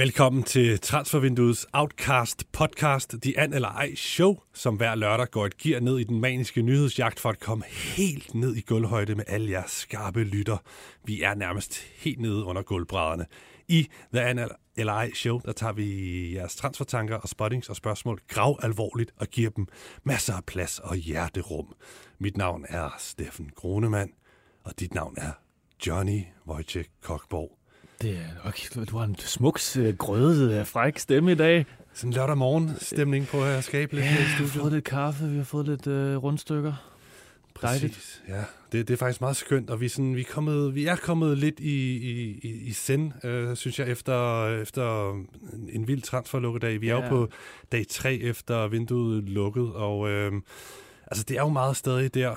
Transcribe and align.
Velkommen 0.00 0.42
til 0.42 0.78
Transfervinduets 0.78 1.66
Outcast 1.72 2.52
podcast, 2.52 3.14
The 3.22 3.40
An 3.40 3.54
eller 3.54 3.68
Ej 3.68 3.94
show, 3.94 4.36
som 4.54 4.76
hver 4.76 4.94
lørdag 4.94 5.30
går 5.30 5.46
et 5.46 5.56
gear 5.56 5.80
ned 5.80 5.98
i 5.98 6.04
den 6.04 6.20
maniske 6.20 6.62
nyhedsjagt 6.62 7.20
for 7.20 7.28
at 7.28 7.40
komme 7.40 7.64
helt 7.64 8.34
ned 8.34 8.56
i 8.56 8.60
gulvhøjde 8.60 9.14
med 9.14 9.24
alle 9.26 9.50
jeres 9.50 9.70
skarpe 9.70 10.24
lytter. 10.24 10.56
Vi 11.04 11.22
er 11.22 11.34
nærmest 11.34 11.78
helt 11.78 12.20
nede 12.20 12.44
under 12.44 12.62
gulvbrædderne. 12.62 13.26
I 13.68 13.88
The 14.14 14.22
An 14.22 14.48
eller 14.76 14.92
Ej 14.92 15.10
show, 15.14 15.40
der 15.44 15.52
tager 15.52 15.72
vi 15.72 16.34
jeres 16.34 16.56
transfertanker 16.56 17.16
og 17.16 17.28
spottings 17.28 17.68
og 17.68 17.76
spørgsmål 17.76 18.20
grav 18.28 18.58
alvorligt 18.62 19.12
og 19.16 19.26
giver 19.26 19.50
dem 19.50 19.66
masser 20.04 20.34
af 20.34 20.44
plads 20.44 20.78
og 20.78 20.96
hjerterum. 20.96 21.74
Mit 22.18 22.36
navn 22.36 22.66
er 22.68 22.94
Steffen 22.98 23.50
Gronemann, 23.54 24.10
og 24.64 24.80
dit 24.80 24.94
navn 24.94 25.14
er 25.18 25.32
Johnny 25.86 26.22
Wojciech 26.46 26.90
Kokborg. 27.02 27.59
Det 28.02 28.10
er, 28.10 28.48
okay, 28.48 28.84
du 28.90 28.96
har 28.96 29.04
en 29.04 29.16
smuk, 29.18 29.60
øh, 29.78 29.96
grødet, 29.96 30.52
øh, 30.60 30.66
fræk 30.66 30.98
stemme 30.98 31.32
i 31.32 31.34
dag. 31.34 31.66
Sådan 31.94 32.10
en 32.10 32.14
lørdag 32.14 32.36
morgen 32.38 32.70
stemning 32.80 33.26
på 33.26 33.44
at 33.44 33.64
skabe 33.64 33.94
lidt 33.94 34.04
Ja, 34.04 34.10
her 34.10 34.18
i 34.20 34.22
vi 34.22 34.28
har 34.28 34.36
studiet. 34.36 34.52
fået 34.62 34.72
lidt 34.72 34.84
kaffe, 34.84 35.24
vi 35.28 35.36
har 35.36 35.44
fået 35.44 35.68
lidt 35.68 35.86
øh, 35.86 36.16
rundstykker. 36.16 36.72
Dejligt. 37.62 37.92
Præcis, 37.94 38.22
ja. 38.28 38.42
Det, 38.72 38.88
det 38.88 38.94
er 38.94 38.98
faktisk 38.98 39.20
meget 39.20 39.36
skønt, 39.36 39.70
og 39.70 39.80
vi 39.80 39.84
er, 39.86 39.90
sådan, 39.90 40.16
vi 40.16 40.20
er, 40.20 40.24
kommet, 40.30 40.74
vi 40.74 40.86
er 40.86 40.96
kommet 40.96 41.38
lidt 41.38 41.60
i, 41.60 41.96
i, 41.96 42.38
i, 42.42 42.72
send, 42.72 43.24
øh, 43.24 43.56
synes 43.56 43.78
jeg, 43.78 43.88
efter, 43.88 44.46
efter 44.60 45.12
en, 45.12 45.28
en 45.72 45.88
vild 45.88 46.02
transferlukkedag. 46.02 46.80
Vi 46.80 46.88
er 46.88 46.96
Ja. 46.96 47.02
jo 47.02 47.08
på 47.08 47.28
dag 47.72 47.86
tre 47.88 48.14
efter 48.14 48.68
vinduet 48.68 49.24
lukket, 49.24 49.72
og 49.72 50.08
øh, 50.10 50.32
altså, 51.10 51.24
det 51.28 51.36
er 51.36 51.40
jo 51.42 51.48
meget 51.48 51.76
stadig 51.76 52.14
der, 52.14 52.30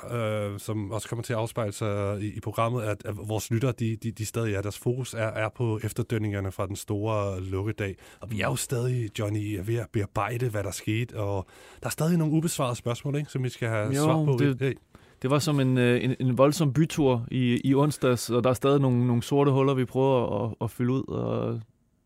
øh, 0.54 0.60
som 0.60 0.92
også 0.92 1.10
kommer 1.10 1.24
til 1.24 1.34
at 1.34 1.40
afspejle 1.40 1.72
sig 1.74 2.22
i, 2.22 2.28
i 2.28 2.40
programmet, 2.40 2.84
at, 2.84 3.02
at 3.06 3.16
vores 3.28 3.52
lytter, 3.52 3.72
de, 3.72 3.96
de, 4.04 4.12
de 4.12 4.26
stadig 4.26 4.54
er, 4.56 4.62
deres 4.62 4.80
fokus 4.80 5.14
er, 5.14 5.18
er 5.28 5.50
på 5.56 5.80
efterdønningerne 5.84 6.52
fra 6.52 6.68
den 6.68 6.76
store 6.76 7.42
lukkedag. 7.42 7.96
Og 8.22 8.32
vi 8.32 8.42
er 8.42 8.48
jo 8.48 8.56
stadig, 8.56 9.20
Johnny, 9.20 9.60
ved 9.66 9.76
at 9.76 9.88
bearbejde, 9.94 10.50
hvad 10.50 10.64
der 10.64 10.72
skete, 10.72 11.20
og 11.20 11.48
der 11.80 11.86
er 11.88 11.92
stadig 11.92 12.18
nogle 12.18 12.34
ubesvarede 12.34 12.76
spørgsmål, 12.76 13.16
ikke, 13.16 13.32
som 13.32 13.44
vi 13.44 13.50
skal 13.50 13.70
have 13.70 13.88
Jo, 13.88 14.04
svar 14.04 14.26
på. 14.26 14.38
det- 14.40 14.56
i 14.56 14.58
dag. 14.58 14.76
Det 15.22 15.32
var 15.32 15.40
som 15.40 15.60
en, 15.60 15.78
øh, 15.78 16.04
en, 16.04 16.16
en 16.20 16.38
voldsom 16.38 16.74
bytur 16.74 17.28
i, 17.32 17.62
i 17.64 17.76
onsdags, 17.76 18.30
og 18.30 18.44
der 18.44 18.50
er 18.50 18.54
stadig 18.54 18.80
nogle, 18.82 19.08
nogle 19.08 19.24
sorte 19.24 19.52
huller, 19.52 19.74
vi 19.74 19.86
prøver 19.86 20.44
at, 20.46 20.56
at 20.62 20.72
fylde 20.72 20.92
ud, 20.94 21.04
og 21.08 21.60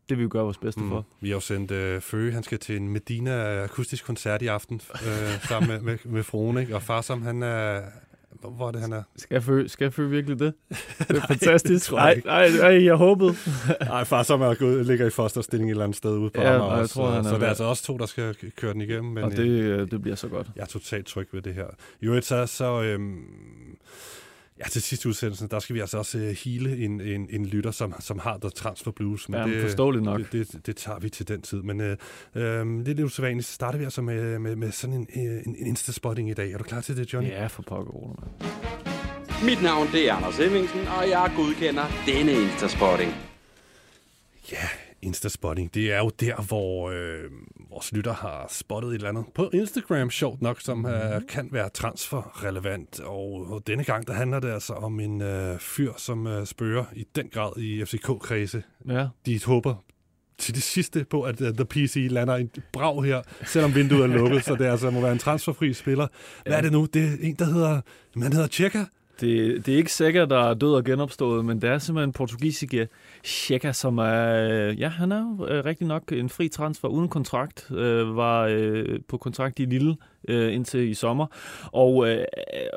det 0.08 0.18
vil 0.18 0.24
vi 0.24 0.28
gøre 0.28 0.42
vores 0.42 0.58
bedste 0.58 0.80
mm. 0.80 0.88
for. 0.88 1.06
Vi 1.20 1.28
har 1.28 1.36
jo 1.36 1.40
sendt 1.40 1.70
øh, 1.70 2.00
Føge, 2.00 2.32
han 2.32 2.42
skal 2.42 2.58
til 2.58 2.76
en 2.76 2.88
Medina 2.88 3.64
akustisk 3.64 4.04
koncert 4.04 4.42
i 4.42 4.46
aften, 4.46 4.80
øh, 4.94 5.42
sammen 5.48 5.68
med, 5.68 5.80
med, 5.80 5.98
med 6.04 6.22
fruen, 6.22 6.58
ikke? 6.58 6.74
Og 6.74 6.82
far 6.82 7.00
som 7.00 7.22
han 7.22 7.42
er... 7.42 7.80
Hvor 8.40 8.50
hvor 8.50 8.68
er 8.68 8.72
det, 8.72 8.80
han 8.80 8.92
er? 8.92 9.02
Skal 9.16 9.34
jeg 9.34 9.42
føle, 9.42 9.68
skal 9.68 9.84
jeg 9.84 9.92
føle 9.92 10.10
virkelig 10.10 10.38
det? 10.38 10.54
Det 11.08 11.16
er 11.16 11.26
fantastisk. 11.26 11.72
det 11.72 11.82
tror 11.82 12.00
jeg 12.00 12.22
Nej, 12.24 12.48
nej, 12.48 12.58
nej, 12.58 12.84
jeg 12.84 12.94
håbede. 12.94 13.34
Nej, 13.80 14.04
far 14.04 14.22
som 14.22 14.42
er 14.42 14.54
gået, 14.54 14.86
ligger 14.86 15.06
i 15.06 15.10
fosterstilling 15.10 15.70
et 15.70 15.72
eller 15.72 15.84
andet 15.84 15.96
sted 15.96 16.10
ude 16.10 16.30
på 16.30 16.40
Ja, 16.40 16.54
Amager 16.54 16.72
jeg 16.72 16.82
også, 16.82 16.94
tror, 16.94 17.06
så, 17.06 17.12
han 17.12 17.24
er 17.24 17.28
så 17.28 17.34
det 17.34 17.42
er 17.42 17.48
altså 17.48 17.64
også 17.64 17.84
to, 17.84 17.96
der 17.96 18.06
skal 18.06 18.34
køre 18.56 18.72
den 18.72 18.80
igennem. 18.80 19.12
Men 19.12 19.24
og 19.24 19.30
det, 19.30 19.46
øh, 19.46 19.90
det 19.90 20.02
bliver 20.02 20.16
så 20.16 20.28
godt. 20.28 20.46
jeg 20.56 20.62
er 20.62 20.66
totalt 20.66 21.06
tryg 21.06 21.28
ved 21.32 21.42
det 21.42 21.54
her. 21.54 21.66
I 22.00 22.06
øvrigt 22.06 22.26
så, 22.26 22.46
så 22.46 22.82
øhm, 22.82 23.24
ja, 24.58 24.64
til 24.68 24.82
sidste 24.82 25.08
udsendelse, 25.08 25.48
der 25.48 25.58
skal 25.58 25.74
vi 25.74 25.80
altså 25.80 25.98
også 25.98 26.18
øh, 26.18 26.36
hele 26.44 26.84
en, 26.84 27.00
en, 27.00 27.26
en 27.30 27.46
lytter, 27.46 27.70
som, 27.70 27.94
som 28.00 28.18
har 28.18 28.38
The 28.38 28.50
Transfer 28.50 28.90
Blues. 28.90 29.28
Ja, 29.28 29.46
men 29.46 29.54
det, 29.54 29.62
forståeligt 29.62 30.04
nok. 30.04 30.20
Det, 30.32 30.52
det, 30.52 30.66
det 30.66 30.76
tager 30.76 30.98
vi 30.98 31.08
til 31.10 31.28
den 31.28 31.42
tid. 31.42 31.62
Men 31.62 31.80
øh, 31.80 31.96
øh, 32.34 32.42
det 32.42 32.80
er 32.80 32.84
lidt 32.84 33.00
usædvanligt. 33.00 33.46
Så 33.46 33.54
starter 33.54 33.78
vi 33.78 33.84
altså 33.84 34.02
med, 34.02 34.38
med, 34.38 34.56
med 34.56 34.72
sådan 34.72 34.96
en, 34.96 35.06
øh, 35.16 35.42
en, 35.46 35.56
en 35.58 35.66
Insta-spotting 35.66 36.30
i 36.30 36.34
dag. 36.34 36.52
Er 36.52 36.58
du 36.58 36.64
klar 36.64 36.80
til 36.80 36.96
det, 36.96 37.12
Johnny? 37.12 37.28
Ja, 37.30 37.46
for 37.46 37.62
pokker, 37.62 37.92
Rune, 37.92 38.14
mand. 38.20 38.30
Mit 39.44 39.62
navn 39.62 39.88
det 39.92 40.08
er 40.08 40.14
Anders 40.14 40.36
Hemmingsen, 40.36 40.80
og 40.80 41.08
jeg 41.08 41.32
godkender 41.36 41.84
denne 42.06 42.32
Instaspotting. 42.32 43.14
Ja, 44.52 44.68
Insta-spotting, 45.02 45.74
det 45.74 45.92
er 45.92 45.98
jo 45.98 46.10
der, 46.20 46.42
hvor 46.42 46.90
øh, 46.90 47.30
vores 47.70 47.92
lytter 47.92 48.12
har 48.12 48.46
spottet 48.50 48.88
et 48.88 48.94
eller 48.94 49.08
andet 49.08 49.24
på 49.34 49.50
Instagram, 49.52 50.10
sjovt 50.10 50.42
nok, 50.42 50.60
som 50.60 50.86
øh, 50.86 51.20
kan 51.28 51.48
være 51.52 51.68
transferrelevant. 51.68 53.00
Og, 53.00 53.46
og 53.50 53.66
denne 53.66 53.84
gang, 53.84 54.06
der 54.06 54.12
handler 54.12 54.40
det 54.40 54.50
altså 54.52 54.72
om 54.72 55.00
en 55.00 55.22
øh, 55.22 55.58
fyr, 55.58 55.92
som 55.96 56.26
øh, 56.26 56.46
spørger 56.46 56.84
i 56.92 57.06
den 57.14 57.28
grad 57.28 57.56
i 57.56 57.84
FCK-kredse. 57.84 58.62
Ja, 58.88 59.06
De 59.26 59.40
håber 59.44 59.74
til 60.38 60.54
det 60.54 60.62
sidste 60.62 61.04
på, 61.04 61.22
at 61.22 61.40
uh, 61.40 61.48
The 61.48 61.64
PC 61.64 62.06
lander 62.10 62.34
en 62.36 62.50
brag 62.72 63.04
her, 63.04 63.22
selvom 63.46 63.74
vinduet 63.74 64.02
er 64.02 64.06
lukket, 64.06 64.44
så 64.48 64.54
det 64.54 64.64
altså 64.64 64.90
må 64.90 65.00
være 65.00 65.12
en 65.12 65.18
transferfri 65.18 65.72
spiller. 65.72 66.06
Hvad 66.46 66.56
er 66.56 66.60
det 66.60 66.72
nu? 66.72 66.84
Det 66.94 67.04
er 67.04 67.16
en, 67.20 67.34
der 67.34 67.44
hedder, 67.44 67.80
man 68.16 68.32
hedder 68.32 68.46
Tjekka. 68.46 68.84
Det, 69.20 69.66
det 69.66 69.74
er 69.74 69.76
ikke 69.76 69.92
sikkert, 69.92 70.30
der 70.30 70.50
er 70.50 70.54
død 70.54 70.74
og 70.74 70.84
genopstået, 70.84 71.44
men 71.44 71.62
det 71.62 71.70
er 71.70 71.78
simpelthen 71.78 72.12
portugisiske 72.12 72.88
Checa, 73.24 73.72
som 73.72 73.98
er, 73.98 74.48
øh, 74.50 74.80
ja, 74.80 74.88
han 74.88 75.12
er 75.12 75.20
jo 75.20 75.62
rigtig 75.64 75.86
nok 75.86 76.12
en 76.12 76.28
fri 76.28 76.48
transfer 76.48 76.88
uden 76.88 77.08
kontrakt, 77.08 77.70
øh, 77.70 78.16
var 78.16 78.46
øh, 78.50 79.00
på 79.08 79.16
kontrakt 79.16 79.58
i 79.58 79.64
Lille 79.64 79.96
øh, 80.28 80.54
indtil 80.54 80.88
i 80.90 80.94
sommer. 80.94 81.26
Og, 81.72 82.08
øh, 82.08 82.24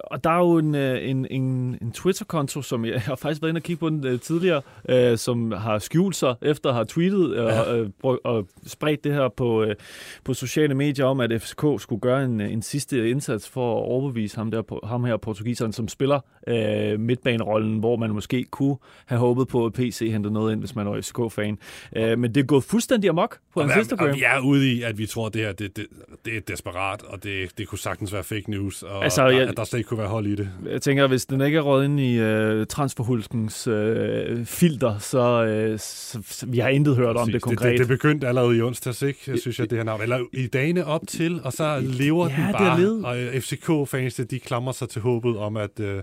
og 0.03 0.23
der 0.23 0.29
er 0.29 0.37
jo 0.37 0.57
en, 0.57 0.75
øh, 0.75 1.09
en, 1.09 1.27
en, 1.31 1.41
en 1.81 1.91
Twitter-konto, 1.91 2.61
som 2.61 2.85
jeg, 2.85 2.93
jeg 2.93 3.01
har 3.01 3.15
faktisk 3.15 3.41
været 3.41 3.49
inde 3.51 3.59
og 3.59 3.63
kigge 3.63 3.79
på 3.79 3.89
den 3.89 4.07
øh, 4.07 4.19
tidligere, 4.19 4.61
øh, 4.89 5.17
som 5.17 5.51
har 5.51 5.79
skjult 5.79 6.15
sig 6.15 6.35
efter 6.41 6.69
at 6.69 6.75
have 6.75 6.85
tweetet 6.85 7.31
øh, 7.35 7.45
Ja. 7.45 7.61
og, 7.61 7.79
øh, 7.79 7.89
brug- 8.01 8.19
og 8.23 8.47
spredt 8.67 9.03
det 9.03 9.13
her 9.13 9.29
på, 9.29 9.63
øh, 9.63 9.75
på 10.23 10.33
sociale 10.33 10.75
medier 10.75 11.05
om, 11.05 11.19
at 11.19 11.41
FCK 11.41 11.63
skulle 11.81 12.01
gøre 12.01 12.23
en, 12.25 12.41
en 12.41 12.61
sidste 12.61 13.09
indsats 13.09 13.49
for 13.49 13.77
at 13.79 13.83
overbevise 13.85 14.37
ham, 14.37 14.51
der, 14.51 14.87
ham 14.87 15.03
her 15.03 15.17
portugiseren, 15.17 15.73
som 15.73 15.87
spiller 15.87 16.19
øh, 16.47 16.99
midtbanerollen, 16.99 17.79
hvor 17.79 17.95
man 17.95 18.09
måske 18.09 18.43
kunne 18.51 18.75
have 19.05 19.19
håbet 19.19 19.47
på, 19.47 19.65
at 19.65 19.73
PC 19.73 20.09
hentede 20.11 20.33
noget 20.33 20.51
ind, 20.51 20.59
hvis 20.59 20.75
man 20.75 20.85
var 20.89 21.01
FCK-fan. 21.01 21.57
Øh, 21.95 22.19
men 22.19 22.35
det 22.35 22.41
er 22.41 22.45
gået 22.45 22.63
fuldstændig 22.63 23.09
amok 23.09 23.37
på 23.53 23.59
Og, 23.59 23.69
hans 23.69 23.77
Instagram. 23.77 24.09
og 24.09 24.15
vi 24.15 24.23
er 24.25 24.39
ude 24.39 24.71
i, 24.73 24.81
at 24.81 24.97
vi 24.97 25.05
tror, 25.05 25.27
at 25.27 25.33
det 25.33 25.41
her 25.41 25.51
det, 25.51 25.77
det, 25.77 25.87
det 26.25 26.37
er 26.37 26.41
desperat, 26.41 27.01
og 27.03 27.23
det, 27.23 27.30
det 27.57 27.67
kunne 27.67 27.79
sagtens 27.79 28.13
være 28.13 28.23
fake 28.23 28.51
news, 28.51 28.83
og 28.83 28.89
Altså, 29.03 29.03
altså, 29.03 29.21
der, 29.35 29.39
jeg- 29.41 29.49
at 29.49 29.57
der 29.57 29.63
slet 29.63 29.79
ikke 29.79 29.87
kunne 29.87 29.97
være 29.97 30.07
hold 30.07 30.25
i 30.27 30.35
det. 30.35 30.49
Jeg 30.69 30.81
tænker, 30.81 31.07
hvis 31.07 31.25
den 31.25 31.41
ikke 31.41 31.57
er 31.57 31.61
røget 31.61 31.85
ind 31.85 31.99
i 31.99 32.17
øh, 32.19 32.65
transferhulskens 32.67 33.67
øh, 33.67 34.45
filter, 34.45 34.97
så, 34.97 35.43
øh, 35.45 35.79
så, 35.79 36.19
så 36.25 36.45
vi 36.45 36.59
har 36.59 36.69
intet 36.69 36.95
hørt 36.95 37.09
om 37.09 37.15
Præcis. 37.15 37.33
det 37.33 37.41
konkret. 37.41 37.65
Det, 37.71 37.71
det, 37.71 37.79
det 37.79 37.87
begyndte 37.87 38.27
allerede 38.27 38.57
i 38.57 38.61
onsdags, 38.61 39.01
ikke? 39.01 39.19
Jeg 39.27 39.39
synes, 39.39 39.59
jeg, 39.59 39.69
det 39.69 39.77
her 39.77 39.85
navn. 39.85 40.01
Eller 40.01 40.19
i 40.33 40.47
dagene 40.47 40.85
op 40.85 41.01
til, 41.07 41.41
og 41.43 41.53
så 41.53 41.79
lever 41.83 42.29
Ja, 42.29 42.35
den 42.35 42.43
det 42.47 42.53
bare. 42.53 43.01
Og 43.03 43.19
øh, 43.19 43.41
FCK-fans, 43.41 44.15
de 44.29 44.39
klamrer 44.39 44.73
sig 44.73 44.89
til 44.89 45.01
håbet 45.01 45.37
om, 45.37 45.57
at 45.57 45.79
øh, 45.79 46.01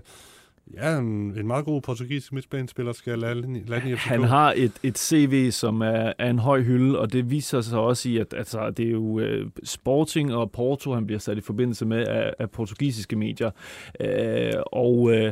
ja, 0.73 0.97
en, 0.97 1.05
en 1.37 1.47
meget 1.47 1.65
god 1.65 1.81
portugisisk 1.81 2.33
midtbanespiller 2.33 2.93
skal 2.93 3.19
lande, 3.19 3.63
lande 3.67 3.91
i 3.91 3.95
FCK. 3.95 4.07
Han 4.07 4.23
har 4.23 4.53
et, 4.57 4.71
et 4.83 4.97
CV, 4.97 5.51
som 5.51 5.81
er, 5.81 6.13
er 6.17 6.29
en 6.29 6.39
høj 6.39 6.61
hylde, 6.61 6.99
og 6.99 7.13
det 7.13 7.31
viser 7.31 7.61
sig 7.61 7.79
også 7.79 8.09
i, 8.09 8.17
at 8.17 8.33
altså, 8.37 8.69
det 8.69 8.87
er 8.87 8.91
jo 8.91 9.01
uh, 9.01 9.47
Sporting 9.63 10.33
og 10.33 10.51
Porto, 10.51 10.93
han 10.93 11.05
bliver 11.05 11.19
sat 11.19 11.37
i 11.37 11.41
forbindelse 11.41 11.85
med 11.85 12.07
af, 12.07 12.33
af 12.39 12.49
portugisiske 12.49 13.15
medier. 13.15 13.51
Uh, 13.99 14.61
og... 14.65 14.99
Uh, 14.99 15.31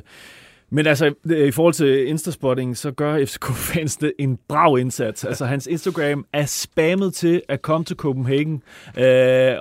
men 0.72 0.88
altså, 0.88 1.14
øh, 1.30 1.48
i 1.48 1.52
forhold 1.52 1.74
til 1.74 2.08
Instaspotting, 2.08 2.78
så 2.78 2.92
gør 2.92 3.26
FCK-fans 3.26 3.98
det 3.98 4.14
en 4.20 4.38
brav 4.50 4.78
indsats. 4.80 5.26
Altså, 5.26 5.46
hans 5.46 5.68
Instagram 5.68 6.26
er 6.34 6.46
spammet 6.46 7.14
til 7.14 7.42
at 7.50 7.62
komme 7.62 7.86
til 7.86 7.96
Copenhagen. 7.96 8.64
Øh, 8.98 9.04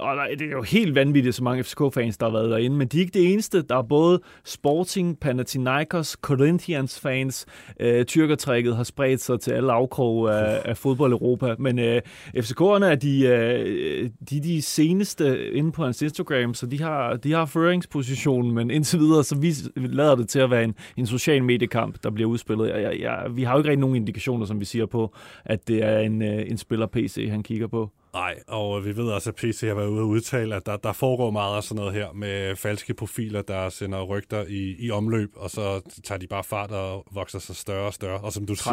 og 0.00 0.16
der, 0.16 0.26
det 0.38 0.46
er 0.46 0.50
jo 0.50 0.62
helt 0.62 0.94
vanvittigt, 0.94 1.34
så 1.34 1.44
mange 1.44 1.64
FCK-fans, 1.64 2.18
der 2.18 2.26
har 2.26 2.32
været 2.32 2.50
derinde. 2.50 2.76
Men 2.76 2.88
de 2.88 2.96
er 2.96 3.00
ikke 3.00 3.18
det 3.18 3.32
eneste. 3.32 3.62
Der 3.62 3.76
er 3.76 3.82
både 3.82 4.20
Sporting, 4.44 5.20
Panathinaikos, 5.20 6.16
Corinthians-fans. 6.20 7.46
Øh, 7.80 8.04
tyrkertrækket 8.04 8.76
har 8.76 8.84
spredt 8.84 9.20
sig 9.20 9.40
til 9.40 9.50
alle 9.50 9.72
afkrog 9.72 10.34
af, 10.34 10.62
af 10.64 10.76
fodbold-Europa. 10.76 11.54
Men 11.58 11.78
øh, 11.78 12.02
FCK'erne 12.36 12.84
er 12.84 12.94
de, 12.94 13.26
øh, 13.26 14.10
de, 14.30 14.40
de 14.42 14.62
seneste 14.62 15.52
inde 15.52 15.72
på 15.72 15.84
hans 15.84 16.02
Instagram, 16.02 16.54
så 16.54 16.66
de 16.66 16.82
har, 16.82 17.16
de 17.16 17.32
har 17.32 17.46
føringspositionen, 17.46 18.54
men 18.54 18.70
indtil 18.70 18.98
videre, 18.98 19.24
så 19.24 19.36
vi 19.36 19.54
lader 19.86 20.14
det 20.14 20.28
til 20.28 20.38
at 20.38 20.50
være 20.50 20.64
en, 20.64 20.74
en 20.96 21.06
social 21.06 21.44
mediekamp, 21.44 22.02
der 22.02 22.10
bliver 22.10 22.28
udspillet. 22.30 22.68
Jeg, 22.68 22.82
jeg, 22.82 23.00
jeg, 23.00 23.36
vi 23.36 23.42
har 23.42 23.52
jo 23.52 23.58
ikke 23.58 23.70
rigtig 23.70 23.80
nogen 23.80 23.96
indikationer, 23.96 24.46
som 24.46 24.60
vi 24.60 24.64
siger 24.64 24.86
på, 24.86 25.14
at 25.44 25.68
det 25.68 25.82
er 25.84 25.98
en, 25.98 26.22
øh, 26.22 26.50
en 26.50 26.58
spiller 26.58 26.86
PC, 26.86 27.26
han 27.30 27.42
kigger 27.42 27.66
på. 27.66 27.90
Nej, 28.16 28.34
og 28.48 28.84
vi 28.84 28.96
ved 28.96 29.08
også, 29.08 29.30
at 29.30 29.36
PC 29.36 29.60
har 29.60 29.74
været 29.74 29.88
ude 29.88 30.00
og 30.00 30.08
udtale, 30.08 30.54
at 30.54 30.66
der, 30.66 30.76
der 30.76 30.92
foregår 30.92 31.30
meget 31.30 31.56
af 31.56 31.62
sådan 31.62 31.76
noget 31.76 31.94
her 31.94 32.06
med 32.14 32.56
falske 32.56 32.94
profiler, 32.94 33.42
der 33.42 33.68
sender 33.68 34.02
rygter 34.02 34.44
i, 34.48 34.76
i 34.78 34.90
omløb, 34.90 35.30
og 35.36 35.50
så 35.50 35.80
tager 36.04 36.18
de 36.18 36.26
bare 36.26 36.44
fart 36.44 36.70
og 36.70 37.04
vokser 37.14 37.38
sig 37.38 37.56
større 37.56 37.86
og 37.86 37.94
større. 37.94 38.20
Og 38.20 38.32
som 38.32 38.46
du 38.46 38.54
siger, 38.54 38.72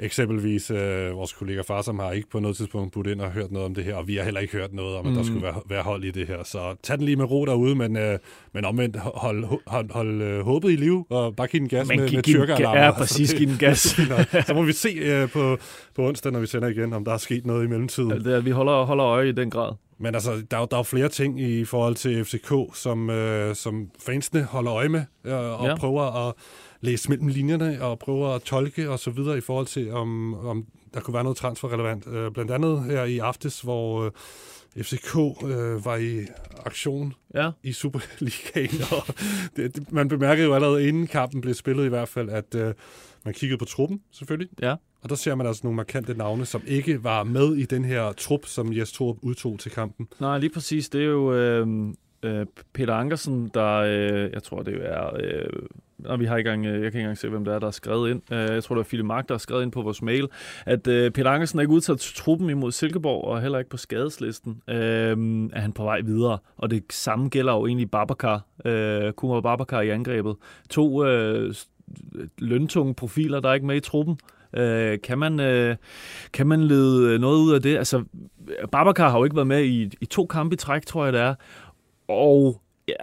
eksempelvis 0.00 0.70
øh, 0.70 1.16
vores 1.16 1.32
kollega 1.32 1.60
far, 1.60 1.82
som 1.82 1.98
har 1.98 2.12
ikke 2.12 2.30
på 2.30 2.40
noget 2.40 2.56
tidspunkt 2.56 2.92
budt 2.92 3.06
ind 3.06 3.20
og 3.20 3.30
hørt 3.30 3.52
noget 3.52 3.66
om 3.66 3.74
det 3.74 3.84
her, 3.84 3.94
og 3.94 4.08
vi 4.08 4.16
har 4.16 4.24
heller 4.24 4.40
ikke 4.40 4.52
hørt 4.52 4.72
noget 4.72 4.96
om, 4.96 5.06
at 5.06 5.12
mm. 5.12 5.16
der 5.16 5.24
skulle 5.24 5.42
være, 5.42 5.60
være 5.68 5.82
hold 5.82 6.04
i 6.04 6.10
det 6.10 6.26
her. 6.26 6.44
Så 6.44 6.76
tag 6.82 6.96
den 6.96 7.04
lige 7.04 7.16
med 7.16 7.30
ro 7.30 7.44
derude, 7.44 7.74
men, 7.74 7.96
øh, 7.96 8.18
men 8.52 8.64
omvendt 8.64 8.96
hold, 8.96 9.44
hold, 9.44 9.60
hold, 9.66 9.90
hold 9.90 10.22
øh, 10.22 10.44
håbet 10.44 10.70
i 10.70 10.76
live, 10.76 11.04
og 11.10 11.36
bare 11.36 11.46
give 11.46 11.60
den 11.60 11.68
gas 11.68 11.88
men 11.88 12.00
med, 12.00 12.12
med 12.12 12.22
tyrkeralarmer. 12.22 12.84
Ja, 12.84 12.90
præcis, 12.90 13.34
give 13.34 13.50
den 13.50 13.58
gas. 13.58 13.80
så 14.46 14.54
må 14.54 14.62
vi 14.62 14.72
se 14.72 14.88
øh, 14.88 15.30
på, 15.30 15.58
på 15.94 16.08
onsdag, 16.08 16.32
når 16.32 16.40
vi 16.40 16.46
sender 16.46 16.68
igen, 16.68 16.92
om 16.92 17.04
der 17.04 17.12
er 17.12 17.18
sket 17.18 17.46
noget 17.46 17.64
i 17.64 17.68
mellemtiden. 17.68 18.10
Ja, 18.10 18.18
det 18.18 18.34
er, 18.34 18.40
vi 18.40 18.50
holder, 18.56 18.84
holder 18.84 19.06
øje 19.06 19.28
i 19.28 19.32
den 19.32 19.50
grad. 19.50 19.72
Men 19.98 20.14
altså, 20.14 20.42
der 20.50 20.58
er, 20.58 20.66
der 20.66 20.76
er 20.76 20.78
jo 20.78 20.82
flere 20.82 21.08
ting 21.08 21.40
i 21.40 21.64
forhold 21.64 21.94
til 21.94 22.24
FCK, 22.24 22.52
som, 22.74 23.10
øh, 23.10 23.54
som 23.54 23.90
fansene 24.06 24.42
holder 24.42 24.72
øje 24.74 24.88
med, 24.88 25.04
øh, 25.24 25.60
og 25.60 25.66
ja. 25.66 25.76
prøver 25.76 26.28
at 26.28 26.34
læse 26.80 27.08
mellem 27.08 27.28
linjerne, 27.28 27.82
og 27.82 27.98
prøver 27.98 28.28
at 28.28 28.42
tolke 28.42 28.90
og 28.90 28.98
så 28.98 29.10
videre 29.10 29.38
i 29.38 29.40
forhold 29.40 29.66
til, 29.66 29.92
om, 29.92 30.34
om 30.46 30.66
der 30.94 31.00
kunne 31.00 31.14
være 31.14 31.22
noget 31.22 31.36
transferrelevant. 31.36 32.06
Øh, 32.06 32.30
blandt 32.30 32.50
andet 32.50 32.84
her 32.84 33.04
i 33.04 33.18
aftes, 33.18 33.60
hvor 33.60 34.04
øh, 34.04 34.10
FCK 34.84 35.16
øh, 35.44 35.84
var 35.84 35.96
i 35.96 36.26
aktion 36.64 37.14
ja. 37.34 37.50
i 37.62 37.72
Superligaen, 37.72 38.82
og 38.96 39.14
det, 39.56 39.76
det, 39.76 39.92
man 39.92 40.08
bemærkede 40.08 40.46
jo 40.46 40.54
allerede 40.54 40.88
inden 40.88 41.06
kampen 41.06 41.40
blev 41.40 41.54
spillet 41.54 41.84
i 41.84 41.88
hvert 41.88 42.08
fald, 42.08 42.28
at 42.28 42.54
øh, 42.54 42.74
man 43.24 43.34
kiggede 43.34 43.58
på 43.58 43.64
truppen 43.64 44.00
selvfølgelig, 44.12 44.48
ja 44.62 44.74
og 45.06 45.10
der 45.10 45.16
ser 45.16 45.34
man 45.34 45.46
altså 45.46 45.60
nogle 45.64 45.76
markante 45.76 46.14
navne, 46.14 46.46
som 46.46 46.62
ikke 46.66 47.04
var 47.04 47.24
med 47.24 47.56
i 47.56 47.64
den 47.64 47.84
her 47.84 48.12
trup, 48.12 48.46
som 48.46 48.76
Jes 48.76 48.92
Torup 48.92 49.16
udtog 49.22 49.58
til 49.58 49.70
kampen. 49.70 50.08
Nej, 50.20 50.38
lige 50.38 50.50
præcis. 50.50 50.88
Det 50.88 51.00
er 51.00 51.06
jo 51.06 51.34
øh, 51.34 51.66
øh, 52.22 52.46
Peter 52.72 52.94
Ankersen, 52.94 53.50
der, 53.54 53.74
øh, 53.74 54.30
jeg 54.32 54.42
tror 54.42 54.62
det 54.62 54.74
er... 54.80 55.10
Øh, 55.20 55.48
og 56.04 56.20
vi 56.20 56.24
har 56.24 56.36
ikke 56.36 56.50
engang, 56.50 56.66
øh, 56.66 56.72
jeg 56.72 56.80
kan 56.80 56.86
ikke 56.86 56.98
engang 56.98 57.18
se, 57.18 57.28
hvem 57.28 57.44
det 57.44 57.54
er, 57.54 57.58
der 57.58 57.66
er 57.66 57.70
skrevet 57.70 58.10
ind. 58.10 58.32
Øh, 58.32 58.38
jeg 58.38 58.64
tror, 58.64 58.74
det 58.74 58.78
var 58.78 58.84
Philip 58.84 59.06
Mark, 59.06 59.28
der 59.28 59.34
har 59.34 59.38
skrevet 59.38 59.62
ind 59.62 59.72
på 59.72 59.82
vores 59.82 60.02
mail, 60.02 60.28
at 60.66 60.86
øh, 60.86 61.10
Peter 61.10 61.30
Ankersen 61.30 61.58
er 61.58 61.60
ikke 61.60 61.74
udtaget 61.74 62.00
til 62.00 62.16
truppen 62.16 62.50
imod 62.50 62.72
Silkeborg, 62.72 63.24
og 63.24 63.42
heller 63.42 63.58
ikke 63.58 63.70
på 63.70 63.76
skadeslisten. 63.76 64.62
Øhm, 64.68 65.46
er 65.46 65.60
han 65.60 65.72
på 65.72 65.84
vej 65.84 66.00
videre, 66.00 66.38
og 66.56 66.70
det 66.70 66.84
samme 66.90 67.28
gælder 67.28 67.52
jo 67.52 67.66
egentlig 67.66 67.90
Babacar, 67.90 68.44
øh, 68.64 69.12
Kumar 69.12 69.40
Babacar 69.40 69.80
i 69.80 69.88
angrebet. 69.88 70.36
To 70.70 71.04
øh, 71.04 71.54
løntunge 72.38 72.94
profiler, 72.94 73.40
der 73.40 73.48
er 73.48 73.54
ikke 73.54 73.66
med 73.66 73.76
i 73.76 73.80
truppen. 73.80 74.18
Øh, 74.56 74.98
kan, 75.04 75.18
man, 75.18 75.40
øh, 75.40 75.76
kan 76.32 76.46
man 76.46 76.62
lede 76.62 77.12
øh, 77.12 77.20
noget 77.20 77.38
ud 77.38 77.54
af 77.54 77.62
det? 77.62 77.76
Altså, 77.76 78.04
Babacar 78.72 79.10
har 79.10 79.18
jo 79.18 79.24
ikke 79.24 79.36
været 79.36 79.46
med 79.46 79.64
i, 79.64 79.90
i 80.00 80.06
to 80.06 80.26
kampe 80.26 80.54
i 80.54 80.56
træk, 80.56 80.86
tror 80.86 81.04
jeg 81.04 81.12
det 81.12 81.20
er. 81.20 81.34
Og 82.08 82.60
ja, 82.88 82.94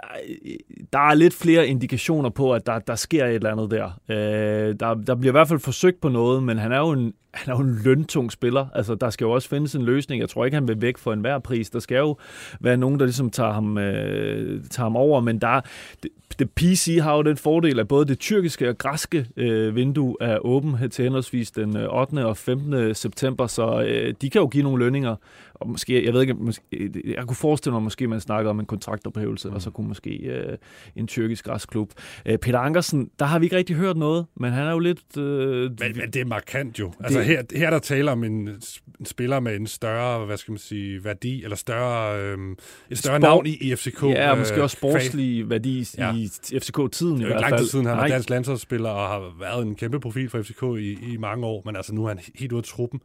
der 0.94 1.00
er 1.00 1.14
lidt 1.14 1.34
flere 1.34 1.68
indikationer 1.68 2.30
på, 2.30 2.54
at 2.54 2.66
der, 2.66 2.80
der 2.80 2.96
sker 2.96 3.26
et 3.26 3.36
eller 3.36 3.52
andet 3.52 3.72
der. 3.72 4.00
Øh, 4.10 4.76
der. 4.80 4.94
Der 4.94 5.16
bliver 5.16 5.32
i 5.32 5.38
hvert 5.38 5.48
fald 5.48 5.60
forsøgt 5.60 6.02
på 6.02 6.10
noget, 6.10 6.44
men 6.44 6.58
han 6.58 6.72
er 6.72 6.80
jo 6.80 6.90
en, 6.92 7.14
han 7.34 7.54
er 7.54 7.58
jo 7.58 7.64
en 7.64 7.82
løntung 7.84 8.32
spiller. 8.32 8.68
Altså, 8.76 8.96
der 8.96 9.10
skal 9.10 9.26
jo 9.26 9.32
også 9.32 9.50
findes 9.50 9.76
en 9.76 9.82
løsning. 9.82 10.22
Jeg 10.22 10.30
tror 10.30 10.46
ikke, 10.46 10.56
han 10.56 10.68
vil 10.68 10.82
væk 10.82 10.98
for 10.98 11.14
enhver 11.14 11.40
pris. 11.40 11.70
Der 11.70 11.80
skal 11.80 11.98
jo 11.98 12.18
være 12.60 12.78
nogen, 12.78 13.00
der 13.00 13.06
ligesom 13.06 13.30
tager 13.30 13.52
ham, 13.52 13.78
øh, 13.78 14.64
tager 14.70 14.86
ham 14.86 14.96
over, 14.96 15.22
men 15.22 15.40
der, 15.40 15.62
det, 16.04 16.12
det 16.40 16.52
PC 16.52 16.98
har 17.02 17.16
jo 17.16 17.22
den 17.22 17.38
fordel, 17.38 17.80
at 17.80 17.88
både 17.88 18.06
det 18.06 18.20
tyrkiske 18.20 18.70
og 18.70 18.78
græske 18.78 19.26
øh, 19.38 19.76
vindue 19.76 20.16
er 20.22 20.46
åben 20.46 20.90
til 20.90 21.04
henholdsvis 21.04 21.52
den 21.52 21.78
øh, 21.78 22.00
8. 22.00 22.26
Og 22.26 22.38
15. 22.38 22.96
september, 22.96 23.48
så 23.48 23.82
øh, 23.82 24.14
de 24.22 24.30
kan 24.30 24.42
jo 24.42 24.48
give 24.48 24.64
nogle 24.64 24.84
lønninger. 24.84 25.16
Og 25.54 25.70
måske, 25.70 26.06
jeg 26.06 26.14
ved 26.14 26.22
ikke, 26.22 26.34
måske, 26.34 26.64
jeg 27.06 27.28
kunne 27.28 27.36
forestille 27.36 27.74
mig, 27.74 27.84
måske 27.84 28.08
man 28.08 28.20
snakker 28.20 28.50
om 28.50 28.60
en 28.60 28.66
kontraktophævelse, 28.66 29.50
mm. 29.50 29.56
og 29.56 29.62
så 29.62 29.70
kunne 29.70 29.88
måske 29.88 30.10
øh, 30.10 30.58
en 30.96 31.08
tyrkisk 31.08 31.48
klub. 31.68 31.92
Øh, 32.26 32.38
Peter 32.38 32.60
Ankersen, 32.60 33.10
der 33.20 33.26
har 33.26 33.40
vi 33.40 33.46
ikke 33.46 33.56
rigtig 33.56 33.76
hørt 33.76 33.98
noget, 33.98 34.26
men 34.36 34.52
han 34.52 34.68
er 34.68 34.72
jo 34.72 34.80
lidt... 34.80 35.18
Øh, 35.18 35.62
men, 35.62 35.78
men 35.80 36.12
det 36.14 36.16
er 36.16 36.26
markant 36.26 36.80
jo. 36.80 36.94
Altså 37.00 37.22
her, 37.24 37.44
her 37.56 37.70
der 37.70 37.80
taler 37.80 38.12
om 38.12 38.24
en, 38.24 38.50
en 39.00 39.06
spiller 39.06 39.40
med 39.40 39.56
en 39.56 39.68
større, 39.68 40.26
hvad 40.26 40.38
skal 40.38 40.52
man 40.52 40.60
sige, 40.60 41.04
værdi, 41.04 41.44
eller 41.44 41.56
større, 41.56 42.22
øh, 42.22 42.38
et 42.90 42.98
større 42.98 43.14
Sport, 43.14 43.22
navn 43.22 43.46
i, 43.46 43.58
i 43.62 43.76
FCK. 43.76 44.04
Ja, 44.04 44.32
og 44.32 44.38
måske 44.38 44.64
også 44.64 44.78
sportslig 44.78 45.50
værdi 45.50 45.88
ja. 45.98 46.14
i 46.14 46.30
FCK-tiden 46.60 47.22
i 47.22 47.24
hvert 47.24 47.34
fald. 47.34 47.42
Lang 47.42 47.58
tid 47.58 47.68
siden, 47.68 47.86
han 47.86 48.00
er 48.00 48.08
dansk 48.08 48.30
landsholdsspiller 48.30 48.90
og 48.90 49.08
har 49.08 49.36
været 49.40 49.66
en 49.66 49.76
kæmpe 49.76 50.00
profil 50.00 50.30
for 50.30 50.42
FCK 50.42 50.64
i, 50.64 51.14
i 51.14 51.18
mange 51.18 51.46
år, 51.46 51.62
men 51.66 51.76
altså 51.76 51.94
nu 51.94 52.04
er 52.04 52.08
han 52.08 52.20
helt 52.36 52.52
ude 52.52 52.60
af 52.60 52.64
truppen. 52.64 53.02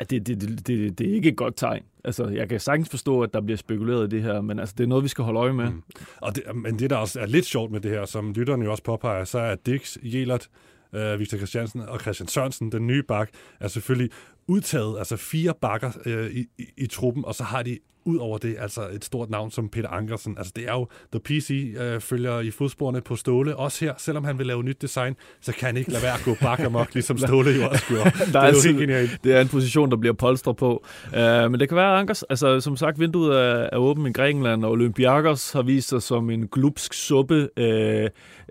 Ja, 0.00 0.04
det, 0.04 0.26
det, 0.26 0.40
det, 0.40 0.66
det, 0.66 0.98
det 0.98 1.10
er 1.10 1.14
ikke 1.14 1.28
et 1.28 1.36
godt 1.36 1.56
tegn. 1.56 1.82
Altså, 2.04 2.28
jeg 2.28 2.48
kan 2.48 2.60
sagtens 2.60 2.88
forstå, 2.88 3.20
at 3.20 3.34
der 3.34 3.40
bliver 3.40 3.56
spekuleret 3.56 4.12
i 4.12 4.16
det 4.16 4.22
her, 4.22 4.40
men 4.40 4.58
altså, 4.58 4.74
det 4.78 4.84
er 4.84 4.88
noget, 4.88 5.04
vi 5.04 5.08
skal 5.08 5.24
holde 5.24 5.40
øje 5.40 5.52
med. 5.52 5.70
Mm. 5.70 5.82
Og 6.16 6.36
det, 6.36 6.42
men 6.54 6.78
det, 6.78 6.90
der 6.90 6.96
også 6.96 7.20
er 7.20 7.26
lidt 7.26 7.46
sjovt 7.46 7.72
med 7.72 7.80
det 7.80 7.90
her, 7.90 8.04
som 8.04 8.32
lytterne 8.32 8.64
jo 8.64 8.70
også 8.70 8.82
påpeger, 8.82 9.24
så 9.24 9.38
er 9.38 9.54
Dix, 9.54 9.96
Jelert, 10.02 10.48
øh, 10.94 11.18
Victor 11.18 11.36
Christiansen 11.36 11.80
og 11.80 12.00
Christian 12.00 12.28
Sørensen, 12.28 12.72
den 12.72 12.86
nye 12.86 13.02
bak, 13.02 13.30
er 13.60 13.68
selvfølgelig 13.68 14.10
udtaget, 14.46 14.98
altså 14.98 15.16
fire 15.16 15.54
bakker 15.60 15.92
øh, 16.06 16.30
i, 16.30 16.46
i, 16.58 16.64
i 16.76 16.86
truppen, 16.86 17.24
og 17.24 17.34
så 17.34 17.44
har 17.44 17.62
de 17.62 17.78
ud 18.04 18.16
over 18.16 18.38
det, 18.38 18.56
altså 18.58 18.80
et 18.92 19.04
stort 19.04 19.30
navn 19.30 19.50
som 19.50 19.68
Peter 19.68 19.88
Ankersen. 19.88 20.38
Altså 20.38 20.52
det 20.56 20.68
er 20.68 20.72
jo, 20.72 20.86
The 21.12 21.20
PC 21.20 21.74
øh, 21.78 22.00
følger 22.00 22.40
i 22.40 22.50
fodsporene 22.50 23.00
på 23.00 23.16
Ståle. 23.16 23.56
Også 23.56 23.84
her, 23.84 23.94
selvom 23.98 24.24
han 24.24 24.38
vil 24.38 24.46
lave 24.46 24.62
nyt 24.62 24.82
design, 24.82 25.16
så 25.40 25.52
kan 25.52 25.66
han 25.66 25.76
ikke 25.76 25.90
lade 25.90 26.02
være 26.02 26.14
at 26.14 26.22
gå 26.24 26.36
bak 26.40 26.60
amok, 26.60 26.88
ligesom 26.94 27.18
Ståle 27.18 27.50
jo 27.50 27.68
også 27.68 27.84
gjorde. 27.88 28.10
det 28.26 28.34
er, 28.34 28.70
jo 28.74 28.98
helt. 28.98 29.24
Det 29.24 29.36
er 29.36 29.40
en 29.40 29.48
position, 29.48 29.90
der 29.90 29.96
bliver 29.96 30.14
polstret 30.14 30.56
på. 30.56 30.84
Uh, 31.06 31.50
men 31.50 31.60
det 31.60 31.68
kan 31.68 31.76
være 31.76 31.98
Ankers. 31.98 32.22
Altså 32.22 32.60
som 32.60 32.76
sagt, 32.76 33.00
vinduet 33.00 33.38
er, 33.40 33.68
er 33.72 33.76
åbent 33.76 34.08
i 34.08 34.12
Grækenland, 34.12 34.64
og 34.64 34.70
Olympiakos 34.70 35.52
har 35.52 35.62
vist 35.62 35.88
sig 35.88 36.02
som 36.02 36.30
en 36.30 36.48
glupsk 36.48 36.94
suppe 36.94 37.48
uh, 37.60 38.06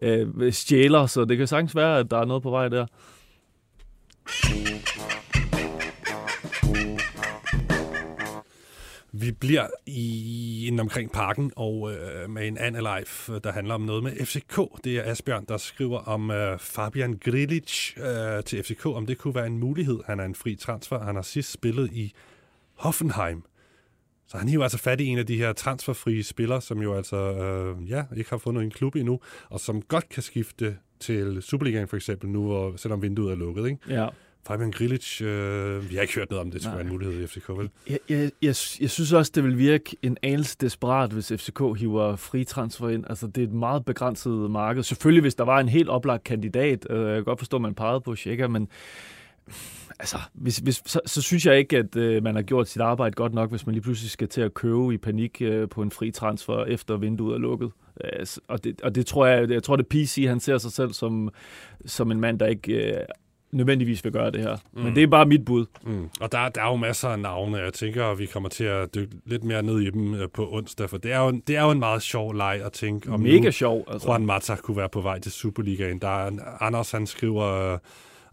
uh, 0.10 0.52
stjæler, 0.52 1.06
så 1.06 1.26
det 1.26 1.38
kan 1.38 1.48
sagtens 1.48 1.76
være, 1.76 2.00
at 2.00 2.12
der 2.12 2.18
er 2.18 2.26
noget 2.26 2.44
på 2.44 2.50
vej 2.50 2.68
der. 2.68 2.86
Vi 9.22 9.32
bliver 9.32 9.68
i 9.86 10.68
en 10.68 10.80
omkring 10.80 11.12
parken 11.12 11.52
og 11.56 11.92
øh, 11.94 12.30
med 12.30 12.48
en 12.48 12.58
anden 12.58 12.82
live, 12.82 13.40
der 13.40 13.52
handler 13.52 13.74
om 13.74 13.82
noget 13.82 14.04
med 14.04 14.26
FCK. 14.26 14.60
Det 14.84 14.98
er 14.98 15.12
Asbjørn, 15.12 15.46
der 15.46 15.58
skriver 15.58 16.00
om 16.00 16.32
øh, 16.32 16.60
Fabian 16.60 17.20
Grilic 17.26 17.98
øh, 17.98 18.44
til 18.44 18.64
FCK, 18.64 18.86
om 18.86 19.06
det 19.06 19.18
kunne 19.18 19.36
være 19.36 19.48
en 19.48 19.58
mulighed. 19.58 20.00
Han 20.06 20.20
er 20.20 20.26
en 20.26 20.36
fri 20.36 20.56
transfer. 20.56 21.00
Han 21.00 21.16
har 21.16 21.22
sidst 21.22 21.52
spillet 21.52 21.90
i 21.94 22.14
Hoffenheim. 22.76 23.44
Så 24.28 24.38
han 24.38 24.48
hiver 24.48 24.64
altså 24.64 24.78
fat 24.78 25.02
i 25.02 25.06
en 25.06 25.18
af 25.18 25.26
de 25.26 25.38
her 25.38 25.54
transferfrie 25.54 26.24
spillere, 26.24 26.62
som 26.62 26.82
jo 26.82 26.96
altså 26.96 27.18
øh, 27.18 27.90
ja, 27.90 28.04
ikke 28.18 28.30
har 28.30 28.38
fundet 28.38 28.64
en 28.64 28.72
klub 28.72 28.96
endnu, 28.96 29.20
og 29.50 29.60
som 29.60 29.82
godt 29.82 30.10
kan 30.10 30.24
skifte 30.24 30.78
til 31.00 31.42
Superligaen 31.42 31.88
for 31.88 31.96
eksempel 31.96 32.30
nu, 32.30 32.46
hvor, 32.46 32.76
selvom 32.76 33.02
vinduet 33.02 33.32
er 33.32 33.36
lukket. 33.36 33.66
Ikke? 33.66 33.80
Ja. 33.90 34.08
Fabian 34.48 34.72
Grilic, 34.72 35.22
øh, 35.22 35.90
vi 35.90 35.96
har 35.96 36.02
ikke 36.02 36.16
hørt 36.16 36.30
noget 36.30 36.46
om 36.46 36.52
det, 36.52 36.62
skulle 36.62 36.76
være 36.76 36.86
en 36.86 36.92
mulighed 36.92 37.24
i 37.24 37.28
FCK, 37.28 37.50
vel? 37.50 37.70
Jeg, 37.90 38.00
jeg, 38.10 38.20
jeg, 38.42 38.56
jeg 38.82 38.90
synes 38.90 39.14
også, 39.14 39.32
det 39.36 39.44
vil 39.44 39.58
virke 39.58 39.98
en 40.02 40.18
anelse 40.24 40.58
desperat, 40.62 41.12
hvis 41.12 41.32
FCK 41.36 41.60
hiver 41.78 42.16
fri 42.16 42.44
transfer 42.44 42.90
ind. 42.90 43.06
Altså, 43.10 43.28
det 43.28 43.44
er 43.44 43.48
et 43.48 43.54
meget 43.54 43.86
begrænset 43.86 44.52
marked. 44.52 44.84
Selvfølgelig, 44.84 45.22
hvis 45.22 45.36
der 45.36 45.44
var 45.44 45.60
en 45.60 45.70
helt 45.70 45.90
oplagt 45.90 46.24
kandidat, 46.24 46.88
øh, 46.90 47.08
jeg 47.08 47.16
kan 47.16 47.24
godt 47.24 47.40
forstå, 47.40 47.58
at 47.58 47.62
man 47.62 47.76
pegede 47.76 48.02
på 48.02 48.16
Sjækker, 48.16 48.48
men 48.48 48.68
altså, 50.00 50.18
hvis, 50.34 50.58
hvis, 50.58 50.82
så, 50.86 51.00
så 51.06 51.22
synes 51.22 51.46
jeg 51.46 51.58
ikke, 51.58 51.78
at 51.78 51.96
øh, 51.96 52.24
man 52.24 52.36
har 52.36 52.42
gjort 52.42 52.68
sit 52.68 52.82
arbejde 52.82 53.14
godt 53.14 53.34
nok, 53.34 53.50
hvis 53.50 53.66
man 53.66 53.74
lige 53.74 53.84
pludselig 53.84 54.12
skal 54.12 54.28
til 54.28 54.42
at 54.42 54.54
købe 54.54 54.94
i 54.94 54.98
panik 54.98 55.42
øh, 55.42 55.70
på 55.70 55.82
en 55.82 55.92
fri 55.92 56.12
transfer, 56.12 56.66
efter 56.66 56.98
vinduet 56.98 57.34
er 57.34 57.40
lukket. 57.40 57.72
Øh, 58.04 58.26
og, 58.48 58.64
det, 58.64 58.82
og 58.82 58.96
det 58.96 59.06
tror 59.06 59.26
jeg, 59.26 59.50
jeg 59.50 59.64
tror, 59.64 59.76
det 59.76 59.88
PC, 59.88 60.26
han 60.28 60.40
ser 60.40 60.58
sig 60.58 60.72
selv 60.72 60.94
som, 60.94 61.30
som 61.86 62.12
en 62.12 62.20
mand, 62.20 62.40
der 62.40 62.48
ikke 62.48 62.74
øh, 62.74 63.02
nødvendigvis 63.52 64.04
vil 64.04 64.14
gøre 64.14 64.32
det 64.32 64.42
her. 64.42 64.58
Mm. 64.74 64.82
Men 64.82 64.96
det 64.96 65.04
er 65.04 65.08
bare 65.08 65.26
mit 65.26 65.46
bud. 65.46 65.66
Mm. 65.84 66.10
Og 66.22 66.32
der, 66.32 66.50
der 66.50 66.62
er 66.62 66.68
jo 66.68 66.76
masser 66.76 67.10
af 67.10 67.20
navne. 67.20 67.58
Jeg 67.58 67.74
tænker, 67.74 68.06
at 68.06 68.20
vi 68.20 68.26
kommer 68.26 68.50
til 68.50 68.64
at 68.64 68.96
dykke 68.96 69.16
lidt 69.26 69.44
mere 69.44 69.64
ned 69.64 69.80
i 69.80 69.90
dem 69.90 70.14
øh, 70.16 70.30
på 70.34 70.50
onsdag, 70.52 70.90
for 70.90 70.98
det 70.98 71.12
er 71.12 71.20
jo, 71.20 71.32
det 71.48 71.56
er 71.58 71.64
jo 71.64 71.72
en 71.72 71.80
meget 71.80 72.02
sjov 72.02 72.34
leg 72.34 72.62
at 72.66 72.72
tænke. 72.72 73.12
Om 73.12 73.20
Mega 73.20 73.40
nu, 73.40 73.52
sjov. 73.52 73.86
Altså. 73.92 74.08
Juan 74.08 74.26
Mata 74.26 74.56
kunne 74.56 74.78
være 74.78 74.90
på 74.90 75.02
vej 75.02 75.20
til 75.20 75.32
Superligaen. 75.32 76.00
Der 76.00 76.26
er, 76.26 76.32
Anders, 76.60 76.92
han 76.92 77.08
skriver 77.08 77.78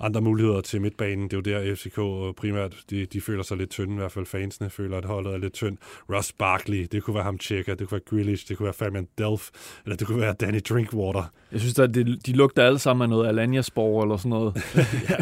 andre 0.00 0.20
muligheder 0.20 0.60
til 0.60 0.80
midtbanen. 0.80 1.30
Det 1.30 1.46
er 1.46 1.52
jo 1.52 1.66
der, 1.66 1.74
FCK 1.74 1.96
primært, 2.36 2.76
de, 2.90 3.06
de 3.06 3.20
føler 3.20 3.42
sig 3.42 3.56
lidt 3.56 3.70
tynde, 3.70 3.94
i 3.94 3.96
hvert 3.96 4.12
fald 4.12 4.26
fansene 4.26 4.70
føler, 4.70 4.98
at 4.98 5.04
holdet 5.04 5.34
er 5.34 5.38
lidt 5.38 5.52
tynd. 5.52 5.76
Ross 6.14 6.32
Barkley, 6.32 6.86
det 6.92 7.02
kunne 7.02 7.14
være 7.14 7.24
ham 7.24 7.38
tjekker, 7.38 7.74
det 7.74 7.88
kunne 7.88 8.00
være 8.10 8.18
Grealish, 8.18 8.48
det 8.48 8.56
kunne 8.56 8.64
være 8.64 8.74
Fabian 8.74 9.08
Delf, 9.18 9.48
eller 9.84 9.96
det 9.96 10.06
kunne 10.06 10.20
være 10.20 10.32
Danny 10.32 10.60
Drinkwater. 10.68 11.32
Jeg 11.52 11.60
synes, 11.60 11.78
at 11.78 11.94
de, 11.94 12.16
de 12.16 12.32
lugter 12.32 12.64
alle 12.64 12.78
sammen 12.78 13.02
af 13.02 13.08
noget 13.08 13.28
Alanya-spor 13.28 14.02
eller 14.02 14.16
sådan 14.16 14.30
noget. 14.30 14.54
ja. 15.10 15.16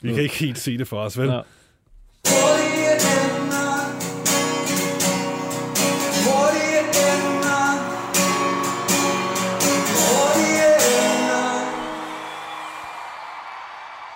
Vi 0.00 0.12
kan 0.12 0.22
ikke 0.22 0.38
helt 0.38 0.58
se 0.58 0.78
det 0.78 0.88
for 0.88 1.00
os, 1.00 1.18
vel? 1.18 1.28
Ja. 1.28 1.40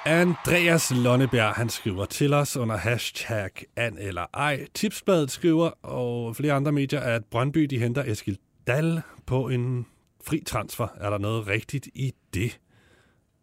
Andreas 0.07 0.93
Lonneberg, 0.95 1.55
han 1.55 1.69
skriver 1.69 2.05
til 2.05 2.35
os 2.35 2.57
under 2.57 2.77
hashtag 2.77 3.51
an 3.77 3.99
eller 3.99 4.27
ej. 4.35 4.67
Tipsbladet 4.75 5.31
skriver, 5.31 5.71
og 5.83 6.37
flere 6.37 6.53
andre 6.53 6.73
medier, 6.73 7.01
at 7.01 7.25
Brøndby 7.25 7.65
de 7.65 7.79
henter 7.79 8.05
Eskild 8.07 8.37
Dal 8.67 9.03
på 9.27 9.49
en 9.49 9.87
fri 10.25 10.43
transfer. 10.47 10.89
Er 11.01 11.11
der 11.11 11.19
noget 11.19 11.47
rigtigt 11.47 11.89
i 11.95 12.13
det? 12.35 12.59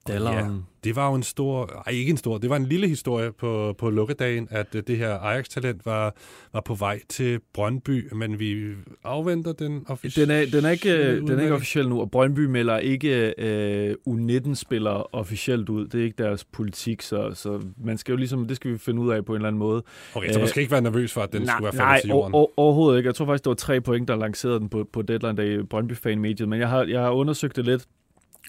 Dalleren. 0.07 0.55
Ja, 0.55 0.61
det 0.83 0.95
var 0.95 1.09
jo 1.09 1.15
en 1.15 1.23
stor, 1.23 1.83
ej 1.87 1.93
ikke 1.93 2.09
en 2.09 2.17
stor, 2.17 2.37
det 2.37 2.49
var 2.49 2.55
en 2.55 2.65
lille 2.65 2.87
historie 2.87 3.31
på, 3.31 3.75
på 3.77 3.89
lukkedagen, 3.89 4.47
at 4.51 4.75
øh, 4.75 4.83
det 4.87 4.97
her 4.97 5.17
Ajax-talent 5.17 5.85
var, 5.85 6.15
var 6.53 6.61
på 6.61 6.73
vej 6.73 6.99
til 7.09 7.39
Brøndby, 7.53 8.13
men 8.13 8.39
vi 8.39 8.65
afventer 9.03 9.53
den 9.53 9.85
officielle 9.87 10.33
Den 10.33 10.47
er, 10.47 10.51
den 10.51 10.65
er, 10.65 10.69
ikke, 10.69 11.17
den 11.17 11.29
er 11.31 11.41
ikke 11.41 11.55
officiel 11.55 11.89
nu, 11.89 12.01
og 12.01 12.11
Brøndby 12.11 12.39
melder 12.39 12.77
ikke 12.77 13.33
øh, 13.37 13.95
U19-spillere 14.09 15.03
officielt 15.11 15.69
ud. 15.69 15.87
Det 15.87 15.99
er 15.99 16.03
ikke 16.03 16.23
deres 16.23 16.43
politik, 16.43 17.01
så, 17.01 17.31
så 17.33 17.61
man 17.83 17.97
skal 17.97 18.11
jo 18.11 18.17
ligesom, 18.17 18.47
det 18.47 18.55
skal 18.55 18.71
vi 18.71 18.77
finde 18.77 19.01
ud 19.01 19.11
af 19.11 19.25
på 19.25 19.31
en 19.31 19.35
eller 19.35 19.47
anden 19.47 19.59
måde. 19.59 19.83
Okay, 20.15 20.31
så 20.31 20.39
man 20.39 20.47
skal 20.47 20.61
ikke 20.61 20.71
være 20.71 20.81
nervøs 20.81 21.13
for, 21.13 21.21
at 21.21 21.33
den 21.33 21.41
nej, 21.41 21.55
skulle 21.55 21.65
være 21.65 21.75
nej, 21.75 21.87
faldet 21.87 22.01
til 22.01 22.09
jorden? 22.09 22.31
Nej, 22.31 22.45
overhovedet 22.57 22.99
ikke. 22.99 23.07
Jeg 23.07 23.15
tror 23.15 23.25
faktisk, 23.25 23.43
det 23.43 23.49
var 23.49 23.55
tre 23.55 23.81
point, 23.81 24.07
der 24.07 24.15
lancerede 24.15 24.59
den 24.59 24.69
på, 24.69 24.87
på 24.93 25.01
deadline 25.01 25.37
day 25.37 25.59
i 25.59 25.63
Brøndby-fan-mediet, 25.63 26.49
men 26.49 26.59
jeg 26.59 26.69
har, 26.69 26.83
jeg 26.83 27.01
har 27.01 27.11
undersøgt 27.11 27.55
det 27.55 27.65
lidt, 27.65 27.87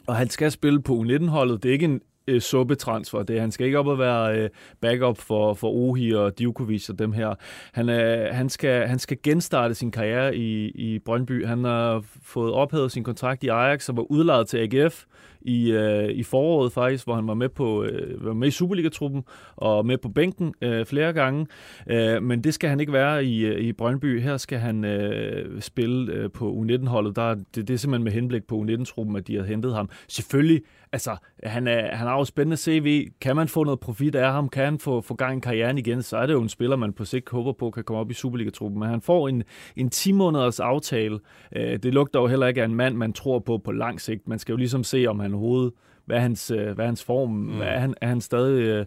og 0.06 0.16
han 0.16 0.28
skal 0.28 0.50
spille 0.50 0.82
på 0.82 0.94
U19-holdet. 0.94 1.62
Det 1.62 1.68
er 1.68 1.73
ikke 1.73 1.85
en 1.85 2.00
øh, 2.28 2.40
suppetransfer. 2.40 3.23
Det, 3.23 3.40
han 3.40 3.50
skal 3.50 3.66
ikke 3.66 3.78
op 3.78 3.87
og 3.87 3.99
være 3.99 4.38
øh, 4.38 4.50
backup 4.80 5.18
for, 5.18 5.54
for 5.54 5.68
Ohi 5.68 6.14
og 6.14 6.38
Djokovic 6.38 6.88
og 6.88 6.99
dem 6.99 7.12
her. 7.12 7.35
Han, 7.73 7.88
øh, 7.88 8.35
han, 8.35 8.49
skal, 8.49 8.87
han 8.88 8.99
skal 8.99 9.18
genstarte 9.23 9.75
sin 9.75 9.90
karriere 9.90 10.37
i, 10.37 10.68
i 10.68 10.99
Brøndby. 10.99 11.47
Han 11.47 11.64
har 11.64 12.04
fået 12.23 12.52
ophævet 12.52 12.92
sin 12.92 13.04
kontrakt 13.04 13.44
i 13.44 13.49
Ajax 13.49 13.88
og 13.88 13.97
var 13.97 14.02
udlejet 14.02 14.49
til 14.49 14.59
AGF 14.59 15.04
i, 15.44 15.72
øh, 15.72 16.08
i 16.08 16.22
foråret 16.22 16.72
faktisk, 16.72 17.04
hvor 17.04 17.14
han 17.14 17.26
var 17.26 17.34
med 17.34 17.49
på 17.49 17.84
øh, 17.84 18.25
var 18.25 18.32
med 18.32 18.49
i 18.49 18.50
Superliga-truppen 18.50 19.25
og 19.56 19.87
med 19.87 19.99
på 19.99 20.08
bænken 20.08 20.54
øh, 20.62 20.87
flere 20.87 21.12
gange. 21.12 21.46
Øh, 21.90 22.22
men 22.22 22.44
det 22.44 22.54
skal 22.54 22.70
han 22.70 22.80
ikke 22.80 22.92
være 22.92 23.25
i, 23.25 23.44
øh, 23.44 23.61
i 23.61 23.72
Brøndby. 23.72 24.20
Her 24.20 24.37
skal 24.37 24.58
han 24.58 24.84
øh, 24.84 25.61
spille 25.61 26.12
øh, 26.12 26.30
på 26.30 26.52
U19-holdet. 26.52 27.16
Der, 27.16 27.34
det, 27.34 27.68
det 27.68 27.70
er 27.70 27.76
simpelthen 27.78 28.04
med 28.04 28.12
henblik 28.12 28.42
på 28.44 28.54
U19-truppen, 28.62 29.16
at 29.16 29.26
de 29.26 29.37
har 29.37 29.42
hentet 29.42 29.75
ham. 29.75 29.90
Selvfølgelig, 30.08 30.62
altså, 30.92 31.16
han, 31.42 31.68
er, 31.68 31.96
han 31.96 32.06
har 32.06 32.18
jo 32.18 32.25
spændende 32.25 32.56
CV. 32.56 33.08
Kan 33.20 33.37
man 33.37 33.49
få 33.49 33.64
noget 33.64 33.80
profit 33.80 34.14
af 34.14 34.32
ham? 34.32 34.49
Kan 34.49 34.64
han 34.64 34.78
få, 34.78 35.00
få 35.00 35.14
gang 35.14 35.37
i 35.37 35.40
karrieren 35.40 35.78
igen? 35.78 36.02
Så 36.02 36.16
er 36.16 36.26
det 36.26 36.32
jo 36.32 36.42
en 36.42 36.49
spiller, 36.49 36.76
man 36.76 36.92
på 36.92 37.04
sigt 37.04 37.30
håber 37.30 37.52
på 37.52 37.70
kan 37.70 37.84
komme 37.84 38.00
op 38.00 38.11
i 38.11 38.14
Superliga-truppen. 38.14 38.80
Men 38.80 38.88
han 38.88 39.00
får 39.00 39.28
en, 39.28 39.42
en 39.76 39.90
10 39.90 40.12
måneders 40.12 40.61
aftale. 40.61 41.18
Øh, 41.56 41.78
det 41.82 41.94
lugter 41.94 42.20
jo 42.20 42.26
heller 42.26 42.46
ikke 42.46 42.62
af 42.62 42.64
en 42.64 42.75
mand, 42.75 42.96
man 42.96 43.12
tror 43.12 43.38
på 43.38 43.58
på 43.58 43.72
lang 43.72 44.00
sigt. 44.00 44.28
Man 44.28 44.38
skal 44.38 44.52
jo 44.52 44.56
ligesom 44.56 44.84
se, 44.84 45.06
om 45.06 45.20
han 45.20 45.32
overhovedet, 45.35 45.73
hvad 46.05 46.17
er 46.17 46.21
hans, 46.21 46.51
øh, 46.51 46.73
hvad 46.73 46.85
er 46.85 46.89
hans 46.89 47.05
form? 47.05 47.31
Mm. 47.31 47.57
Hvad 47.57 47.67
er, 47.67 47.79
han, 47.79 47.95
er 48.01 48.09
han 48.09 48.21
stadig... 48.21 48.62
Øh, 48.62 48.87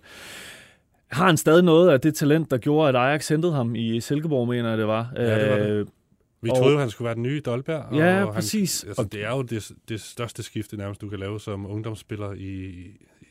har 1.08 1.26
han 1.26 1.38
stadig 1.38 1.64
noget 1.64 1.90
af 1.90 2.02
det 2.02 2.16
talent, 2.16 2.52
der 2.52 2.58
gjorde, 2.58 2.90
at 2.90 2.96
Ajax 2.96 3.28
hentede 3.28 3.54
ham 3.54 3.76
i 3.76 4.00
Silkeborg, 4.02 4.48
mener 4.48 4.70
jeg, 4.70 4.78
det 4.78 4.88
var. 4.88 5.12
Ja, 5.16 5.40
det 5.40 5.52
var 5.52 5.58
det. 5.58 5.70
Øh, 5.70 5.86
Vi 6.42 6.50
troede 6.50 6.74
jo, 6.74 6.80
han 6.80 6.90
skulle 6.90 7.06
være 7.06 7.16
den 7.16 7.24
nye 7.24 7.42
Dolberg. 7.46 7.96
Ja, 7.96 8.24
og 8.24 8.34
præcis. 8.34 8.82
Han, 8.82 8.90
altså, 8.90 9.04
det 9.04 9.24
er 9.26 9.30
jo 9.36 9.42
det, 9.42 9.72
det 9.90 10.02
største 10.02 10.44
skifte, 10.44 10.78
nærmest 10.78 11.02
du 11.02 11.10
kan 11.10 11.20
lave 11.20 11.40
som 11.40 11.72
ungdomsspiller 11.72 12.34
i, 12.34 12.66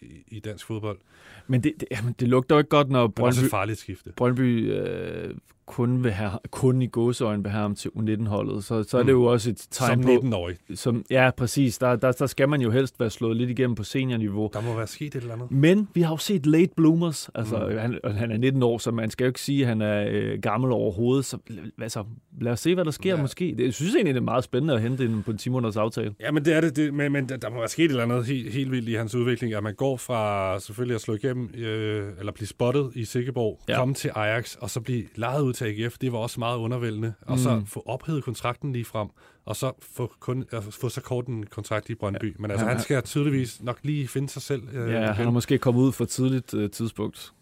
i, 0.03 0.25
i 0.29 0.41
dansk 0.41 0.67
fodbold. 0.67 0.99
Men 1.47 1.63
det, 1.65 1.73
det, 1.81 1.89
jamen, 1.91 2.15
det 2.21 2.29
lugter 2.29 2.55
jo 2.55 2.59
ikke 2.59 2.71
godt, 2.71 2.91
når 2.91 3.07
Det 3.07 3.19
er 3.19 3.23
også 3.23 3.41
Brøndby, 3.41 3.47
et 3.47 3.51
farligt 3.51 3.79
skifte. 3.79 4.13
Brøndby 4.17 4.73
øh, 4.73 5.35
kun, 5.67 6.05
vil 6.05 6.13
have, 6.13 6.31
kun 6.51 6.83
i 6.83 6.87
gåseøjne 6.87 7.43
vil 7.43 7.53
have 7.53 7.63
ham 7.63 7.75
til 7.75 7.89
U19-holdet. 7.89 8.65
Så, 8.65 8.83
så 8.83 8.99
er 8.99 9.03
det 9.03 9.13
jo 9.13 9.25
også 9.25 9.51
et 9.51 9.67
tegn 9.71 9.99
Mm. 9.99 10.03
Som 10.07 10.21
på... 10.21 10.27
19-årig. 10.27 10.57
Som, 10.75 11.05
ja, 11.11 11.31
præcis. 11.37 11.79
Der, 11.79 11.97
der, 11.97 12.13
der 12.13 12.27
skal 12.27 12.49
man 12.49 12.61
jo 12.61 12.71
helst 12.71 13.01
være 13.01 13.11
slået 13.11 13.37
lidt 13.37 13.51
igennem 13.51 13.75
på 13.75 13.85
seniorniveau. 13.85 14.51
Der 14.53 14.61
må 14.61 14.77
være 14.77 14.87
sket 14.87 15.15
et 15.15 15.21
eller 15.21 15.35
andet. 15.35 15.51
Men 15.51 15.89
vi 15.95 16.01
har 16.03 16.13
jo 16.13 16.17
set 16.17 16.47
late 16.47 16.71
bloomers. 16.77 17.31
Altså, 17.35 17.59
Mm. 17.59 17.73
mm. 17.73 17.79
han, 17.79 17.99
han 18.17 18.31
er 18.33 18.37
19 18.37 18.63
år, 18.63 18.79
så 18.79 18.91
man 18.91 19.11
skal 19.11 19.25
jo 19.25 19.29
ikke 19.29 19.41
sige, 19.41 19.63
at 19.63 19.69
han 19.69 19.83
er 19.83 20.07
øh, 20.11 20.39
gammel 20.43 20.73
overhovedet. 20.73 21.25
Så 21.25 21.39
altså, 21.83 22.05
lad 22.41 22.53
os 22.53 22.61
se, 22.61 22.75
hvad 22.75 22.85
der 22.85 22.91
sker 22.91 23.15
Ja. 23.17 23.23
måske. 23.23 23.55
Det, 23.59 23.65
jeg 23.65 23.75
synes 23.75 23.95
egentlig, 23.95 24.15
det 24.15 24.21
er 24.21 24.25
meget 24.25 24.45
spændende 24.45 24.75
at 24.75 24.81
hente 24.83 25.05
ind 25.05 25.23
på 25.25 25.31
en 25.31 25.39
10 25.39 25.51
måneders 25.51 25.77
aftale. 25.77 26.15
Ja, 26.21 26.31
men 26.33 26.45
det 26.45 26.53
er 26.55 26.61
det, 26.61 26.77
det 26.77 26.95
men, 26.95 27.13
men 27.13 27.29
der 27.29 27.51
må 27.51 27.59
være 27.59 27.69
sket 27.69 27.85
et 27.85 27.91
eller 27.91 28.03
andet 28.03 28.27
helt, 28.27 28.53
helt 28.53 28.71
vildt 28.71 28.89
i 28.89 28.95
hans 28.95 29.15
udvikling, 29.15 29.55
at 29.55 29.63
man 29.63 29.75
går 29.75 29.97
fra 29.97 30.59
selvfølgelig 30.61 30.95
at 30.95 31.01
slå 31.01 31.15
igennem, 31.15 31.51
øh, 31.55 32.09
eller 32.19 32.33
blive 32.33 32.47
spottet 32.49 32.91
i 32.95 33.05
Silkeborg, 33.05 33.61
ja. 33.69 33.73
Ja. 33.73 33.79
komme 33.79 33.95
til 33.95 34.11
Ajax, 34.15 34.57
og 34.57 34.71
så 34.71 34.81
blive 34.81 35.05
lejet 35.17 35.43
ud 35.43 35.53
til 35.55 35.65
AGF. 35.65 35.99
Det 35.99 36.13
var 36.13 36.19
også 36.19 36.41
meget 36.41 36.59
undervældende. 36.59 37.15
Og 37.23 37.39
så 37.39 37.57
Mm. 37.57 37.67
få 37.67 37.83
ophævet 37.87 38.25
kontrakten 38.25 38.73
lige 38.73 38.85
frem, 38.85 39.09
og 39.45 39.57
så 39.57 39.73
få, 39.83 40.13
kun, 40.21 40.45
altså, 40.53 40.71
få 40.71 40.89
så 40.89 41.01
kort 41.01 41.27
en 41.27 41.47
kontrakt 41.47 41.91
i 41.91 41.95
Brøndby. 41.95 42.25
Ja. 42.33 42.33
Men 42.39 42.51
altså, 42.51 42.65
Ja, 42.65 42.69
han 42.69 42.77
han- 42.77 42.85
skal 42.85 43.03
tydeligvis 43.03 43.63
nok 43.63 43.79
lige 43.83 44.09
finde 44.09 44.29
sig 44.29 44.43
selv. 44.43 44.63
Øh, 44.73 44.91
Ja, 44.93 45.01
han 45.01 45.15
igen. 45.15 45.27
er 45.27 45.31
måske 45.31 45.59
kommet 45.59 45.83
ud 45.83 45.93
for 45.93 46.05
tidligt 46.05 46.55
øh, 46.55 46.71
tidspunkt. 46.71 47.33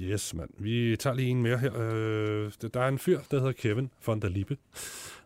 Yes, 0.00 0.34
mand. 0.34 0.50
Vi 0.58 0.96
tager 0.96 1.14
lige 1.16 1.28
en 1.28 1.42
mere 1.42 1.58
her. 1.58 1.72
Øh, 1.80 2.52
der 2.74 2.80
er 2.80 2.88
en 2.88 2.98
fyr, 2.98 3.20
der 3.30 3.38
hedder 3.38 3.52
Kevin 3.52 3.90
von 4.06 4.20
der 4.22 4.28
Lippe. 4.28 4.56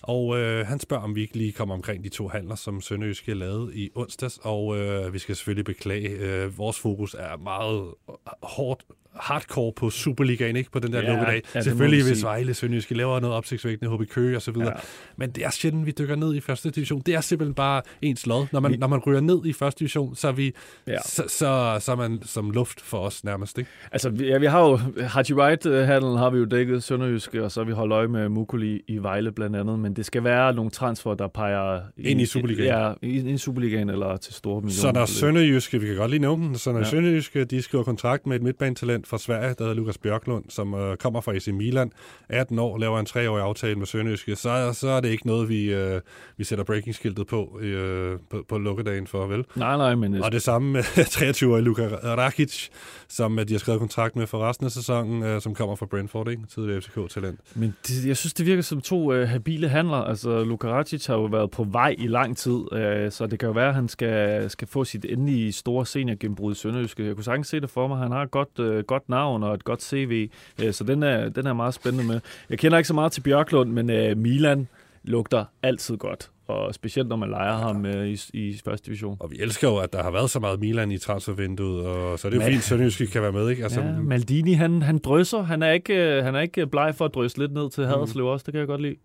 Og 0.03 0.39
øh, 0.39 0.67
han 0.67 0.81
spørger, 0.81 1.03
om 1.03 1.15
vi 1.15 1.21
ikke 1.21 1.37
lige 1.37 1.53
kommer 1.53 1.75
omkring 1.75 2.05
de 2.05 2.09
to 2.09 2.29
handler, 2.29 2.55
som 2.55 2.81
Sønderjyske 2.81 3.35
lavede 3.35 3.77
i 3.77 3.91
onsdags. 3.95 4.39
Og 4.43 4.79
øh, 4.79 5.13
vi 5.13 5.19
skal 5.19 5.37
selvfølgelig 5.37 5.65
beklage, 5.65 6.09
øh, 6.09 6.59
vores 6.59 6.79
fokus 6.79 7.15
er 7.19 7.37
meget 7.37 7.95
hårdt, 8.43 8.85
hardcore 9.17 9.73
på 9.77 9.91
Superligaen, 9.91 10.57
ikke 10.57 10.71
på 10.71 10.79
den 10.79 10.93
der 10.93 11.03
Ja, 11.03 11.11
lukkedag. 11.11 11.43
ja, 11.55 11.61
selvfølgelig 11.61 12.05
vi 12.05 12.11
hvis. 12.11 12.25
Vejle 12.25 12.55
Sønderjyske 12.55 12.95
laver 12.95 13.21
noget 13.21 13.37
opsigtsvækkende, 13.37 13.97
HB 13.97 14.09
Køge 14.11 14.37
og 14.37 14.43
så 14.43 14.51
videre. 14.51 14.69
Ja. 14.69 14.81
Men 15.17 15.31
det 15.31 15.45
er 15.45 15.51
sjældent, 15.51 15.87
vi 15.87 15.91
dykker 15.99 16.17
ned 16.17 16.35
i 16.35 16.41
første 16.41 16.71
division. 16.71 17.01
Det 17.07 17.15
er 17.15 17.21
simpelthen 17.21 17.55
bare 17.55 17.83
ens 18.03 18.27
lod. 18.27 18.47
Når 18.53 18.61
man, 18.61 18.73
Vi- 18.73 18.77
når 18.77 18.87
man 18.87 18.99
ryger 18.99 19.21
ned 19.21 19.41
i 19.45 19.53
første 19.53 19.79
division, 19.79 20.17
så 20.17 20.29
er, 20.29 20.33
vi, 20.33 20.53
Ja. 20.87 20.97
så, 21.07 21.23
så, 21.29 21.77
så 21.81 21.93
er 21.93 21.97
man 21.97 22.19
som 22.25 22.51
luft 22.51 22.81
for 22.81 22.99
os 22.99 23.25
nærmest. 23.25 23.59
Ikke? 23.59 23.71
Altså, 23.93 24.11
vi, 24.11 24.27
ja, 24.27 24.39
vi 24.39 24.47
har 24.47 24.61
jo, 24.69 24.77
Haji 25.03 25.33
Wright-handlen 25.35 26.19
har 26.19 26.31
vi 26.31 26.39
jo 26.39 26.45
dækket 26.45 26.83
Sønderjyske, 26.83 27.45
og 27.45 27.51
så 27.53 27.61
har 27.61 27.65
vi 27.65 27.73
holdt 27.73 27.93
øje 27.93 28.09
med 28.09 28.29
Mukuli 28.29 28.81
i 28.89 28.99
Vejle 28.99 29.33
blandt 29.33 29.57
andet, 29.57 29.79
men 29.79 29.97
det 29.97 30.07
skal 30.07 30.25
være 30.25 30.55
nogle 30.55 30.71
transfer, 30.71 31.15
der 31.15 31.29
peger... 31.29 31.81
Ind 31.99 32.21
i 32.21 32.27
Superligaen. 32.27 32.69
Ja, 32.69 32.93
ind 33.03 33.29
i 33.31 33.39
Superligaen 33.39 33.91
eller 33.91 34.17
til 34.17 34.35
store 34.35 34.61
millioner. 34.61 34.81
Så 34.81 34.93
når 34.93 35.07
Sønderjyske, 35.07 35.81
vi 35.81 35.87
kan 35.87 35.97
godt 35.97 36.11
lige 36.11 36.21
nævne 36.21 36.45
den, 36.47 36.59
så 36.59 36.71
når 36.73 36.79
ja. 36.79 36.85
Ja. 36.85 36.91
Sønderjyske, 36.91 37.45
de 37.45 37.63
skriver 37.63 37.85
kontrakt 37.85 38.27
med 38.27 38.37
et 38.37 38.43
midtbanetalent 38.43 39.02
fra 39.07 39.19
Sverige, 39.19 39.49
der 39.49 39.55
hedder 39.59 39.75
Lukas 39.75 39.99
Bjørklund, 39.99 40.45
som 40.49 40.75
øh, 40.75 40.97
kommer 40.97 41.21
fra 41.21 41.35
AC 41.35 41.49
Milan, 41.49 41.93
18 42.29 42.59
år, 42.59 42.79
laver 42.79 42.99
en 42.99 43.07
treårig 43.07 43.45
aftale 43.45 43.75
med 43.75 43.87
Sønderjyske, 43.87 44.37
så, 44.37 44.71
så 44.73 44.89
er 44.89 45.01
det 45.01 45.09
ikke 45.09 45.27
noget, 45.27 45.49
vi, 45.49 45.73
øh, 45.73 46.01
vi 46.37 46.45
sætter 46.45 46.65
breaking-skiltet 46.65 47.27
på, 47.27 47.59
øh, 47.61 48.19
på, 48.31 48.45
på 48.49 48.59
lukkedagen 48.59 49.07
for, 49.07 49.27
vel? 49.27 49.45
Nej, 49.57 49.77
nej, 49.77 49.95
men... 49.95 50.23
Og 50.23 50.33
det 50.33 50.43
samme 50.43 50.73
med 50.73 50.83
23-årige 51.17 51.65
Luka 51.65 51.89
Rakic, 51.89 52.69
som 53.09 53.39
øh, 53.39 53.49
de 53.49 53.55
har 53.55 53.59
skrevet 53.59 53.81
kontrakt 53.81 54.17
med 54.17 54.27
for 54.27 54.49
resten 54.49 54.67
af 54.67 54.73
sæsonen, 54.73 55.23
øh, 55.23 55.41
som 55.41 55.55
kommer 55.55 55.77
fra 55.77 55.87
Brentford, 55.87 56.29
ikke? 56.29 56.43
Tidligere 56.55 56.81
FCK-talent. 56.81 57.41
Men 57.55 57.75
det, 57.87 58.07
jeg 58.07 58.17
synes, 58.17 58.35
det 58.35 58.47
virker 58.47 58.63
som 58.63 58.81
to 58.81 59.13
øh, 59.13 59.29
habile 59.29 59.69
handler. 59.69 59.97
Altså, 59.97 60.45
Luka 60.45 60.69
Racic 60.69 61.07
har 61.07 61.15
jo 61.15 61.25
været 61.25 61.51
på 61.51 61.65
vej 61.65 61.95
i 61.99 62.07
lang 62.07 62.37
tid, 62.37 62.73
øh, 62.73 63.13
så 63.13 63.27
det 63.27 63.39
kan 63.39 63.47
jo 63.47 63.53
være, 63.53 63.69
at 63.69 63.75
han 63.75 63.89
skal, 63.89 64.51
skal 64.51 64.69
få 64.69 64.85
sit 64.85 65.05
endelige 65.05 65.53
store 65.53 65.87
seniorgennembrud 65.87 66.53
i 66.53 66.55
Sønderjyske. 66.55 67.07
Jeg 67.07 67.15
kunne 67.15 67.25
sagtens 67.25 67.49
se 67.49 67.61
det 67.61 67.71
for 67.71 67.89
mig. 67.89 67.99
Han 67.99 68.11
har 68.11 68.23
et 68.23 68.31
godt, 68.31 68.59
øh, 68.59 68.85
godt 68.93 69.09
navn 69.09 69.43
og 69.43 69.55
et 69.55 69.65
godt 69.65 69.83
CV, 69.83 70.31
øh, 70.65 70.73
så 70.73 70.85
den 70.85 71.03
er, 71.03 71.29
den 71.29 71.47
er 71.47 71.53
meget 71.53 71.75
spændende 71.75 72.07
med. 72.07 72.21
Jeg 72.51 72.59
kender 72.59 72.79
ikke 72.79 72.89
så 72.89 72.95
meget 72.95 73.13
til 73.13 73.21
Bjørklund, 73.21 73.71
men 73.73 73.91
øh, 73.91 74.17
Milan 74.17 74.69
lugter 75.05 75.45
altid 75.63 75.97
godt. 75.97 76.31
Og 76.47 76.75
specielt 76.75 77.09
når 77.09 77.17
man 77.17 77.31
leger 77.31 77.57
ham 77.57 77.87
øh, 77.87 78.07
i, 78.09 78.19
i 78.33 78.61
første 78.65 78.87
division. 78.87 79.17
Og 79.21 79.31
vi 79.31 79.37
elsker 79.41 79.69
jo, 79.69 79.77
at 79.77 79.93
der 79.93 80.03
har 80.03 80.11
været 80.11 80.31
så 80.31 80.41
meget 80.41 80.61
Milan 80.61 80.91
i 80.93 80.99
transfervinduet, 80.99 81.87
og 81.87 82.19
så 82.19 82.29
er 82.29 82.31
det 82.31 82.37
jo 82.37 82.41
Men- 82.43 82.49
fint, 82.49 82.59
at 82.59 82.65
Sønderjyske 82.65 83.07
kan 83.07 83.23
være 83.23 83.33
med, 83.33 83.49
ikke? 83.51 83.63
Altså, 83.63 83.81
ja, 83.81 83.93
Maldini, 83.93 84.53
han, 84.53 84.83
han 84.83 84.99
drysser. 84.99 85.43
Han 85.43 85.63
er, 85.63 85.73
ikke, 85.73 85.95
øh, 86.17 86.25
han 86.25 86.35
er 86.35 86.41
ikke 86.41 86.67
bleg 86.67 86.95
for 86.95 87.05
at 87.05 87.15
drysse 87.15 87.39
lidt 87.39 87.53
ned 87.53 87.71
til 87.71 87.87
Haderslev 87.87 88.27
også. 88.27 88.45
Det 88.47 88.53
kan 88.53 88.59
jeg 88.59 88.67
godt 88.69 88.81
lide. 88.83 88.97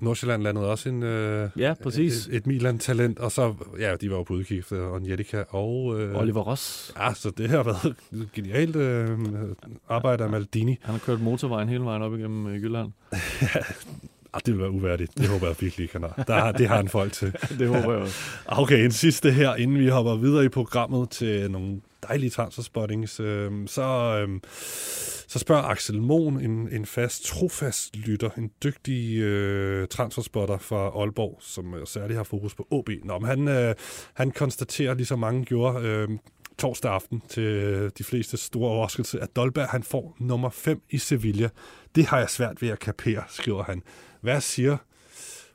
Nordsjælland 0.00 0.42
landede 0.42 0.66
også 0.66 0.88
en, 0.88 1.02
øh, 1.02 1.48
Ja, 1.56 1.74
præcis. 1.82 2.26
et, 2.26 2.34
et 2.34 2.46
Milan-talent, 2.46 3.18
og 3.18 3.32
så, 3.32 3.54
ja, 3.78 3.96
de 3.96 4.10
var 4.10 4.16
jo 4.16 4.22
på 4.22 4.34
udkig 4.34 4.58
efter 4.58 4.90
Onjetica 4.92 5.44
og... 5.48 6.00
Øh, 6.00 6.16
Oliver 6.20 6.40
Ross. 6.40 6.92
Ja, 6.98 7.14
så 7.14 7.30
det 7.30 7.50
har 7.50 7.62
været 7.62 7.96
genialt 8.34 8.76
øh, 8.76 9.18
arbejde 9.88 10.24
af 10.24 10.30
Maldini. 10.30 10.78
Han 10.82 10.92
har 10.92 10.98
kørt 10.98 11.20
motorvejen 11.20 11.68
hele 11.68 11.84
vejen 11.84 12.02
op 12.02 12.14
igennem 12.14 12.46
øh, 12.46 12.62
Jylland. 12.62 12.92
Ah, 14.34 14.40
det 14.46 14.54
vil 14.54 14.60
være 14.62 14.70
uværdigt. 14.70 15.18
Det 15.18 15.28
håber 15.28 15.46
jeg 15.46 15.56
virkelig 15.60 15.84
ikke, 15.84 15.94
han 15.94 16.02
har. 16.02 16.24
Der, 16.26 16.34
har- 16.34 16.52
det 16.52 16.68
har 16.68 16.76
han 16.76 16.88
folk 16.88 17.12
til. 17.12 17.32
Det 17.58 17.68
håber 17.68 17.92
jeg 17.92 18.02
også. 18.02 18.14
Okay, 18.46 18.84
en 18.84 18.92
sidste 18.92 19.30
her, 19.32 19.54
inden 19.54 19.78
vi 19.78 19.88
hopper 19.88 20.16
videre 20.16 20.44
i 20.44 20.48
programmet 20.48 21.10
til 21.10 21.50
nogle 21.50 21.80
dejlige 22.08 22.30
transferspottings. 22.30 23.20
Øh, 23.20 23.50
så, 23.66 23.82
øh, 24.28 24.40
så 25.28 25.38
spørger 25.38 25.62
Axel 25.62 26.00
Mohn, 26.02 26.40
en, 26.40 26.68
en 26.72 26.86
fast, 26.86 27.24
trofast 27.26 27.96
lytter, 27.96 28.30
en 28.38 28.50
dygtig 28.64 29.18
øh, 29.18 29.88
transferspotter 29.88 30.58
fra 30.58 30.76
Aalborg, 31.00 31.38
som 31.40 31.74
øh, 31.74 31.86
særligt 31.86 32.16
har 32.16 32.24
fokus 32.24 32.54
på 32.54 32.66
OB. 32.70 32.88
Nå, 33.04 33.18
men 33.18 33.28
han, 33.28 33.48
øh, 33.48 33.74
han 34.14 34.30
konstaterer, 34.30 34.94
ligesom 34.94 35.18
mange 35.18 35.44
gjorde, 35.44 35.86
øh, 35.86 36.08
torsdag 36.60 36.92
aften 36.92 37.22
til 37.28 37.42
øh, 37.42 37.90
de 37.98 38.04
fleste 38.04 38.36
store 38.36 38.70
overraskelse, 38.70 39.20
at 39.20 39.36
Dolberg 39.36 39.68
han 39.68 39.82
får 39.82 40.16
nummer 40.18 40.50
5 40.50 40.82
i 40.90 40.98
Sevilla. 40.98 41.48
Det 41.94 42.06
har 42.06 42.18
jeg 42.18 42.30
svært 42.30 42.62
ved 42.62 42.68
at 42.68 42.78
kapere, 42.78 43.22
skriver 43.28 43.62
han. 43.62 43.82
Hvad 44.20 44.40
siger 44.40 44.76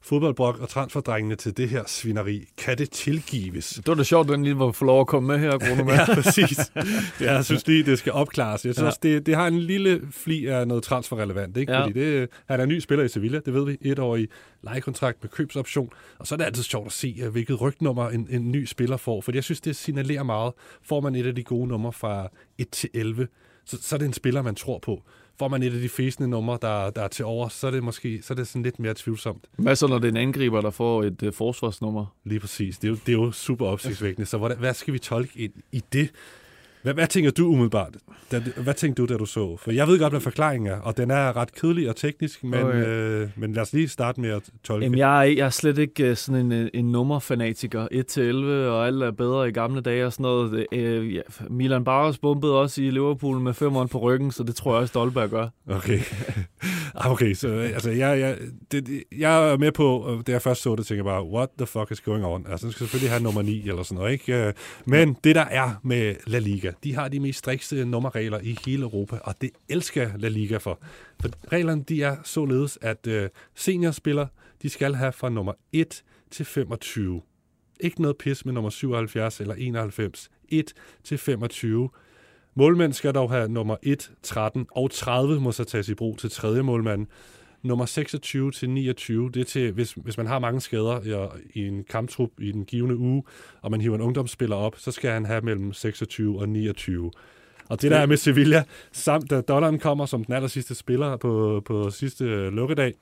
fodboldbrok 0.05 0.59
og 0.59 0.69
transferdrengene 0.69 1.35
til 1.35 1.57
det 1.57 1.69
her 1.69 1.83
svineri. 1.87 2.45
Kan 2.57 2.77
det 2.77 2.89
tilgives? 2.89 3.69
Det 3.69 3.87
var 3.87 3.93
da 3.93 4.03
sjovt, 4.03 4.29
at 4.29 4.35
den 4.35 4.43
lige 4.43 4.59
var 4.59 4.71
få 4.71 4.85
lov 4.85 5.01
at 5.01 5.07
komme 5.07 5.27
med 5.27 5.39
her, 5.39 5.57
Bruno. 5.57 5.91
ja, 5.93 6.05
præcis. 6.13 6.71
Ja, 7.21 7.33
jeg 7.33 7.45
synes 7.45 7.67
lige, 7.67 7.83
det 7.83 7.99
skal 7.99 8.13
opklares. 8.13 8.65
Jeg 8.65 8.75
synes, 8.75 8.99
ja. 9.03 9.09
det, 9.09 9.25
det 9.25 9.35
har 9.35 9.47
en 9.47 9.59
lille 9.59 10.01
fli 10.11 10.45
af 10.45 10.67
noget 10.67 10.83
transferrelevant, 10.83 11.57
ikke? 11.57 11.71
Ja. 11.71 11.81
Fordi 11.81 11.99
det, 11.99 12.29
han 12.49 12.59
er 12.59 12.63
en 12.63 12.69
ny 12.69 12.79
spiller 12.79 13.05
i 13.05 13.07
Sevilla, 13.07 13.39
det 13.45 13.53
ved 13.53 13.65
vi. 13.65 13.77
Et 13.81 13.99
år 13.99 14.15
i 14.15 14.27
lejekontrakt 14.63 15.17
med 15.21 15.29
købsoption. 15.29 15.89
Og 16.19 16.27
så 16.27 16.35
er 16.35 16.37
det 16.37 16.45
altid 16.45 16.63
sjovt 16.63 16.85
at 16.85 16.91
se, 16.91 17.15
øh, 17.23 17.31
hvilket 17.31 17.61
rygnummer 17.61 18.09
en, 18.09 18.27
en 18.29 18.51
ny 18.51 18.65
spiller 18.65 18.97
får. 18.97 19.21
For 19.21 19.31
jeg 19.33 19.43
synes, 19.43 19.61
det 19.61 19.75
signalerer 19.75 20.23
meget. 20.23 20.53
Får 20.83 21.01
man 21.01 21.15
et 21.15 21.25
af 21.25 21.35
de 21.35 21.43
gode 21.43 21.67
numre 21.67 21.93
fra 21.93 22.27
1 22.57 22.69
til 22.69 22.89
11, 22.93 23.27
så, 23.65 23.77
så 23.81 23.95
er 23.95 23.97
det 23.97 24.05
en 24.05 24.13
spiller, 24.13 24.41
man 24.41 24.55
tror 24.55 24.79
på. 24.79 25.03
Får 25.39 25.47
man 25.47 25.63
et 25.63 25.73
af 25.73 25.79
de 25.79 25.89
fæsende 25.89 26.29
numre, 26.29 26.57
der, 26.61 26.89
der 26.89 27.01
er 27.01 27.07
til 27.07 27.25
over, 27.25 27.49
så 27.49 27.67
er 27.67 27.71
det 27.71 27.83
måske 27.83 28.21
så 28.21 28.33
er 28.33 28.35
det 28.35 28.47
sådan 28.47 28.63
lidt 28.63 28.79
mere 28.79 28.93
tvivlsomt. 28.97 29.45
Hvad 29.57 29.75
så, 29.75 29.87
når 29.87 29.99
det 29.99 30.05
er 30.05 30.11
en 30.11 30.17
angriber, 30.17 30.61
der 30.61 30.69
får 30.69 31.03
et 31.03 31.23
uh, 31.23 31.33
forsvarsnummer? 31.33 32.05
Lige 32.23 32.39
præcis. 32.39 32.77
Det 32.77 32.87
er 32.87 32.91
jo, 32.91 32.97
det 33.05 33.09
er 33.09 33.17
jo 33.25 33.31
super 33.31 33.65
opsigtsvækkende. 33.65 34.25
Så 34.25 34.37
hvordan, 34.37 34.57
hvad 34.57 34.73
skal 34.73 34.93
vi 34.93 34.99
tolke 34.99 35.39
ind 35.39 35.53
i 35.71 35.83
det? 35.93 36.09
Hvad, 36.85 36.93
hvad 36.93 37.07
tænker 37.07 37.31
du 37.31 37.47
umiddelbart? 37.47 37.95
Da, 38.31 38.41
hvad 38.57 38.73
tænkte 38.73 39.01
du, 39.01 39.13
da 39.13 39.17
du 39.17 39.25
så? 39.25 39.57
For 39.57 39.71
jeg 39.71 39.87
ved 39.87 39.99
godt, 39.99 40.13
hvad 40.13 40.21
forklaringen 40.21 40.71
er, 40.71 40.79
og 40.79 40.97
den 40.97 41.11
er 41.11 41.35
ret 41.37 41.55
kedelig 41.55 41.89
og 41.89 41.95
teknisk, 41.95 42.43
men, 42.43 42.53
Okay. 42.53 42.87
øh, 42.87 43.29
men 43.35 43.53
lad 43.53 43.61
os 43.61 43.73
lige 43.73 43.87
starte 43.87 44.21
med 44.21 44.29
at 44.29 44.41
tolke. 44.63 44.83
Jamen, 44.83 44.99
jeg 44.99 45.19
er, 45.19 45.23
jeg 45.23 45.45
er 45.45 45.49
slet 45.49 45.77
ikke 45.77 46.03
øh, 46.09 46.15
sådan 46.15 46.45
en, 46.45 46.51
øh, 46.51 46.69
en 46.73 46.91
nummerfanatiker. 46.91 47.87
1-11, 47.93 48.71
og 48.71 48.87
alt 48.87 49.03
er 49.03 49.11
bedre 49.11 49.49
i 49.49 49.51
gamle 49.51 49.81
dage 49.81 50.05
og 50.05 50.13
sådan 50.13 50.23
noget. 50.23 50.65
Øh, 50.71 51.15
ja, 51.15 51.21
Milan 51.49 51.83
Barros 51.83 52.17
bombede 52.17 52.59
også 52.59 52.81
i 52.81 52.89
Liverpool 52.89 53.39
med 53.39 53.53
fem 53.53 53.75
år 53.75 53.85
på 53.85 53.97
ryggen, 53.99 54.31
så 54.31 54.43
det 54.43 54.55
tror 54.55 54.71
jeg 54.73 54.81
også, 54.81 54.91
Stolberg 54.91 55.29
gør. 55.29 55.47
Okay. 55.69 55.99
Ah, 56.97 57.11
okay, 57.11 57.33
så 57.33 57.47
øh, 57.47 57.69
altså, 57.69 57.91
jeg, 57.91 58.19
jeg, 58.19 58.37
det, 58.71 59.03
jeg 59.17 59.51
er 59.51 59.57
med 59.57 59.71
på, 59.71 60.09
øh, 60.09 60.23
da 60.27 60.31
jeg 60.31 60.41
først 60.41 60.61
så 60.61 60.75
det, 60.75 60.85
tænker 60.85 61.03
jeg 61.03 61.11
bare, 61.11 61.23
what 61.23 61.49
the 61.57 61.67
fuck 61.67 61.91
is 61.91 62.01
going 62.01 62.25
on? 62.25 62.47
Altså, 62.49 62.65
den 62.65 62.71
skal 62.71 62.85
selvfølgelig 62.85 63.11
have 63.11 63.23
nummer 63.23 63.41
9 63.41 63.69
eller 63.69 63.83
sådan 63.83 63.97
noget, 63.97 64.11
ikke? 64.11 64.47
Øh, 64.47 64.53
men 64.85 65.17
det, 65.23 65.35
der 65.35 65.41
er 65.41 65.71
med 65.83 66.15
La 66.27 66.39
Liga, 66.39 66.71
de 66.83 66.95
har 66.95 67.07
de 67.07 67.19
mest 67.19 67.39
strikse 67.39 67.85
nummerregler 67.85 68.39
i 68.39 68.57
hele 68.65 68.83
Europa, 68.83 69.17
og 69.23 69.35
det 69.41 69.49
elsker 69.69 70.09
La 70.17 70.27
Liga 70.27 70.57
for. 70.57 70.79
For 71.21 71.29
reglerne, 71.51 71.83
de 71.83 72.03
er 72.03 72.15
således, 72.23 72.77
at 72.81 73.07
øh, 73.07 73.29
seniorspillere, 73.55 74.27
de 74.61 74.69
skal 74.69 74.95
have 74.95 75.11
fra 75.11 75.29
nummer 75.29 75.53
1 75.73 76.03
til 76.31 76.45
25. 76.45 77.21
Ikke 77.79 78.01
noget 78.01 78.17
pis 78.17 78.45
med 78.45 78.53
nummer 78.53 78.69
77 78.69 79.39
eller 79.39 79.55
91. 79.55 80.29
1 80.49 80.73
til 81.03 81.17
25. 81.17 81.89
Målmænd 82.57 82.93
skal 82.93 83.13
dog 83.13 83.31
have 83.31 83.47
nummer 83.47 83.75
1, 83.83 84.11
13 84.23 84.67
og 84.71 84.91
30 84.91 85.41
må 85.41 85.51
så 85.51 85.63
tages 85.63 85.89
i 85.89 85.93
brug 85.93 86.17
til 86.17 86.31
tredje 86.31 86.61
målmand. 86.61 87.07
Nummer 87.63 87.85
26 87.85 88.51
til 88.51 88.69
29, 88.69 89.31
det 89.31 89.41
er 89.41 89.45
til, 89.45 89.71
hvis, 89.71 89.91
hvis 89.91 90.17
man 90.17 90.27
har 90.27 90.39
mange 90.39 90.61
skader 90.61 91.01
i, 91.53 91.59
i 91.59 91.67
en 91.67 91.83
kamptrup 91.89 92.29
i 92.39 92.51
den 92.51 92.65
givende 92.65 92.97
uge, 92.97 93.23
og 93.61 93.71
man 93.71 93.81
hiver 93.81 93.95
en 93.95 94.01
ungdomsspiller 94.01 94.55
op, 94.55 94.75
så 94.77 94.91
skal 94.91 95.11
han 95.11 95.25
have 95.25 95.41
mellem 95.41 95.73
26 95.73 96.39
og 96.39 96.49
29. 96.49 97.11
Og 97.69 97.81
det 97.81 97.91
der 97.91 97.97
er 97.97 98.05
med 98.05 98.17
Sevilla, 98.17 98.63
samt 98.91 99.29
da 99.29 99.41
dollaren 99.41 99.79
kommer 99.79 100.05
som 100.05 100.23
den 100.23 100.33
aller 100.33 100.47
sidste 100.47 100.75
spiller 100.75 101.17
på, 101.17 101.61
på 101.65 101.89
sidste 101.89 102.25
øh, 102.25 102.53
lukkedag, 102.53 102.93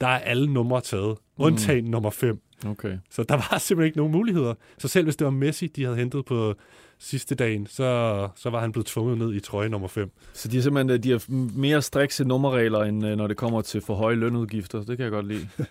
der 0.00 0.06
er 0.06 0.18
alle 0.18 0.52
numre 0.52 0.80
taget, 0.80 1.16
undtagen 1.38 1.84
mm. 1.84 1.90
nummer 1.90 2.10
5. 2.10 2.40
Okay. 2.66 2.98
Så 3.10 3.22
der 3.22 3.34
var 3.34 3.58
simpelthen 3.58 3.86
ikke 3.86 3.98
nogen 3.98 4.12
muligheder. 4.12 4.54
Så 4.78 4.88
selv 4.88 5.04
hvis 5.04 5.16
det 5.16 5.24
var 5.24 5.30
Messi, 5.30 5.66
de 5.66 5.84
havde 5.84 5.96
hentet 5.96 6.24
på 6.24 6.54
sidste 6.98 7.34
dagen, 7.34 7.66
så, 7.66 8.28
så 8.36 8.50
var 8.50 8.60
han 8.60 8.72
blevet 8.72 8.86
tvunget 8.86 9.18
ned 9.18 9.34
i 9.34 9.40
trøje 9.40 9.68
nummer 9.68 9.88
5. 9.88 10.10
Så 10.32 10.48
de, 10.48 10.58
er 10.58 10.62
simpelthen, 10.62 10.90
øh, 10.90 11.02
de 11.02 11.10
har 11.10 11.24
mere 11.58 11.82
strikse 11.82 12.24
nummerregler, 12.24 12.84
end 12.84 13.06
øh, 13.06 13.16
når 13.16 13.26
det 13.26 13.36
kommer 13.36 13.60
til 13.62 13.80
for 13.80 13.94
høje 13.94 14.16
lønudgifter. 14.16 14.78
Det 14.78 14.96
kan 14.96 15.04
jeg 15.04 15.10
godt 15.10 15.28
lide. 15.28 15.48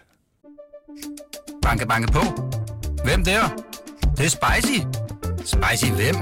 Banke, 1.62 1.88
banke 1.88 2.14
på. 2.14 2.20
Hvem 3.04 3.24
der? 3.24 3.42
Det, 4.02 4.18
det 4.18 4.26
er 4.26 4.30
spicy. 4.30 4.80
Spicy 5.38 5.92
hvem? 5.92 6.16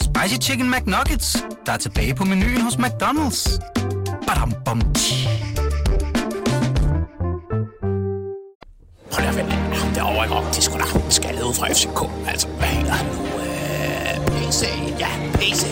Spicy 0.00 0.50
Chicken 0.50 0.70
McNuggets, 0.70 1.44
der 1.66 1.72
er 1.72 1.76
tilbage 1.76 2.14
på 2.14 2.24
menuen 2.24 2.60
hos 2.60 2.74
McDonald's. 2.74 3.60
Badum, 4.26 4.52
bom, 4.64 4.80
tji. 4.94 5.19
At 9.30 9.36
vente. 9.36 9.52
Ham 9.80 9.90
derovre, 9.94 10.22
ikke? 10.26 10.36
Det 10.52 10.58
er 10.62 10.66
sgu 10.66 10.74
da 10.82 10.86
ham 10.94 11.02
skaldet 11.18 11.42
ud 11.48 11.54
fra 11.58 11.66
FCK. 11.76 12.00
Altså, 12.32 12.46
hvad 12.60 12.70
hedder 12.78 12.96
han 13.00 13.06
nu? 13.14 13.22
Øh, 13.44 14.14
PC. 14.36 14.60
Ja, 15.04 15.10
PC. 15.40 15.64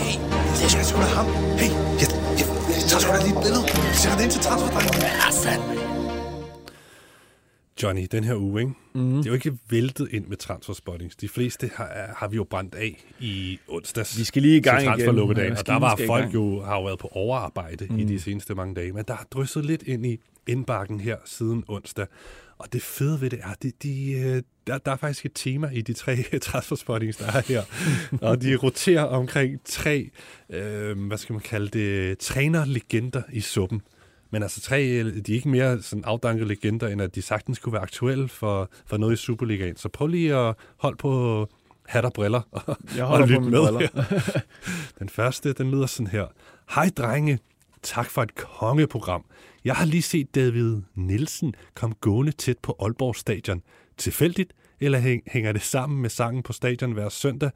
Det 0.58 0.64
er 0.80 0.84
sgu 0.90 0.98
da 1.06 1.10
ham. 1.18 1.26
Hey, 1.60 1.70
jeg, 2.00 2.08
jeg, 2.40 2.46
jeg 2.78 2.84
tager 2.90 3.00
sgu 3.02 3.10
da 3.16 3.20
lige 3.26 3.34
et 3.36 3.42
billede. 3.44 3.64
Sætter 4.00 4.16
det 4.18 4.24
ind 4.26 4.32
til 4.36 4.42
transferdrengen. 4.48 4.94
Ja, 5.22 5.28
fandme. 5.44 5.72
Johnny, 7.82 8.04
den 8.12 8.24
her 8.24 8.36
uge, 8.36 8.60
ikke? 8.60 8.72
Mm. 8.94 9.16
det 9.16 9.26
er 9.26 9.30
jo 9.30 9.34
ikke 9.34 9.52
væltet 9.70 10.08
ind 10.10 10.24
med 10.26 10.36
transferspottings. 10.36 11.16
De 11.16 11.28
fleste 11.28 11.70
har, 11.74 12.14
har 12.16 12.28
vi 12.28 12.36
jo 12.36 12.44
brændt 12.44 12.74
af 12.74 13.04
i 13.20 13.58
onsdags. 13.68 14.18
Vi 14.18 14.24
skal 14.24 14.42
lige 14.42 14.56
i 14.56 14.60
gang 14.60 14.78
til 14.78 14.84
igen. 14.84 14.92
transferlukkedagen, 14.92 15.56
og 15.56 15.66
der 15.66 15.78
var 15.78 15.94
skal 15.96 16.04
i 16.04 16.06
folk 16.06 16.34
jo, 16.34 16.62
har 16.62 16.74
jo 16.74 16.84
været 16.84 16.98
på 16.98 17.08
overarbejde 17.12 17.86
mm. 17.90 17.98
i 17.98 18.04
de 18.04 18.20
seneste 18.20 18.54
mange 18.54 18.74
dage, 18.74 18.92
men 18.92 19.04
der 19.08 19.14
har 19.14 19.26
drysset 19.30 19.64
lidt 19.64 19.82
ind 19.82 20.06
i 20.06 20.20
indbakken 20.48 21.00
her 21.00 21.16
siden 21.24 21.64
onsdag. 21.68 22.06
Og 22.58 22.72
det 22.72 22.82
fede 22.82 23.20
ved 23.20 23.30
det 23.30 23.38
er, 23.42 23.54
de, 23.62 23.72
de, 23.82 24.12
øh, 24.12 24.42
der, 24.66 24.78
der 24.78 24.92
er 24.92 24.96
faktisk 24.96 25.26
et 25.26 25.32
tema 25.34 25.70
i 25.72 25.80
de 25.80 25.92
tre 25.92 26.16
transferspottings, 26.42 27.16
der 27.16 27.26
er 27.26 27.42
her. 27.48 27.62
og 28.22 28.42
de 28.42 28.56
roterer 28.56 29.02
omkring 29.04 29.60
tre, 29.64 30.10
øh, 30.50 31.06
hvad 31.06 31.18
skal 31.18 31.32
man 31.32 31.42
kalde 31.42 31.68
det, 31.68 32.18
trænerlegender 32.18 33.22
i 33.32 33.40
suppen. 33.40 33.82
Men 34.30 34.42
altså 34.42 34.60
tre, 34.60 34.78
de 35.04 35.32
er 35.32 35.36
ikke 35.36 35.48
mere 35.48 35.82
sådan 35.82 36.04
afdankede 36.04 36.48
legender, 36.48 36.88
end 36.88 37.02
at 37.02 37.14
de 37.14 37.22
sagtens 37.22 37.58
kunne 37.58 37.72
være 37.72 37.82
aktuelle 37.82 38.28
for, 38.28 38.70
for 38.86 38.96
noget 38.96 39.12
i 39.12 39.16
Superligaen. 39.16 39.76
Så 39.76 39.88
prøv 39.88 40.06
lige 40.06 40.34
at 40.36 40.54
holde 40.76 40.96
på 40.96 41.46
hat 41.86 42.04
og 42.04 42.12
briller 42.12 42.40
og, 42.50 42.76
Jeg 42.96 43.02
og 43.04 43.08
holder 43.08 43.26
på 43.26 43.32
lyt 43.32 43.40
mine 43.40 43.50
med. 43.50 43.60
briller. 43.72 43.80
her. 43.80 44.40
den 44.98 45.08
første, 45.08 45.52
den 45.52 45.70
lyder 45.70 45.86
sådan 45.86 46.06
her. 46.06 46.26
Hej 46.74 46.90
drenge, 46.96 47.38
tak 47.82 48.10
for 48.10 48.22
et 48.22 48.34
kongeprogram. 48.34 49.24
Jeg 49.64 49.74
har 49.74 49.86
lige 49.86 50.02
set 50.02 50.34
David 50.34 50.76
Nielsen 50.94 51.54
komme 51.74 51.94
gående 52.00 52.32
tæt 52.32 52.58
på 52.62 52.76
Aalborg 52.80 53.16
Stadion. 53.16 53.62
Tilfældigt, 53.96 54.52
eller 54.80 55.00
hæng- 55.00 55.32
hænger 55.32 55.52
det 55.52 55.62
sammen 55.62 56.02
med 56.02 56.10
sangen 56.10 56.42
på 56.42 56.52
stadion 56.52 56.92
hver 56.92 57.08
søndag? 57.08 57.50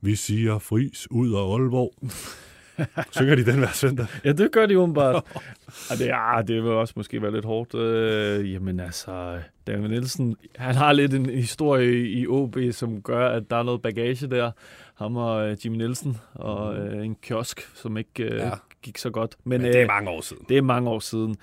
Vi 0.00 0.14
siger 0.14 0.58
fris 0.58 1.06
ud 1.10 1.32
af 1.34 1.52
Aalborg. 1.54 1.92
Synger 3.16 3.34
de 3.34 3.44
den 3.46 3.58
hver 3.58 3.72
søndag? 3.72 4.06
Ja, 4.24 4.32
det 4.32 4.52
gør 4.52 4.66
de 4.66 4.78
åbenbart. 4.78 5.14
og 5.90 5.98
det, 5.98 6.06
ja, 6.06 6.42
det 6.46 6.62
vil 6.62 6.70
også 6.72 6.92
måske 6.96 7.22
være 7.22 7.32
lidt 7.32 7.44
hårdt. 7.44 7.74
Øh, 7.74 8.52
jamen 8.52 8.80
altså, 8.80 9.38
David 9.66 9.88
Nielsen, 9.88 10.36
han 10.56 10.74
har 10.74 10.92
lidt 10.92 11.14
en 11.14 11.26
historie 11.26 12.10
i 12.10 12.26
OB, 12.26 12.56
som 12.72 13.02
gør, 13.02 13.28
at 13.28 13.50
der 13.50 13.56
er 13.56 13.62
noget 13.62 13.82
bagage 13.82 14.26
der. 14.26 14.50
Ham 14.94 15.16
og 15.16 15.48
øh, 15.50 15.56
Jimmy 15.64 15.76
Nielsen 15.76 16.16
og 16.34 16.76
øh, 16.78 17.04
en 17.06 17.14
kiosk, 17.22 17.60
som 17.74 17.96
ikke 17.96 18.22
øh, 18.24 18.36
Ja. 18.36 18.50
Gik 18.86 18.98
så 18.98 19.10
godt. 19.10 19.36
Men, 19.44 19.60
Men 19.60 19.72
det 19.72 19.76
er 19.76 19.82
øh, 19.82 19.86
mange 19.86 20.10
år 20.10 20.20
siden. 20.20 20.44
det 20.48 20.56
er 20.56 20.62
mange 20.62 20.90
år 20.90 20.98
siden. 20.98 21.36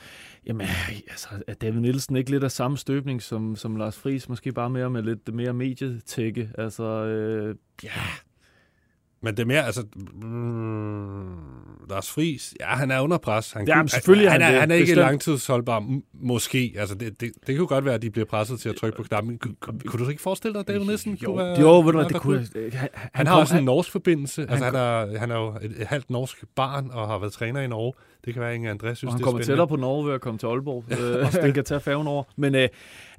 Jamen, 0.46 0.68
altså, 1.10 1.28
er 1.48 1.54
David 1.54 1.80
Nielsen 1.80 2.16
ikke 2.16 2.32
lidt 2.32 2.44
af 2.44 2.52
samme 2.52 2.78
støbning 2.78 3.22
som, 3.22 3.56
som 3.56 3.76
Lars 3.76 3.98
Friis? 4.00 4.30
Måske 4.30 4.52
bare 4.52 4.70
mere 4.70 4.90
med 4.90 5.04
lidt 5.04 5.34
mere 5.34 5.54
medietække. 5.54 6.50
Altså, 6.58 6.84
øh, 6.84 7.56
ja, 7.84 7.90
Men 9.24 9.38
det 9.38 9.42
er 9.44 9.46
mere, 9.48 9.66
altså... 9.66 9.84
Mm, 10.24 11.24
Lars 11.90 12.10
Friis, 12.12 12.54
ja, 12.60 12.66
han 12.66 12.92
er 12.92 13.00
under 13.00 13.18
pres. 13.18 13.52
Han, 13.52 13.68
Jamen, 13.68 13.88
selvfølgelig 13.88 14.26
er 14.28 14.32
han, 14.32 14.42
han 14.42 14.50
er, 14.50 14.52
det. 14.54 14.60
han 14.62 14.72
er 14.72 14.76
ikke 14.76 14.86
Bestemt. 14.86 15.00
langtidsholdbar, 15.06 15.86
måske. 16.14 16.74
Altså, 16.78 16.96
det, 16.96 17.22
det, 17.22 17.32
det 17.48 17.58
kunne 17.58 17.68
godt 17.68 17.86
være, 17.86 17.94
at 17.94 18.02
de 18.02 18.10
bliver 18.10 18.26
presset 18.26 18.60
til 18.60 18.70
at 18.70 18.76
trykke 18.76 18.98
på 18.98 19.04
knappen. 19.04 19.38
Kunne, 19.38 19.56
kunne 19.86 20.06
du 20.06 20.10
ikke 20.10 20.22
forestille 20.22 20.54
dig, 20.54 20.60
at 20.60 20.68
David 20.68 20.86
Nielsen 20.86 21.14
jo, 21.14 21.26
kunne 21.28 21.38
være... 21.38 21.60
jo, 21.62 21.80
ved 21.80 21.92
du 21.92 21.98
hvad, 21.98 22.06
det 22.10 22.22
kunne... 22.22 22.48
Han, 22.56 22.72
han, 22.74 22.90
Han 23.14 23.28
har 23.28 23.34
kom- 23.34 23.42
også 23.42 23.58
en 23.58 23.64
norsk 23.64 23.92
forbindelse. 23.92 24.42
Altså, 24.50 24.66
han, 24.66 24.76
er, 24.76 25.20
han 25.20 25.32
er 25.32 25.36
jo 25.36 25.56
et, 25.62 25.82
et 25.82 25.88
halvt 25.88 26.10
norsk 26.10 26.44
barn 26.56 26.90
og 26.94 27.08
har 27.08 27.18
været 27.20 27.34
træner 27.34 27.62
i 27.62 27.68
Norge. 27.68 27.94
Det 28.26 28.34
kan 28.34 28.42
være, 28.42 28.50
at 28.50 28.56
Inge 28.56 28.72
André 28.72 28.94
synes, 28.94 29.04
Og 29.04 29.12
han 29.12 29.18
det 29.18 29.22
er 29.22 29.26
kommer 29.26 29.42
spændende. 29.42 29.52
tættere 29.52 29.68
på 29.68 29.76
Norge 29.76 30.08
ved 30.08 30.14
at 30.14 30.22
komme 30.22 30.38
til 30.38 30.48
Aalborg. 30.48 30.84
Øh, 31.38 31.44
den 31.44 31.54
kan 31.54 31.64
tage 31.64 31.80
færgen 31.80 32.08
over. 32.08 32.24
Men 32.36 32.56
øh, 32.56 32.70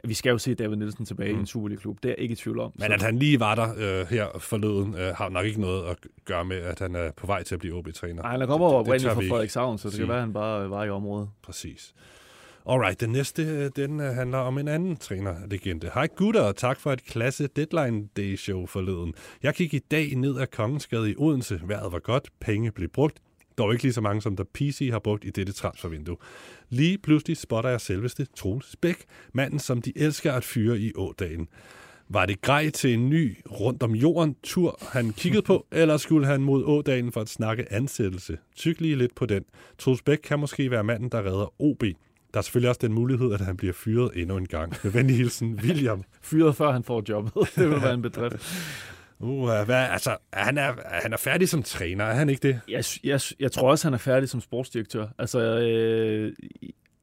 vi 0.04 0.14
skal 0.14 0.30
jo 0.30 0.38
se 0.38 0.54
David 0.54 0.76
Nielsen 0.76 1.04
tilbage 1.04 1.32
mm. 1.32 1.38
i 1.38 1.40
en 1.40 1.46
Superliga-klub. 1.46 1.96
Det 2.02 2.08
er 2.08 2.12
jeg 2.12 2.22
ikke 2.22 2.32
i 2.32 2.36
tvivl 2.36 2.58
om. 2.60 2.72
Men 2.74 2.92
at 2.92 3.02
han 3.02 3.18
lige 3.18 3.40
var 3.40 3.54
der 3.54 4.00
øh, 4.00 4.06
her 4.06 4.26
forleden, 4.38 4.94
øh, 4.94 5.14
har 5.14 5.28
nok 5.28 5.46
ikke 5.46 5.60
noget 5.60 5.84
at 5.90 5.96
gøre 6.24 6.44
med, 6.44 6.56
at 6.56 6.78
han 6.78 6.94
er 6.94 7.10
på 7.16 7.26
vej 7.26 7.42
til 7.42 7.54
at 7.54 7.58
blive 7.58 7.74
OB-træner. 7.74 8.22
Nej, 8.22 8.38
han 8.38 8.48
kommer 8.48 8.66
det 8.68 8.76
oprindeligt 8.76 9.14
fra 9.14 9.20
Frederikshavn, 9.20 9.78
så 9.78 9.90
det 9.90 9.98
kan 9.98 10.08
være, 10.08 10.16
at 10.16 10.22
han 10.22 10.32
bare 10.32 10.64
øh, 10.64 10.70
var 10.70 10.84
i 10.84 10.90
området. 10.90 11.28
Præcis. 11.42 11.94
Alright, 12.68 13.00
den 13.00 13.10
næste, 13.10 13.42
øh, 13.42 13.70
den 13.76 14.00
øh, 14.00 14.06
handler 14.14 14.38
om 14.38 14.58
en 14.58 14.68
anden 14.68 14.96
trænerlegende. 14.96 15.90
Hej 15.94 16.06
gutter, 16.16 16.42
og 16.42 16.56
tak 16.56 16.80
for 16.80 16.92
et 16.92 17.04
klasse 17.04 17.46
Deadline 17.46 18.08
Day 18.16 18.36
show 18.36 18.66
forleden. 18.66 19.14
Jeg 19.42 19.54
gik 19.54 19.74
i 19.74 19.78
dag 19.78 20.14
ned 20.14 20.40
ad 20.40 20.46
Kongensgade 20.46 21.10
i 21.10 21.14
Odense. 21.18 21.60
Vejret 21.64 21.92
var 21.92 21.98
godt, 21.98 22.28
penge 22.40 22.72
blev 22.72 22.88
brugt. 22.88 23.20
Dog 23.58 23.72
ikke 23.72 23.82
lige 23.84 23.92
så 23.92 24.00
mange, 24.00 24.22
som 24.22 24.36
der 24.36 24.44
PC 24.54 24.88
har 24.92 24.98
brugt 24.98 25.24
i 25.24 25.30
dette 25.30 25.52
transfervindue. 25.52 26.16
Lige 26.70 26.98
pludselig 26.98 27.36
spotter 27.36 27.70
jeg 27.70 27.80
selveste 27.80 28.26
Troels 28.36 28.76
Bæk, 28.76 29.04
manden, 29.32 29.58
som 29.58 29.82
de 29.82 29.92
elsker 29.96 30.32
at 30.32 30.44
fyre 30.44 30.78
i 30.78 30.92
ådagen. 30.96 31.48
Var 32.08 32.26
det 32.26 32.40
grej 32.40 32.70
til 32.70 32.94
en 32.94 33.10
ny 33.10 33.36
rundt 33.50 33.82
om 33.82 33.94
jorden 33.94 34.36
tur, 34.42 34.78
han 34.92 35.12
kiggede 35.12 35.42
på, 35.42 35.66
eller 35.72 35.96
skulle 35.96 36.26
han 36.26 36.40
mod 36.40 36.64
ådagen 36.64 37.12
for 37.12 37.20
at 37.20 37.28
snakke 37.28 37.72
ansættelse? 37.72 38.38
Tyk 38.56 38.80
lige 38.80 38.96
lidt 38.96 39.14
på 39.14 39.26
den. 39.26 39.44
Troels 39.78 40.02
Bæk 40.02 40.18
kan 40.24 40.38
måske 40.38 40.70
være 40.70 40.84
manden, 40.84 41.08
der 41.08 41.18
redder 41.18 41.62
OB. 41.62 41.84
Der 42.34 42.38
er 42.38 42.42
selvfølgelig 42.42 42.68
også 42.68 42.80
den 42.82 42.92
mulighed, 42.92 43.32
at 43.32 43.40
han 43.40 43.56
bliver 43.56 43.72
fyret 43.72 44.10
endnu 44.14 44.36
en 44.36 44.46
gang. 44.46 44.72
Med 44.82 44.92
venlig 44.92 45.16
hilsen, 45.16 45.54
William. 45.62 46.04
Fyret 46.22 46.56
før 46.56 46.72
han 46.72 46.84
får 46.84 47.02
jobbet. 47.08 47.32
det 47.56 47.70
vil 47.70 47.82
være 47.82 47.94
en 47.94 48.02
bedrift. 48.02 48.36
Uh, 49.20 49.44
hvad, 49.44 49.88
altså, 49.90 50.16
han 50.32 50.58
er, 50.58 50.72
han 51.02 51.12
er 51.12 51.16
færdig 51.16 51.48
som 51.48 51.62
træner, 51.62 52.04
er 52.04 52.14
han 52.14 52.28
ikke 52.28 52.48
det? 52.48 52.60
Jeg, 52.68 52.84
jeg, 53.04 53.20
jeg 53.40 53.52
tror 53.52 53.70
også, 53.70 53.86
han 53.86 53.94
er 53.94 53.98
færdig 53.98 54.28
som 54.28 54.40
sportsdirektør. 54.40 55.06
Altså, 55.18 55.38
øh, 55.40 56.32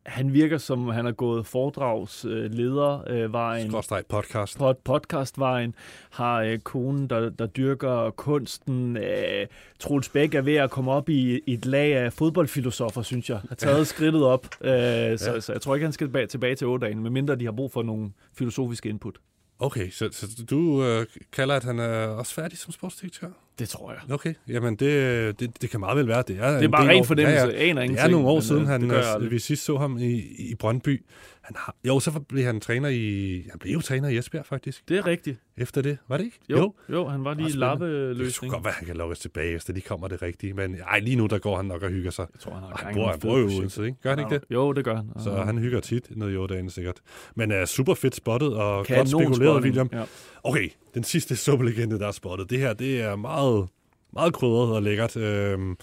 han 0.06 0.34
virker 0.34 0.58
som, 0.58 0.88
han 0.88 1.06
har 1.06 1.12
gået 1.12 1.45
foredragsleder 1.45 3.04
øh, 3.10 3.34
vejen. 3.34 3.69
Skråstreg 3.69 4.04
podcast. 4.10 4.58
Pod, 4.58 4.76
podcastvejen, 4.84 5.76
har 6.10 6.41
øh, 6.41 6.60
konen, 6.60 7.08
der, 7.10 7.30
der 7.30 7.45
dyrker 7.45 8.10
kunsten. 8.10 8.97
Øh, 8.97 9.47
Troels 9.80 10.10
Bæk 10.10 10.34
er 10.34 10.41
ved 10.41 10.56
at 10.56 10.71
komme 10.71 10.91
op 10.91 11.10
i, 11.10 11.39
et 11.47 11.65
lag 11.65 11.95
af 11.95 12.13
fodboldfilosofer, 12.13 13.02
synes 13.02 13.30
jeg. 13.30 13.39
Har 13.50 13.56
taget 13.56 13.88
skridtet 13.88 14.24
op. 14.24 14.45
Øh, 14.62 14.71
så, 15.17 15.38
så 15.39 15.52
jeg 15.52 15.62
tror 15.62 15.76
ikke, 15.76 15.86
han 15.86 15.93
skal 15.93 16.08
tilbage, 16.08 16.28
tilbage 16.28 16.56
til 16.56 16.67
otte 16.67 16.86
dagen, 16.86 17.04
medmindre 17.04 17.36
de 17.36 17.45
har 17.45 17.52
brug 17.52 17.71
for 17.71 17.84
nogle 17.84 18.12
filosofiske 18.34 18.89
input. 18.89 19.17
Okay, 19.62 19.89
så, 19.91 20.10
så 20.12 20.45
du 20.50 20.84
øh, 20.84 21.06
kalder, 21.32 21.56
at 21.56 21.63
han 21.63 21.80
er 21.80 22.08
også 22.08 22.34
færdig 22.34 22.58
som 22.58 22.71
sportsdirektør? 22.71 23.30
Det 23.62 23.69
tror 23.69 23.91
jeg. 23.91 24.13
Okay, 24.13 24.34
jamen 24.47 24.76
det, 24.76 25.39
det, 25.39 25.62
det 25.62 25.69
kan 25.69 25.80
meget 25.80 25.97
vel 25.97 26.08
være. 26.08 26.24
Det 26.28 26.38
er, 26.39 26.52
Det 26.52 26.63
er 26.63 26.67
bare 26.67 26.88
ren 26.88 27.06
fornemmelse. 27.06 27.39
Ja, 27.39 27.45
ja. 27.45 27.52
aner 27.69 27.82
Det 27.82 27.86
ingenting. 27.86 28.00
er 28.00 28.08
nogle 28.12 28.28
år 28.28 28.34
men, 28.34 28.41
siden, 28.41 28.62
øh, 28.62 28.67
han, 28.67 28.89
det 28.89 29.21
øh, 29.21 29.32
vi 29.32 29.39
sidst 29.39 29.65
så 29.65 29.78
ham 29.78 29.97
i, 29.97 30.12
i 30.38 30.56
Brøndby. 30.60 31.04
Han 31.41 31.56
har, 31.60 31.76
jo, 31.88 32.00
så 32.00 32.12
blev 32.12 32.45
han 32.45 32.60
træner 32.60 32.89
i... 32.89 33.34
Han 33.50 33.60
blev 33.60 33.74
jo 33.74 33.82
træner 33.82 34.10
i 34.10 34.17
Esbjerg, 34.17 34.45
faktisk. 34.45 34.89
Det 34.89 34.97
er 34.97 35.06
rigtigt. 35.06 35.39
Efter 35.58 35.82
det, 35.82 35.97
var 36.08 36.17
det 36.17 36.24
ikke? 36.24 36.39
Jo, 36.50 36.58
jo, 36.58 36.74
jo 36.89 37.08
han 37.08 37.24
var 37.24 37.34
lige 37.34 37.47
i 37.47 37.52
spændende. 37.52 37.86
Det 37.86 37.89
lappeløsning. 37.89 38.32
skulle 38.32 38.52
godt 38.52 38.63
være, 38.63 38.74
han 38.74 38.86
kan 38.86 38.95
lukkes 38.97 39.19
tilbage, 39.19 39.60
det 39.67 39.69
lige 39.69 39.82
kommer 39.88 40.08
det 40.08 40.21
rigtige. 40.21 40.54
Men 40.54 40.76
ej, 40.88 41.00
lige 41.00 41.15
nu, 41.15 41.28
der 41.28 41.39
går 41.39 41.56
han 41.56 41.65
nok 41.65 41.84
og 41.84 41.89
hygger 41.89 42.12
sig. 42.12 42.26
Jeg 42.34 42.39
tror, 42.39 42.54
han 42.54 42.63
har 42.63 42.84
han 42.86 42.95
bor, 42.95 43.08
han 43.38 43.50
jo. 43.50 43.58
Odense, 43.58 43.86
ikke? 43.86 43.97
Gør 44.04 44.10
han 44.10 44.19
ikke 44.19 44.30
det? 44.30 44.43
Jo, 44.50 44.71
det 44.74 44.86
gør 44.86 44.95
han. 44.95 45.06
Så 45.24 45.32
han 45.32 45.58
hygger 45.58 45.80
tit 45.80 46.17
nede 46.17 46.34
i 46.34 46.36
Ådalen 46.36 46.69
sikkert. 46.69 47.00
Men 47.36 47.52
uh, 47.52 47.65
super 47.65 47.93
fedt 47.93 48.15
spottet 48.15 48.54
og 48.54 48.86
Kanon 48.86 49.00
godt 49.00 49.10
spekuleret. 49.10 49.63
William. 49.63 49.89
Ja. 49.93 50.04
Okay, 50.43 50.69
den 50.93 51.04
sidste 51.04 51.36
superlegende, 51.36 51.99
der 51.99 52.08
er 52.08 52.12
spottet. 52.12 52.49
Det 52.49 52.60
her, 52.60 52.73
det 52.73 53.01
er 53.01 53.15
meget, 53.15 53.69
meget 54.13 54.34
krydret 54.34 54.75
og 54.75 54.84
lækkert. 54.84 55.17
Øhm, 55.17 55.77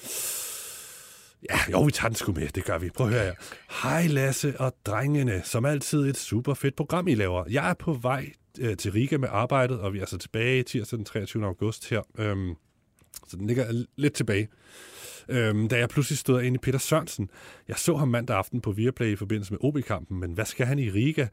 ja, 1.51 1.59
jo, 1.73 1.83
vi 1.83 1.93
tager 1.93 2.09
den 2.09 2.17
sgu 2.17 2.33
med. 2.33 2.49
Det 2.49 2.65
gør 2.65 2.79
vi. 2.79 2.91
Prøv 2.91 3.07
at 3.07 3.13
høre 3.13 3.25
her. 3.25 3.35
Hej 3.83 4.07
Lasse 4.07 4.61
og 4.61 4.75
drengene. 4.87 5.43
Som 5.45 5.65
altid 5.65 6.07
et 6.07 6.17
super 6.17 6.55
fedt 6.55 6.77
program, 6.77 7.09
I 7.09 7.15
laver. 7.15 7.45
Jeg 7.51 7.71
er 7.71 7.75
på 7.75 7.93
vej 7.93 8.33
øh, 8.61 8.77
til 8.77 8.93
Riga 8.93 9.19
med 9.19 9.29
arbejdet, 9.33 9.81
og 9.81 9.93
vi 9.93 9.99
er 9.99 10.07
så 10.07 10.19
tilbage 10.19 10.63
tirsdag 10.63 10.97
den 10.97 11.05
23. 11.05 11.45
august 11.45 11.91
her. 11.91 12.03
Øhm, 12.19 12.55
så 13.29 13.37
den 13.37 13.47
ligger 13.47 13.85
lidt 13.97 14.15
tilbage. 14.15 14.49
Øhm, 15.29 15.69
da 15.69 15.79
jeg 15.79 15.89
pludselig 15.89 16.19
stod 16.19 16.43
ind 16.43 16.57
i 16.57 16.59
Peter 16.59 16.79
Sørensen. 16.79 17.31
Jeg 17.69 17.77
så 17.77 17.97
ham 17.97 18.09
mandag 18.09 18.37
aften 18.37 18.61
på 18.61 18.73
Viaplay 18.73 19.13
i 19.13 19.17
forbindelse 19.17 19.53
med 19.53 19.59
OB-kampen, 19.63 20.21
men 20.21 20.33
hvad 20.33 20.45
skal 20.45 20.67
han 20.67 20.79
i 20.79 20.91
Riga? 20.91 21.27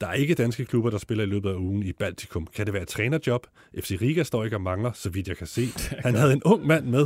Der 0.00 0.06
er 0.06 0.12
ikke 0.12 0.34
danske 0.34 0.64
klubber, 0.64 0.90
der 0.90 0.98
spiller 0.98 1.24
i 1.24 1.26
løbet 1.26 1.50
af 1.50 1.54
ugen 1.54 1.82
i 1.82 1.92
Baltikum. 1.92 2.46
Kan 2.46 2.66
det 2.66 2.74
være 2.74 2.82
et 2.82 2.88
trænerjob? 2.88 3.46
FC 3.80 3.98
Riga 4.00 4.22
står 4.22 4.44
ikke 4.44 4.56
og 4.56 4.60
mangler, 4.60 4.92
så 4.92 5.10
vidt 5.10 5.28
jeg 5.28 5.36
kan 5.36 5.46
se. 5.46 5.68
Han 6.06 6.14
havde 6.14 6.32
en 6.32 6.42
ung 6.44 6.66
mand 6.66 6.86
med, 6.86 7.02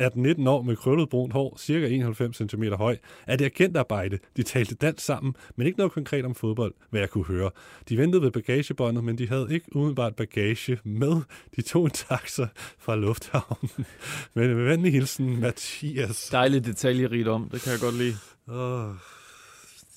18-19 0.00 0.48
år, 0.48 0.62
med 0.62 0.76
krøllet 0.76 1.08
brunt 1.08 1.32
hår, 1.32 1.56
cirka 1.58 1.86
91 1.86 2.36
cm 2.36 2.64
høj. 2.64 2.96
Er 3.26 3.36
det 3.36 3.44
agentarbejde? 3.44 4.18
De 4.36 4.42
talte 4.42 4.74
dansk 4.74 5.04
sammen, 5.04 5.34
men 5.56 5.66
ikke 5.66 5.78
noget 5.78 5.92
konkret 5.92 6.24
om 6.24 6.34
fodbold, 6.34 6.74
hvad 6.90 7.00
jeg 7.00 7.10
kunne 7.10 7.24
høre. 7.24 7.50
De 7.88 7.98
ventede 7.98 8.22
ved 8.22 8.30
bagagebåndet, 8.30 9.04
men 9.04 9.18
de 9.18 9.28
havde 9.28 9.46
ikke 9.50 9.76
umiddelbart 9.76 10.16
bagage 10.16 10.78
med. 10.84 11.22
De 11.56 11.62
tog 11.62 11.84
en 11.84 11.90
taxa 11.90 12.46
fra 12.78 12.96
lufthavnen. 12.96 13.70
Men 14.34 14.56
med 14.56 14.64
venlig 14.64 14.92
hilsen, 14.92 15.40
Mathias. 15.40 16.28
Dejligt 16.32 16.66
detaljerigt 16.66 17.28
om. 17.28 17.48
Det 17.52 17.62
kan 17.62 17.72
jeg 17.72 17.80
godt 17.80 17.94
lide. 17.94 18.16
Oh. 18.48 19.19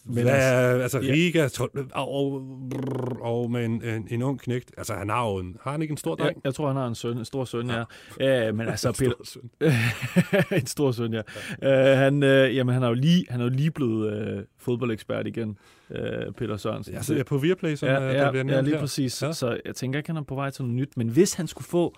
Men 0.05 0.23
Hvad, 0.23 0.33
altså- 0.33 0.81
altså, 0.83 0.99
ja. 0.99 1.13
Riga 1.13 1.47
og, 1.91 2.41
og, 3.21 3.51
med 3.51 3.65
en, 3.65 3.83
en, 3.83 4.07
en 4.11 4.21
ung 4.21 4.39
knægt. 4.39 4.71
Altså, 4.77 4.93
han 4.93 5.09
har 5.09 5.29
jo 5.29 5.37
en, 5.37 5.57
har 5.61 5.71
han 5.71 5.81
ikke 5.81 5.91
en 5.91 5.97
stor 5.97 6.15
Ja, 6.19 6.23
dreng? 6.23 6.41
jeg 6.43 6.53
tror, 6.53 6.67
han 6.67 6.75
har 6.75 6.87
en 6.87 6.95
søn, 6.95 7.17
en 7.17 7.25
stor 7.25 7.45
søn, 7.45 7.69
ja. 7.69 7.83
ja 8.19 8.51
men 8.51 8.67
altså, 8.69 8.87
En 8.89 8.93
Peter, 8.99 9.13
stor 9.23 9.41
søn. 9.41 9.71
en 10.59 10.65
stor 10.67 10.91
søn, 10.91 11.13
ja. 11.13 11.21
Uh, 11.93 11.97
han, 11.97 12.23
uh, 12.23 12.55
jamen, 12.55 12.73
han 12.73 12.83
er 12.83 12.87
jo 12.87 12.93
lige, 12.93 13.25
han 13.29 13.39
er 13.39 13.43
jo 13.43 13.49
lige 13.49 13.71
blevet 13.71 14.33
uh, 14.37 14.43
fodboldekspert 14.59 15.27
igen, 15.27 15.57
uh, 15.89 15.95
Peter 16.37 16.57
Sørensen. 16.57 16.93
Ja, 16.93 17.01
så 17.01 17.15
jeg 17.15 17.25
på 17.25 17.37
Viaplay, 17.37 17.75
som 17.75 17.89
ja, 17.89 17.95
øh, 17.95 18.01
der 18.01 18.23
ja, 18.23 18.31
bliver 18.31 18.45
ja, 18.45 18.51
nævnt 18.51 18.63
lige 18.65 18.75
her. 18.75 18.81
præcis. 18.81 19.21
Ja. 19.21 19.27
Ja. 19.27 19.33
Så 19.33 19.59
jeg 19.65 19.75
tænker 19.75 19.99
ikke, 19.99 20.09
han 20.09 20.17
er 20.17 20.21
på 20.23 20.35
vej 20.35 20.49
til 20.49 20.63
noget 20.63 20.75
nyt. 20.75 20.97
Men 20.97 21.07
hvis 21.09 21.33
han 21.33 21.47
skulle 21.47 21.67
få 21.67 21.95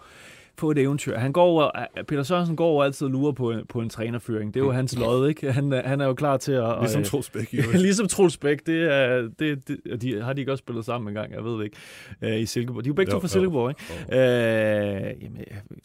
få 0.57 0.71
et 0.71 0.77
eventyr. 0.77 1.17
Han 1.17 1.31
går 1.31 1.43
over, 1.43 1.69
Peter 2.07 2.23
Sørensen 2.23 2.55
går 2.55 2.65
over 2.65 2.83
altid 2.83 3.05
og 3.07 3.11
lurer 3.11 3.31
på 3.31 3.51
en, 3.51 3.59
på 3.69 3.79
en 3.81 3.89
trænerføring. 3.89 4.53
Det 4.53 4.59
er 4.59 4.63
jo 4.65 4.71
hans 4.71 4.97
lod, 4.99 5.29
ikke? 5.29 5.51
Han, 5.51 5.73
er- 5.73 5.87
han 5.87 6.01
er 6.01 6.05
jo 6.05 6.13
klar 6.13 6.37
til 6.37 6.51
at... 6.51 6.75
Ligesom 6.81 6.99
øh, 7.01 7.05
Troels 7.05 7.29
Bæk 7.29 7.51
ligesom 7.73 8.07
Troels 8.07 8.37
Bæk, 8.37 8.65
det 8.65 8.93
er, 8.93 9.29
det, 9.39 9.67
det, 9.67 10.01
de, 10.01 10.21
har 10.21 10.33
de 10.33 10.41
ikke 10.41 10.51
også 10.51 10.61
spillet 10.61 10.85
sammen 10.85 11.07
en 11.09 11.13
gang, 11.15 11.31
jeg 11.33 11.43
ved 11.43 11.57
det 11.57 11.63
ikke, 11.63 11.77
øh, 12.21 12.39
i 12.39 12.45
Silkeborg. 12.45 12.83
De 12.83 12.87
er 12.87 12.89
jo 12.89 12.93
begge 12.93 13.11
Jo, 13.11 13.15
to 13.15 13.19
fra 13.19 13.25
jo, 13.27 13.31
Silkeborg, 13.41 13.69
ikke? 13.69 14.15
Øh, 14.21 15.23
jamen, 15.23 15.37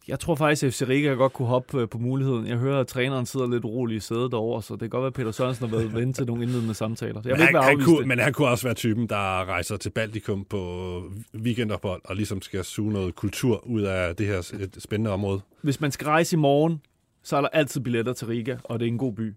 jeg, 0.08 0.20
tror 0.20 0.34
faktisk, 0.34 0.64
at 0.64 0.72
FC 0.74 0.82
Riga 0.88 1.08
godt 1.08 1.32
kunne 1.32 1.48
hoppe 1.48 1.80
øh, 1.80 1.88
på 1.88 1.98
muligheden. 1.98 2.46
Jeg 2.46 2.56
hører, 2.56 2.80
at 2.80 2.86
træneren 2.86 3.26
sidder 3.26 3.46
lidt 3.50 3.64
urolig 3.64 3.96
i 3.96 4.00
sædet 4.00 4.32
derovre, 4.32 4.62
så 4.62 4.72
det 4.74 4.80
kan 4.80 4.88
godt 4.90 5.00
være, 5.02 5.06
at 5.06 5.14
Peter 5.14 5.30
Sørensen 5.30 5.68
har 5.68 5.76
været 5.76 5.94
ven 6.00 6.12
til 6.12 6.26
nogle 6.26 6.42
indledende 6.42 6.74
samtaler. 6.74 7.14
Jeg 7.14 7.24
vil 7.24 7.30
ikke 7.32 7.44
han, 7.44 7.54
være 7.54 7.62
han 7.62 7.72
afvist 7.72 7.86
kunne, 7.86 7.98
det. 7.98 8.06
men 8.08 8.18
han 8.18 8.32
kunne 8.32 8.48
også 8.48 8.66
være 8.66 8.74
typen, 8.74 9.06
der 9.06 9.44
rejser 9.48 9.76
til 9.76 9.90
Baltikum 9.90 10.44
på 10.44 11.02
weekendophold 11.42 12.00
og 12.04 12.16
ligesom 12.16 12.42
skal 12.42 12.64
suge 12.64 12.92
noget 12.92 13.14
kultur 13.14 13.66
ud 13.66 13.80
af 13.82 14.16
det 14.16 14.26
her 14.26 14.40
et 14.60 14.76
spændende 14.78 15.10
område. 15.10 15.40
Hvis 15.62 15.80
man 15.80 15.90
skal 15.92 16.04
rejse 16.06 16.36
i 16.36 16.38
morgen, 16.38 16.80
så 17.22 17.36
er 17.36 17.40
der 17.40 17.48
altid 17.48 17.80
billetter 17.80 18.12
til 18.12 18.26
Riga, 18.26 18.56
og 18.64 18.80
det 18.80 18.86
er 18.86 18.90
en 18.90 18.98
god 18.98 19.12
by. 19.12 19.34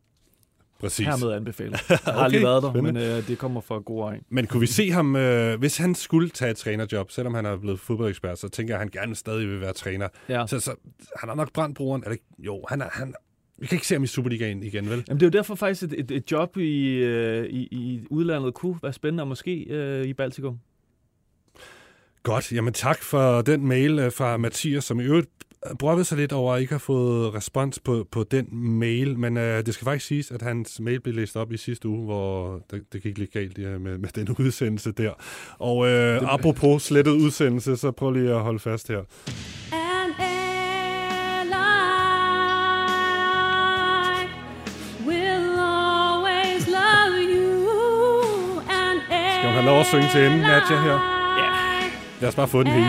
Præcis. 0.79 1.05
Hermed 1.07 1.31
anbefaler. 1.31 1.77
Jeg 1.89 1.97
har 2.03 2.11
aldrig 2.11 2.39
Okay, 2.39 2.47
været 2.47 2.63
der, 2.63 2.69
spændende. 2.71 3.01
men 3.01 3.09
øh, 3.17 3.27
det 3.27 3.37
kommer 3.37 3.61
fra 3.61 3.77
god 3.77 4.03
egen. 4.09 4.21
Men 4.29 4.47
kunne 4.47 4.59
vi 4.59 4.65
se 4.67 4.91
ham, 4.91 5.15
øh, 5.15 5.59
hvis 5.59 5.77
han 5.77 5.95
skulle 5.95 6.29
tage 6.29 6.51
et 6.51 6.57
trænerjob, 6.57 7.11
selvom 7.11 7.33
han 7.33 7.45
er 7.45 7.57
blevet 7.57 7.79
fodboldekspert, 7.79 8.39
så 8.39 8.49
tænker 8.49 8.73
jeg, 8.73 8.81
at 8.81 8.91
han 8.93 9.01
gerne 9.03 9.15
stadig 9.15 9.47
vil 9.49 9.61
være 9.61 9.73
træner. 9.73 10.07
Ja. 10.29 10.47
Så, 10.47 10.59
så 10.59 10.75
han 11.19 11.29
har 11.29 11.35
nok 11.35 11.53
brændt 11.53 11.77
broren. 11.77 12.03
Er 12.05 12.09
det, 12.09 12.19
jo, 12.39 12.65
han 12.69 12.81
er, 12.81 12.87
han, 12.91 13.13
vi 13.57 13.67
kan 13.67 13.75
ikke 13.75 13.87
se 13.87 13.95
ham 13.95 14.03
i 14.03 14.07
Superligaen 14.07 14.63
igen, 14.63 14.89
vel? 14.89 15.03
Jamen, 15.07 15.19
det 15.19 15.25
er 15.25 15.27
jo 15.27 15.37
derfor 15.39 15.55
faktisk, 15.55 15.83
et, 15.83 15.99
et, 15.99 16.11
et 16.11 16.31
job 16.31 16.57
i, 16.57 16.87
øh, 16.89 17.45
i, 17.49 17.67
i 17.71 18.05
udlandet 18.09 18.53
kunne 18.53 18.75
være 18.83 18.93
spændende, 18.93 19.23
og 19.23 19.27
måske 19.27 19.63
øh, 19.69 20.05
i 20.05 20.13
Baltikum. 20.13 20.59
Godt, 22.23 22.51
jamen 22.51 22.73
tak 22.73 23.03
for 23.03 23.41
den 23.41 23.67
mail 23.67 23.99
øh, 23.99 24.11
fra 24.11 24.37
Mathias, 24.37 24.83
som 24.83 24.99
i 24.99 25.03
øvrigt 25.03 25.29
brokkede 25.79 26.05
sig 26.05 26.17
lidt 26.17 26.31
over 26.31 26.53
at 26.53 26.61
ikke 26.61 26.73
har 26.73 26.79
fået 26.79 27.33
respons 27.33 27.79
på, 27.79 28.07
på 28.11 28.23
den 28.23 28.47
mail, 28.51 29.19
men 29.19 29.37
øh, 29.37 29.65
det 29.65 29.73
skal 29.73 29.85
faktisk 29.85 30.07
siges, 30.07 30.31
at 30.31 30.41
hans 30.41 30.79
mail 30.79 30.99
blev 30.99 31.15
læst 31.15 31.35
op 31.35 31.51
i 31.51 31.57
sidste 31.57 31.87
uge, 31.87 32.05
hvor 32.05 32.59
det, 32.71 32.93
det 32.93 33.03
gik 33.03 33.17
lidt 33.17 33.31
galt 33.31 33.57
ja, 33.57 33.77
med, 33.77 33.97
med 33.97 34.09
den 34.15 34.35
udsendelse 34.39 34.91
der. 34.91 35.11
Og 35.59 35.87
øh, 35.87 36.33
apropos 36.33 36.83
slettet 36.83 37.11
udsendelse, 37.11 37.77
så 37.77 37.91
prøv 37.91 38.11
lige 38.11 38.33
at 38.33 38.41
holde 38.41 38.59
fast 38.59 38.87
her. 38.87 39.03
Skal 49.37 49.49
hun 49.49 49.53
have 49.53 49.65
lov 49.65 49.79
at 49.79 49.85
synge 49.85 50.07
til 50.13 50.25
enden, 50.25 50.39
Nadja, 50.39 50.81
her? 50.81 51.12
Lad 52.23 52.29
os 52.29 52.35
bare 52.35 52.47
få 52.47 52.63
den 52.63 52.71
hele. 52.71 52.85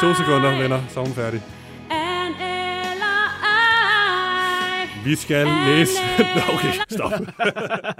To 0.00 0.14
sekunder, 0.14 0.62
venner, 0.62 0.80
så 0.88 1.00
er 1.00 1.04
hun 1.04 1.14
færdig. 1.14 1.42
Vi 5.04 5.14
skal 5.14 5.46
læse... 5.66 5.92
Nå, 6.36 6.54
okay, 6.54 6.72
stop. 6.88 7.12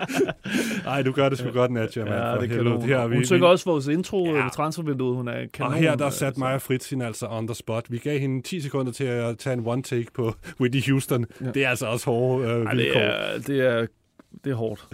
Ej, 0.92 1.02
du 1.02 1.12
gør 1.12 1.28
det 1.28 1.38
sgu 1.38 1.50
godt, 1.50 1.70
Nadja, 1.70 2.04
mand. 2.04 2.14
Ja, 2.14 2.32
det 2.32 2.40
kan 2.40 2.50
helvede. 2.50 2.74
hun. 2.76 2.88
Her, 2.88 2.98
er 2.98 3.08
vi, 3.08 3.14
Hun 3.14 3.24
synger 3.24 3.46
vi, 3.46 3.50
også 3.52 3.64
vores 3.64 3.86
intro 3.86 4.26
Ja. 4.26 4.32
ved 4.42 4.50
transfervinduet. 4.50 5.16
Hun 5.16 5.28
er 5.28 5.46
kanon. 5.54 5.72
Og 5.72 5.78
her 5.78 5.94
der 5.94 6.04
altså. 6.04 6.18
satte 6.18 6.38
mig 6.40 6.54
og 6.54 6.62
Fritz 6.62 6.90
hende 6.90 7.06
altså 7.06 7.26
on 7.26 7.46
the 7.46 7.54
spot. 7.54 7.84
Vi 7.88 7.98
gav 7.98 8.18
hende 8.18 8.42
10 8.42 8.60
sekunder 8.60 8.92
til 8.92 9.04
at 9.04 9.38
tage 9.38 9.54
en 9.54 9.62
one 9.66 9.82
take 9.82 10.06
på 10.14 10.34
Whitney 10.60 10.90
Houston. 10.90 11.26
Ja. 11.40 11.50
Det 11.50 11.64
er 11.64 11.68
altså 11.68 11.86
også 11.86 12.06
hårde 12.10 12.44
øh, 12.48 12.66
Ej, 12.66 12.74
vilkår. 12.74 13.00
det, 13.00 13.08
er, 13.08 13.38
det, 13.46 13.60
er, 13.60 13.86
det 14.44 14.50
er 14.50 14.56
hårdt. 14.56 14.86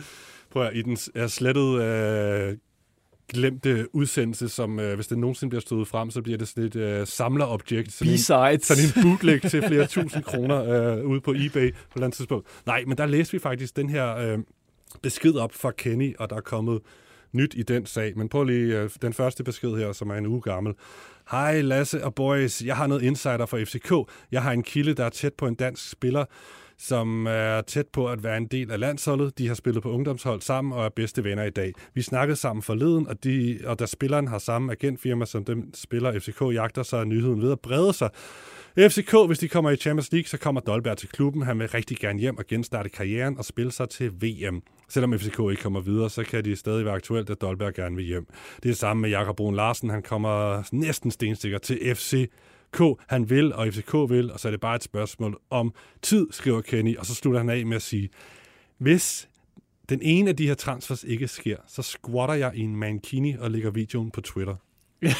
Prøv 0.55 0.67
at, 0.67 0.77
i 0.77 0.83
den 0.83 0.97
er 1.15 1.27
slettet 1.27 1.83
øh, 1.83 2.57
glemte 3.29 3.95
udsendelse, 3.95 4.49
som 4.49 4.81
øh, 4.81 4.95
hvis 4.95 5.07
det 5.07 5.19
nogensinde 5.19 5.51
bliver 5.51 5.61
stået 5.61 5.89
frem, 5.89 6.11
så 6.11 6.23
bliver 6.23 6.39
det 6.39 6.49
sådan 6.49 6.65
et 6.65 6.77
øh, 6.77 7.07
samlerobjekt. 7.07 7.93
Sådan 7.93 8.13
en, 8.13 8.17
B-sides. 8.17 8.67
sådan 8.67 8.85
en 8.85 8.93
bootleg 9.03 9.43
til 9.43 9.63
flere 9.63 9.87
tusind 9.87 10.23
kroner 10.23 10.65
øh, 10.65 11.05
ude 11.05 11.21
på 11.21 11.31
eBay 11.31 11.51
på 11.51 11.59
et 11.59 11.95
eller 11.95 12.07
andet 12.07 12.17
tidspunkt. 12.17 12.47
Nej, 12.67 12.85
men 12.87 12.99
der 12.99 13.07
læste 13.07 13.33
vi 13.33 13.39
faktisk 13.39 13.77
den 13.77 13.91
her 13.91 14.17
øh, 14.17 14.39
besked 15.03 15.35
op 15.35 15.53
fra 15.53 15.71
Kenny, 15.71 16.17
og 16.19 16.31
der 16.31 16.37
er 16.37 16.41
kommet 16.41 16.81
nyt 17.33 17.55
i 17.57 17.63
den 17.63 17.87
sag. 17.87 18.19
Men 18.19 18.29
prøv 18.29 18.45
lige 18.45 18.81
øh, 18.81 18.91
den 19.03 19.13
første 19.13 19.45
besked 19.45 19.77
her, 19.77 19.93
som 19.93 20.11
er 20.11 20.15
en 20.15 20.27
uge 20.27 20.43
gammel. 20.43 20.75
Hej 21.31 21.61
Lasse 21.61 22.05
og 22.05 22.15
boys, 22.15 22.63
jeg 22.63 22.77
har 22.77 22.87
noget 22.87 23.03
insider 23.03 23.47
fra 23.47 23.65
FCK. 23.65 24.11
Jeg 24.33 24.43
har 24.43 24.53
en 24.53 24.63
kilde, 24.63 24.95
der 24.95 25.05
er 25.05 25.11
tæt 25.11 25.35
på 25.35 25.47
en 25.47 25.55
dansk 25.55 25.91
spiller, 25.91 26.25
som 26.79 27.27
er 27.27 27.61
tæt 27.61 27.87
på 27.89 28.09
at 28.09 28.23
være 28.23 28.37
en 28.37 28.47
del 28.47 28.71
af 28.71 28.81
landsholdet. 28.81 29.39
De 29.39 29.49
har 29.49 29.55
spillet 29.55 29.83
på 29.83 29.91
ungdomshold 29.91 30.41
sammen 30.41 30.73
og 30.73 30.85
er 30.85 30.89
bedste 30.89 31.25
venner 31.25 31.45
i 31.45 31.51
dag. 31.51 31.73
Vi 31.95 32.03
snakkede 32.03 32.37
sammen 32.37 32.63
forleden, 32.63 33.09
og, 33.09 33.25
de, 33.25 33.61
og 33.67 33.79
da 33.79 33.87
spilleren 33.87 34.29
har 34.29 34.39
samme 34.39 34.73
agentfirma 34.73 35.27
som 35.27 35.45
dem 35.45 35.75
spiller 35.75 36.21
FCK 36.21 36.41
jagter, 36.41 36.83
så 36.83 36.97
er 36.97 37.05
nyheden 37.05 37.43
ved 37.43 37.53
at 37.53 37.61
brede 37.61 37.93
sig. 37.93 38.11
FCK, 38.79 39.15
hvis 39.27 39.39
de 39.39 39.49
kommer 39.49 39.71
i 39.71 39.77
Champions 39.77 40.13
League, 40.13 40.27
så 40.27 40.39
kommer 40.39 40.61
Dolberg 40.61 40.97
til 40.97 41.09
klubben. 41.09 41.43
Han 41.43 41.59
vil 41.59 41.69
rigtig 41.69 41.97
gerne 41.97 42.19
hjem 42.19 42.39
og 42.39 42.47
genstarte 42.47 42.89
karrieren 42.89 43.39
og 43.39 43.45
spille 43.45 43.73
sig 43.73 43.89
til 43.89 44.13
VM. 44.13 44.63
Selvom 44.89 45.19
FCK 45.19 45.39
ikke 45.51 45.63
kommer 45.63 45.81
videre, 45.81 46.11
så 46.11 46.25
kan 46.25 46.45
det 46.45 46.59
stadig 46.59 46.85
være 46.85 46.95
aktuelt, 46.95 47.31
at 47.31 47.41
Dolberg 47.41 47.75
gerne 47.75 47.97
vil 47.97 48.05
hjem. 48.05 48.27
Det 48.57 48.65
er 48.65 48.69
det 48.69 48.77
samme 48.77 49.01
med 49.01 49.11
Jakob 49.11 49.37
Brun 49.37 49.55
Larsen. 49.55 49.91
Han 49.91 50.03
kommer 50.03 50.63
næsten 50.73 51.11
stensikker 51.11 51.59
til 51.59 51.95
FC 51.95 52.31
FCK 52.75 53.03
han 53.09 53.31
vil, 53.31 53.53
og 53.53 53.67
FCK 53.67 53.95
vil, 54.09 54.33
og 54.33 54.41
så 54.41 54.49
er 54.49 54.51
det 54.51 54.61
bare 54.61 54.77
et 54.77 54.83
spørgsmål 54.83 55.41
om 55.51 55.73
tid, 56.03 56.27
skriver 56.31 56.61
Kenny, 56.61 56.97
og 56.97 57.07
så 57.07 57.15
slutter 57.15 57.41
han 57.41 57.51
af 57.51 57.67
med 57.67 57.77
at 57.77 57.83
sige, 57.83 58.11
hvis 58.79 59.29
den 59.89 59.99
ene 60.03 60.31
af 60.31 60.37
de 60.37 60.47
her 60.47 60.55
transfers 60.55 61.05
ikke 61.05 61.29
sker, 61.29 61.57
så 61.67 61.83
squatter 61.83 62.35
jeg 62.35 62.53
i 62.55 62.61
en 62.61 62.77
mankini 62.77 63.37
og 63.41 63.51
lægger 63.51 63.71
videoen 63.71 64.11
på 64.11 64.21
Twitter. 64.21 64.57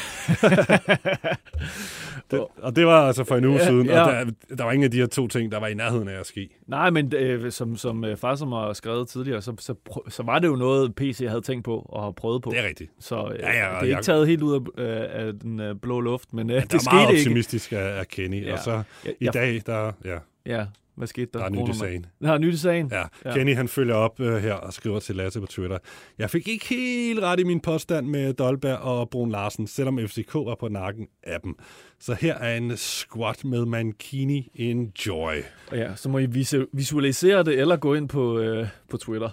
det, 2.31 2.45
og 2.61 2.75
det 2.75 2.85
var 2.85 3.07
altså 3.07 3.23
for 3.23 3.35
en 3.35 3.45
uge 3.45 3.55
Ja, 3.57 3.65
siden, 3.67 3.85
ja. 3.85 4.01
og 4.03 4.11
der, 4.11 4.55
der 4.55 4.63
var 4.63 4.71
ingen 4.71 4.83
af 4.83 4.91
de 4.91 4.97
her 4.97 5.05
to 5.05 5.27
ting, 5.27 5.51
der 5.51 5.59
var 5.59 5.67
i 5.67 5.73
nærheden 5.73 6.07
af 6.07 6.19
at 6.19 6.25
ske. 6.25 6.49
Nej, 6.67 6.89
men 6.89 7.13
øh, 7.15 7.51
som, 7.51 7.75
som 7.77 8.03
øh, 8.05 8.17
far 8.17 8.35
som 8.35 8.51
har 8.51 8.73
skrevet 8.73 9.07
tidligere, 9.07 9.41
så, 9.41 9.53
så, 9.59 9.75
så 10.09 10.23
var 10.23 10.39
det 10.39 10.47
jo 10.47 10.55
noget, 10.55 10.95
PC 10.95 11.25
havde 11.27 11.41
tænkt 11.41 11.65
på 11.65 11.77
og 11.89 12.03
har 12.03 12.11
prøvet 12.11 12.41
på. 12.43 12.49
Det 12.49 12.59
er 12.59 12.67
rigtigt. 12.67 12.91
Så 12.99 13.15
øh, 13.15 13.39
Ja, 13.39 13.47
ja, 13.51 13.69
det 13.69 13.77
er 13.77 13.81
ikke 13.81 13.95
jeg- 13.95 14.03
taget 14.03 14.27
helt 14.27 14.41
ud 14.41 14.53
af, 14.77 14.81
øh, 14.83 15.25
af 15.27 15.33
den 15.33 15.59
øh, 15.59 15.75
blå 15.81 15.99
luft, 15.99 16.33
men 16.33 16.49
øh, 16.49 16.55
Det 16.61 16.71
det 16.71 16.87
er 16.87 16.91
meget 16.93 17.07
skete 17.07 17.17
ikke. 17.19 17.29
optimistisk 17.29 17.71
af, 17.71 17.99
af 17.99 18.07
Kenny, 18.07 18.45
Ja. 18.45 18.53
og 18.53 18.59
så 18.59 18.71
Ja, 19.05 19.09
i 19.09 19.13
jeg- 19.21 19.33
dag, 19.33 19.61
der, 19.65 19.91
ja, 20.05 20.17
Ja, 20.45 20.65
hvad 20.95 21.07
skete 21.07 21.29
der? 21.33 21.39
der 21.39 21.45
er 21.45 21.49
nyt 21.49 21.75
i 21.75 21.77
sagen. 21.79 22.05
Der 22.21 22.33
er 22.33 22.37
nyt 22.37 22.53
i 22.53 22.57
sagen? 22.57 22.89
Ja, 22.91 23.03
Ja. 23.25 23.33
Kenny 23.33 23.55
han 23.55 23.67
følger 23.67 23.95
op 23.95 24.19
øh, 24.19 24.35
her 24.43 24.53
og 24.53 24.73
skriver 24.73 24.99
til 24.99 25.15
Lasse 25.15 25.39
på 25.41 25.45
Twitter. 25.47 25.77
Jeg 26.17 26.29
fik 26.29 26.47
ikke 26.47 26.65
helt 26.69 27.19
ret 27.19 27.39
i 27.39 27.43
min 27.43 27.59
påstand 27.59 28.07
med 28.07 28.33
Dolberg 28.33 28.77
og 28.77 29.09
Brun 29.09 29.31
Larsen, 29.31 29.67
selvom 29.67 29.99
FCK 30.07 30.33
var 30.33 30.55
på 30.59 30.67
nakken 30.67 31.07
af 31.23 31.41
dem. 31.41 31.55
Så 31.99 32.13
her 32.13 32.35
er 32.35 32.57
en 32.57 32.77
squat 32.77 33.45
med 33.45 33.65
Mankini. 33.65 34.51
Enjoy. 34.55 35.35
Og 35.71 35.77
ja, 35.77 35.95
så 35.95 36.09
må 36.09 36.17
I 36.19 36.25
visu- 36.25 36.69
visualisere 36.73 37.43
det, 37.43 37.59
eller 37.59 37.75
gå 37.77 37.93
ind 37.93 38.09
på, 38.09 38.39
øh, 38.39 38.67
på 38.89 38.97
Twitter. 38.97 39.29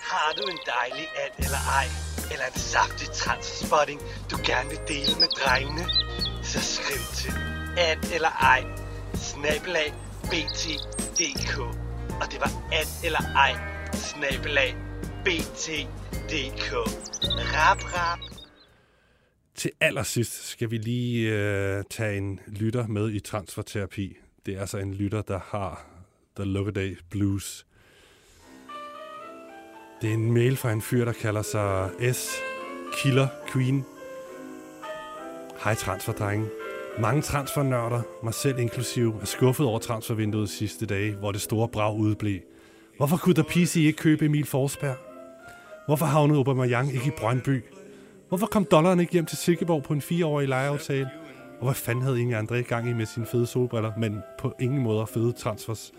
Har 0.00 0.32
du 0.38 0.42
en 0.50 0.58
dejlig 0.76 1.06
and 1.24 1.34
eller 1.46 1.62
ej? 1.80 1.86
Eller 2.32 2.46
en 2.54 2.58
saftig 2.74 3.08
transspotting, 3.22 4.00
du 4.30 4.36
gerne 4.50 4.68
vil 4.72 4.78
dele 4.88 5.12
med 5.22 5.28
drengene? 5.40 5.84
Så 6.42 6.58
skriv 6.76 7.02
til 7.20 7.32
and 7.88 8.00
eller 8.14 8.28
ej, 8.54 8.60
snabelag 9.44 9.94
bt.dk. 10.22 11.58
Og 12.20 12.32
det 12.32 12.40
var 12.40 12.72
and 12.72 13.04
eller 13.04 13.20
ej, 13.20 13.52
snabelag 13.92 14.76
bt.dk. 15.24 16.72
Rap, 17.54 17.78
rap. 17.84 18.18
Til 19.54 19.70
allersidst 19.80 20.48
skal 20.48 20.70
vi 20.70 20.78
lige 20.78 21.32
øh, 21.32 21.84
tage 21.90 22.16
en 22.16 22.40
lytter 22.46 22.86
med 22.86 23.10
i 23.10 23.20
transferterapi. 23.20 24.16
Det 24.46 24.54
er 24.54 24.60
altså 24.60 24.78
en 24.78 24.94
lytter, 24.94 25.22
der 25.22 25.40
har 25.46 25.86
The 26.36 26.44
Lookaday 26.44 26.98
Blues. 27.10 27.66
Det 30.02 30.10
er 30.10 30.14
en 30.14 30.32
mail 30.32 30.56
fra 30.56 30.72
en 30.72 30.82
fyr, 30.82 31.04
der 31.04 31.12
kalder 31.12 31.42
sig 31.42 31.90
S. 32.14 32.30
Killer 33.02 33.28
Queen. 33.52 33.84
Hej 35.64 35.74
transferdrenge. 35.74 36.63
Mange 36.98 37.22
transfernørder, 37.22 38.02
mig 38.22 38.34
selv 38.34 38.58
inklusiv, 38.58 39.14
er 39.20 39.24
skuffet 39.24 39.66
over 39.66 39.78
transfervinduet 39.78 40.50
sidste 40.50 40.86
dage, 40.86 41.14
hvor 41.14 41.32
det 41.32 41.40
store 41.40 41.68
brag 41.68 41.96
udeblev. 41.96 42.40
Hvorfor 42.96 43.16
kunne 43.16 43.34
der 43.34 43.42
PC 43.42 43.76
ikke 43.76 43.96
købe 43.96 44.24
Emil 44.24 44.46
Forsberg? 44.46 44.96
Hvorfor 45.86 46.06
havnede 46.06 46.38
Aubameyang 46.38 46.94
ikke 46.94 47.06
i 47.06 47.10
Brøndby? 47.18 47.64
Hvorfor 48.28 48.46
kom 48.46 48.64
dollaren 48.64 49.00
ikke 49.00 49.12
hjem 49.12 49.26
til 49.26 49.38
Silkeborg 49.38 49.82
på 49.82 49.92
en 49.92 50.00
fireårig 50.00 50.48
lejeaftale? 50.48 51.10
Og 51.58 51.64
hvad 51.64 51.74
fanden 51.74 52.04
havde 52.04 52.20
Inge 52.20 52.38
André 52.38 52.60
gang 52.60 52.88
i 52.88 52.92
med 52.92 53.06
sine 53.06 53.26
fede 53.26 53.46
solbriller, 53.46 53.92
men 53.98 54.18
på 54.38 54.54
ingen 54.60 54.82
måde 54.82 55.06
fede 55.06 55.32
transfers? 55.32 55.92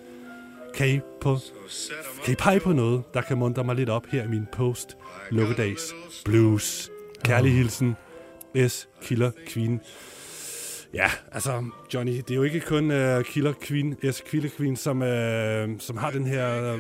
Kan 0.74 0.90
I, 0.90 1.00
på, 1.22 1.38
kan 2.24 2.34
I 2.34 2.36
pege 2.36 2.60
på 2.60 2.74
noget, 2.74 3.04
der 3.14 3.22
kan 3.22 3.38
muntre 3.38 3.64
mig 3.64 3.76
lidt 3.76 3.90
op 3.90 4.06
her 4.06 4.24
i 4.24 4.28
min 4.28 4.48
post 4.52 4.98
Lukkedags 5.32 5.96
Blues? 6.26 6.90
Kærlig 7.24 7.54
hilsen, 7.54 7.96
S. 8.68 8.90
Killer 9.02 9.32
Queen. 9.48 9.82
Ja, 10.96 11.12
altså, 11.32 11.66
Johnny, 11.94 12.18
det 12.18 12.32
er 12.32 12.36
jo 12.36 12.44
ikke 12.44 12.60
kun 12.60 12.92
uh, 12.92 13.24
Killer 13.24 13.54
Queen, 13.62 13.96
S. 14.12 14.22
Killer 14.30 14.50
Queen, 14.58 14.76
som, 14.76 15.02
uh, 15.02 15.80
som 15.80 15.98
har 15.98 16.12
den 16.12 16.26
her 16.26 16.74
uh, 16.74 16.80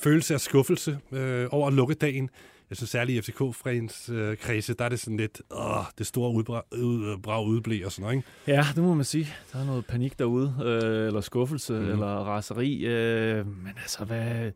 følelse 0.00 0.34
af 0.34 0.40
skuffelse 0.40 0.98
uh, 1.10 1.18
over 1.50 1.70
lukkedagen. 1.70 2.30
Jeg 2.70 2.76
synes 2.76 2.90
særligt 2.90 3.28
i 3.28 3.32
FCK-frens 3.32 4.10
uh, 4.10 4.36
kredse, 4.36 4.74
der 4.74 4.84
er 4.84 4.88
det 4.88 5.00
sådan 5.00 5.16
lidt, 5.16 5.42
åh, 5.50 5.84
det 5.98 6.06
store 6.06 6.30
udbrag, 6.30 6.62
ud, 6.72 7.18
brag 7.22 7.46
udblæ 7.46 7.84
og 7.84 7.92
sådan 7.92 8.02
noget, 8.02 8.16
ikke? 8.16 8.28
Ja, 8.46 8.66
det 8.74 8.82
må 8.82 8.94
man 8.94 9.04
sige. 9.04 9.28
Der 9.52 9.58
er 9.58 9.64
noget 9.64 9.86
panik 9.86 10.18
derude, 10.18 10.54
øh, 10.64 11.06
eller 11.06 11.20
skuffelse, 11.20 11.72
mm. 11.72 11.90
eller 11.90 12.06
raseri. 12.06 12.84
Øh, 12.84 13.46
men 13.46 13.72
altså, 13.82 14.04
hvad... 14.04 14.52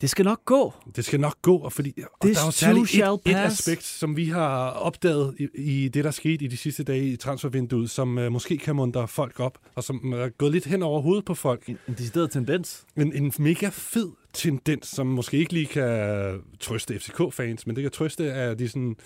Det 0.00 0.10
skal 0.10 0.24
nok 0.24 0.44
gå. 0.44 0.74
Det 0.96 1.04
skal 1.04 1.20
nok 1.20 1.42
gå, 1.42 1.56
og 1.56 1.72
fordi 1.72 1.94
og 1.96 2.26
This 2.26 2.36
der 2.36 2.42
er 2.42 2.46
jo 2.46 2.50
særligt 2.50 2.94
et, 2.94 3.32
et 3.32 3.36
aspekt, 3.36 3.82
som 3.82 4.16
vi 4.16 4.24
har 4.24 4.70
opdaget 4.70 5.34
i, 5.38 5.48
i 5.54 5.88
det, 5.88 6.04
der 6.04 6.10
skete 6.10 6.44
i 6.44 6.48
de 6.48 6.56
sidste 6.56 6.84
dage 6.84 7.04
i 7.04 7.16
transfervinduet, 7.16 7.90
som 7.90 8.18
uh, 8.18 8.32
måske 8.32 8.58
kan 8.58 8.76
muntre 8.76 9.08
folk 9.08 9.40
op, 9.40 9.58
og 9.74 9.84
som 9.84 10.12
er 10.12 10.28
gået 10.28 10.52
lidt 10.52 10.64
hen 10.64 10.82
over 10.82 11.00
hovedet 11.00 11.24
på 11.24 11.34
folk. 11.34 11.66
En, 11.66 11.78
en 11.88 11.94
decideret 11.94 12.30
tendens. 12.30 12.84
En, 12.96 13.12
en 13.12 13.32
mega 13.38 13.68
fed 13.72 14.10
tendens, 14.32 14.86
som 14.86 15.06
måske 15.06 15.36
ikke 15.36 15.52
lige 15.52 15.66
kan 15.66 16.40
trøste 16.60 16.98
FCK-fans, 16.98 17.66
men 17.66 17.76
det 17.76 17.82
kan 17.82 17.90
trøste 17.90 18.32
af 18.32 18.58
de 18.58 18.68
sådan 18.68 18.96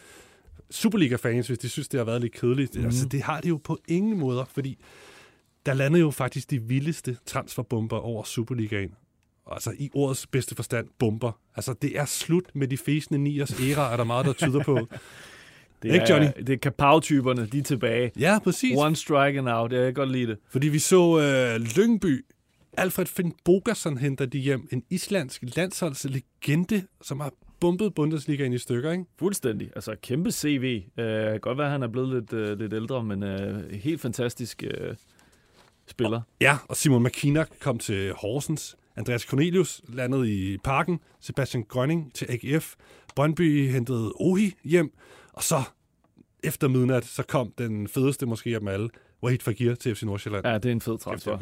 Superliga-fans, 0.70 1.46
hvis 1.46 1.58
de 1.58 1.68
synes, 1.68 1.88
det 1.88 1.98
har 1.98 2.04
været 2.04 2.20
lidt 2.20 2.32
kedeligt. 2.32 2.76
Mm. 2.76 2.84
Altså, 2.84 3.06
det 3.06 3.22
har 3.22 3.40
det 3.40 3.48
jo 3.48 3.60
på 3.64 3.78
ingen 3.88 4.18
måder, 4.18 4.44
fordi 4.44 4.78
der 5.66 5.74
landede 5.74 6.00
jo 6.00 6.10
faktisk 6.10 6.50
de 6.50 6.62
vildeste 6.62 7.16
transferbomber 7.26 7.96
over 7.96 8.24
Superligaen. 8.24 8.90
Altså 9.50 9.72
i 9.78 9.90
ordets 9.94 10.26
bedste 10.26 10.54
forstand, 10.54 10.88
bomber. 10.98 11.32
Altså 11.56 11.74
det 11.82 11.98
er 11.98 12.04
slut 12.04 12.44
med 12.54 12.68
de 12.68 12.78
fæsende 12.78 13.18
niers 13.18 13.60
æra, 13.60 13.92
er 13.92 13.96
der 13.96 14.04
meget, 14.04 14.26
der 14.26 14.32
tyder 14.32 14.64
på. 14.64 14.78
Det 15.82 15.94
Ikke, 15.94 16.06
Johnny? 16.10 16.26
Er, 16.26 16.30
det 16.30 16.52
er 16.52 16.56
Kapau-typerne, 16.56 17.46
de 17.46 17.58
er 17.58 17.62
tilbage. 17.62 18.12
ja, 18.18 18.38
præcis. 18.44 18.76
One 18.76 18.96
strike 18.96 19.38
and 19.38 19.48
out. 19.48 19.72
Jeg 19.72 19.84
kan 19.84 19.94
godt 19.94 20.10
lide 20.12 20.26
det. 20.26 20.38
Fordi 20.50 20.68
vi 20.68 20.78
så 20.78 21.20
øh, 21.20 21.60
Lyngby, 21.76 22.24
Alfred 22.76 23.06
Finn 23.06 23.34
Bogason 23.44 23.98
henter 23.98 24.26
de 24.26 24.38
hjem, 24.38 24.68
en 24.72 24.82
islandsk 24.90 25.42
landsholdslegende, 25.56 26.82
som 27.02 27.20
har 27.20 27.32
bumpet 27.60 27.94
Bundesligaen 27.94 28.52
i 28.52 28.58
stykker, 28.58 28.92
ikke? 28.92 29.04
Fuldstændig. 29.18 29.70
Altså, 29.74 29.96
kæmpe 30.02 30.30
CV. 30.30 30.82
Uh, 30.98 31.04
godt 31.40 31.58
være, 31.58 31.66
at 31.66 31.72
han 31.72 31.82
er 31.82 31.88
blevet 31.88 32.08
lidt, 32.08 32.32
uh, 32.32 32.58
lidt 32.58 32.72
ældre, 32.72 33.04
men 33.04 33.22
uh, 33.22 33.70
helt 33.70 34.00
fantastisk 34.00 34.64
uh, 34.66 34.94
spiller. 35.86 36.20
Ja, 36.40 36.56
og 36.68 36.76
Simon 36.76 37.02
McKinnock 37.02 37.50
kom 37.60 37.78
til 37.78 38.12
Horsens. 38.12 38.76
Andreas 38.96 39.22
Cornelius 39.22 39.82
landede 39.88 40.32
i 40.34 40.58
Parken. 40.58 41.00
Sebastian 41.20 41.64
Grønning 41.68 42.14
til 42.14 42.26
AGF. 42.30 42.74
Brøndby 43.16 43.70
hentede 43.70 44.12
Ohi 44.20 44.54
hjem. 44.64 44.92
Og 45.32 45.42
så 45.42 45.56
efter 46.44 46.68
midnat, 46.68 47.04
så 47.04 47.22
kom 47.22 47.52
den 47.58 47.88
fedeste 47.88 48.26
måske 48.26 48.54
af 48.54 48.60
dem 48.60 48.68
alle. 48.68 48.88
Wahid 49.22 49.38
Fagir 49.38 49.74
til 49.74 49.94
FC 49.94 50.02
Nordsjælland. 50.02 50.46
Ja, 50.46 50.54
det 50.54 50.64
er 50.66 50.72
en 50.72 50.80
fed 50.80 50.92
det 50.92 51.00
transfer. 51.00 51.36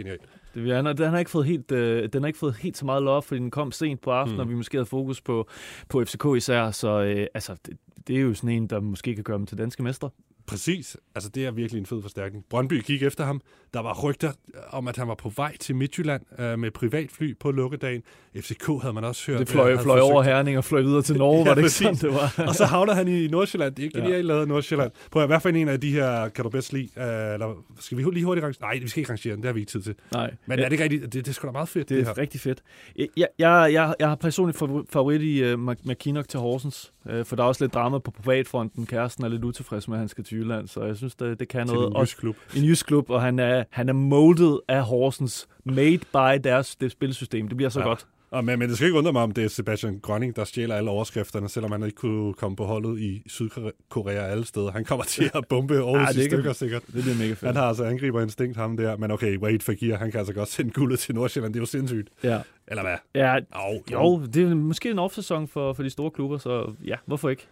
Det, 0.54 0.74
han, 0.74 0.86
har- 0.86 0.92
den, 0.92 1.10
har 1.10 1.18
ikke 1.18 1.30
fået 1.30 1.46
helt, 1.46 1.72
øh, 1.72 2.08
den 2.12 2.22
har 2.22 2.26
ikke 2.26 2.38
fået 2.38 2.56
helt 2.56 2.76
så 2.76 2.84
meget 2.84 3.02
love, 3.02 3.22
fordi 3.22 3.40
den 3.40 3.50
kom 3.50 3.72
sent 3.72 4.00
på 4.00 4.10
aftenen, 4.10 4.36
mm. 4.36 4.40
og 4.40 4.48
vi 4.48 4.54
måske 4.54 4.76
havde 4.76 4.86
fokus 4.86 5.20
på, 5.20 5.48
på 5.88 6.04
FCK 6.04 6.24
især. 6.36 6.70
Så 6.70 7.02
øh, 7.02 7.26
altså, 7.34 7.56
det, 7.66 7.76
det 8.06 8.16
er 8.16 8.20
jo 8.20 8.34
sådan 8.34 8.50
en, 8.50 8.66
der 8.66 8.80
måske 8.80 9.14
kan 9.14 9.24
gøre 9.24 9.38
dem 9.38 9.46
til 9.46 9.58
danske 9.58 9.82
mestre. 9.82 10.10
Præcis. 10.48 10.96
Altså, 11.14 11.30
det 11.30 11.46
er 11.46 11.50
virkelig 11.50 11.80
en 11.80 11.86
fed 11.86 12.02
forstærkning. 12.02 12.44
Brøndby 12.50 12.82
gik 12.84 13.02
efter 13.02 13.24
ham. 13.24 13.40
Der 13.74 13.80
var 13.80 14.02
rygter 14.04 14.32
om, 14.70 14.88
at 14.88 14.96
han 14.96 15.08
var 15.08 15.14
på 15.14 15.28
vej 15.36 15.56
til 15.56 15.76
Midtjylland 15.76 16.22
øh, 16.40 16.58
med 16.58 16.70
privatfly 16.70 17.34
på 17.40 17.50
lukkedagen. 17.50 18.02
FCK 18.40 18.66
havde 18.82 18.92
man 18.94 19.04
også 19.04 19.30
hørt. 19.30 19.40
Det 19.40 19.48
fløj, 19.48 19.64
øh, 19.64 19.70
havde 19.72 19.82
fløj 19.82 19.98
forsøgt- 19.98 20.12
over 20.12 20.22
Herning 20.22 20.58
og 20.58 20.64
fløj 20.64 20.80
videre 20.80 21.02
til 21.02 21.16
Norge, 21.16 21.38
Ja, 21.42 21.44
var 21.48 21.54
det 21.54 21.62
ikke 21.62 21.70
sådan, 21.70 21.94
det 21.94 22.10
var? 22.10 22.44
og 22.48 22.54
så 22.54 22.64
havner 22.64 22.94
han 22.94 23.08
i 23.08 23.26
Nordsjælland. 23.28 23.74
Det 23.74 23.82
er 23.82 23.84
ikke 23.86 23.98
Ja. 23.98 24.04
genialt 24.04 24.26
lavet 24.26 24.48
Nordsjælland. 24.48 24.90
På 25.10 25.26
hvad 25.26 25.40
for 25.40 25.48
en 25.48 25.68
af 25.68 25.80
de 25.80 25.90
her 25.92 26.28
kan 26.28 26.44
du 26.44 26.50
bedst 26.50 26.72
lide? 26.72 26.88
Uh, 26.96 27.02
eller 27.02 27.64
skal 27.80 27.98
vi 27.98 28.02
lige 28.12 28.24
hurtigt 28.24 28.44
rangere? 28.44 28.60
Nej, 28.60 28.78
vi 28.82 28.88
skal 28.88 29.00
ikke 29.00 29.10
rangere 29.10 29.32
den. 29.34 29.42
Det 29.42 29.48
har 29.48 29.52
vi 29.52 29.60
ikke 29.60 29.70
tid 29.72 29.82
til. 29.82 29.94
Nej. 30.12 30.34
Men 30.46 30.58
er 30.58 30.64
det 30.64 30.72
ikke 30.72 30.84
rigtigt? 30.84 31.02
Det, 31.02 31.12
det 31.14 31.28
er 31.28 31.32
sgu 31.32 31.46
da 31.46 31.52
meget 31.52 31.68
fedt, 31.68 31.88
det, 31.88 31.96
Det 31.96 32.06
det 32.06 32.10
er 32.10 32.14
her. 32.14 32.22
rigtig 32.22 32.40
fedt. 32.40 32.62
Jeg, 32.96 33.08
jeg, 33.16 33.28
jeg, 33.72 33.94
jeg 34.00 34.08
har 34.08 34.14
personligt 34.16 34.58
favor- 34.58 34.86
favorit 34.90 35.20
i 35.22 35.52
uh, 35.52 35.60
McKinnock 35.84 36.28
til 36.28 36.40
Horsens, 36.40 36.92
uh, 37.04 37.24
for 37.24 37.36
der 37.36 37.42
er 37.42 37.48
også 37.48 37.64
lidt 37.64 37.74
drama 37.74 37.98
på 37.98 38.10
privatfronten. 38.10 38.86
Kæresten 38.86 39.24
er 39.24 39.28
lidt 39.28 39.44
utilfreds 39.44 39.88
med, 39.88 39.96
at 39.96 39.98
han 39.98 40.08
skal 40.08 40.24
til 40.24 40.37
Jylland, 40.38 40.68
så 40.68 40.82
jeg 40.84 40.96
synes, 40.96 41.14
det, 41.14 41.40
det 41.40 41.48
kan 41.48 41.66
Til 41.66 41.74
noget. 41.76 41.90
en 41.96 42.00
jysk 42.02 42.18
klub. 42.18 42.36
en 42.56 42.64
jysk 42.64 42.86
klub, 42.86 43.10
og 43.10 43.22
han 43.22 43.38
er, 43.38 43.64
han 43.70 43.88
er 43.88 43.92
molded 43.92 44.58
af 44.68 44.82
Horsens. 44.82 45.48
Made 45.64 45.98
by 45.98 46.40
deres 46.44 46.76
det 46.76 46.90
spilsystem. 46.92 47.48
Det 47.48 47.56
bliver 47.56 47.70
så 47.70 47.80
Ja. 47.80 47.86
godt. 47.86 48.06
Og, 48.30 48.44
men, 48.44 48.58
men 48.58 48.68
det 48.68 48.76
skal 48.76 48.86
ikke 48.86 48.98
undre 48.98 49.12
mig, 49.12 49.22
om 49.22 49.32
det 49.32 49.44
er 49.44 49.48
Sebastian 49.48 49.98
Grønning, 50.02 50.36
der 50.36 50.44
stjæler 50.44 50.74
alle 50.74 50.90
overskrifterne, 50.90 51.48
selvom 51.48 51.72
han 51.72 51.82
ikke 51.82 51.96
kunne 51.96 52.34
komme 52.34 52.56
på 52.56 52.64
holdet 52.64 52.98
i 53.00 53.22
Sydkorea 53.26 54.26
alle 54.30 54.44
steder. 54.44 54.70
Han 54.70 54.84
kommer 54.84 55.04
til 55.04 55.30
at 55.34 55.44
bombe 55.48 55.74
Aarhus 55.84 56.16
Ja, 56.16 56.22
i 56.22 56.24
stykker 56.24 56.52
sikkert. 56.52 56.82
Det 56.86 56.92
bliver 57.02 57.16
mega 57.16 57.28
fedt. 57.28 57.40
Han 57.40 57.56
har 57.56 57.62
altså 57.62 57.84
angriberinstinkt, 57.84 58.56
ham 58.56 58.76
der. 58.76 58.96
Men 58.96 59.10
okay, 59.10 59.38
Wade 59.38 59.58
Fagir, 59.60 59.96
han 59.96 60.10
kan 60.10 60.18
altså 60.18 60.32
godt 60.34 60.48
sende 60.48 60.70
guldet 60.70 60.98
til 60.98 61.14
Nordsjælland. 61.14 61.54
Det 61.54 61.58
er 61.58 61.62
jo 61.62 61.66
sindssygt. 61.66 62.08
Ja. 62.24 62.40
Eller 62.66 62.82
hvad? 62.82 62.96
Ja, 63.14 63.38
Au, 63.52 63.72
jo, 63.92 64.26
det 64.34 64.42
er 64.50 64.54
måske 64.54 64.90
en 64.90 64.98
off-sæson 64.98 65.48
for, 65.48 65.72
for 65.72 65.82
de 65.82 65.90
store 65.90 66.10
klubber, 66.10 66.38
så 66.38 66.72
ja, 66.84 66.94
hvorfor 67.06 67.28
ikke? 67.28 67.46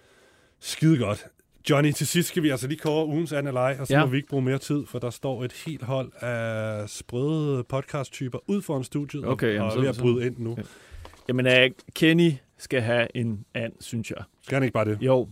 Skide 0.60 0.98
godt. 0.98 1.26
Johnny, 1.70 1.92
til 1.92 2.06
sidst 2.06 2.28
skal 2.28 2.42
vi 2.42 2.50
altså 2.50 2.68
lige 2.68 2.78
kåre 2.78 3.06
ugens 3.06 3.32
an 3.32 3.46
eller 3.46 3.60
ej, 3.60 3.76
og 3.80 3.86
så 3.86 3.94
Ja. 3.94 4.04
må 4.04 4.10
vi 4.10 4.16
ikke 4.16 4.28
bruge 4.28 4.42
mere 4.42 4.58
tid, 4.58 4.86
for 4.86 4.98
der 4.98 5.10
står 5.10 5.44
et 5.44 5.52
helt 5.66 5.82
hold 5.82 6.12
af 6.20 6.88
sprøde 6.88 7.64
podcast-typer 7.64 8.38
ud 8.46 8.62
foran 8.62 8.84
studiet, 8.84 9.24
og- 9.24 9.30
Okay, 9.32 9.54
jamen, 9.54 9.70
og 9.70 9.76
er 9.76 9.80
ved 9.80 9.88
at 9.88 9.98
bryde 10.00 10.26
ind 10.26 10.38
nu. 10.38 10.54
Ja. 10.58 10.62
Jamen, 11.28 11.46
uh, 11.46 11.52
Kenny 11.94 12.32
skal 12.58 12.80
have 12.80 13.06
en 13.16 13.44
and, 13.54 13.72
synes 13.80 14.10
jeg. 14.10 14.18
Skal 14.42 14.54
han 14.56 14.62
ikke 14.62 14.72
bare 14.74 14.84
det? 14.84 14.98
Jo, 15.00 15.28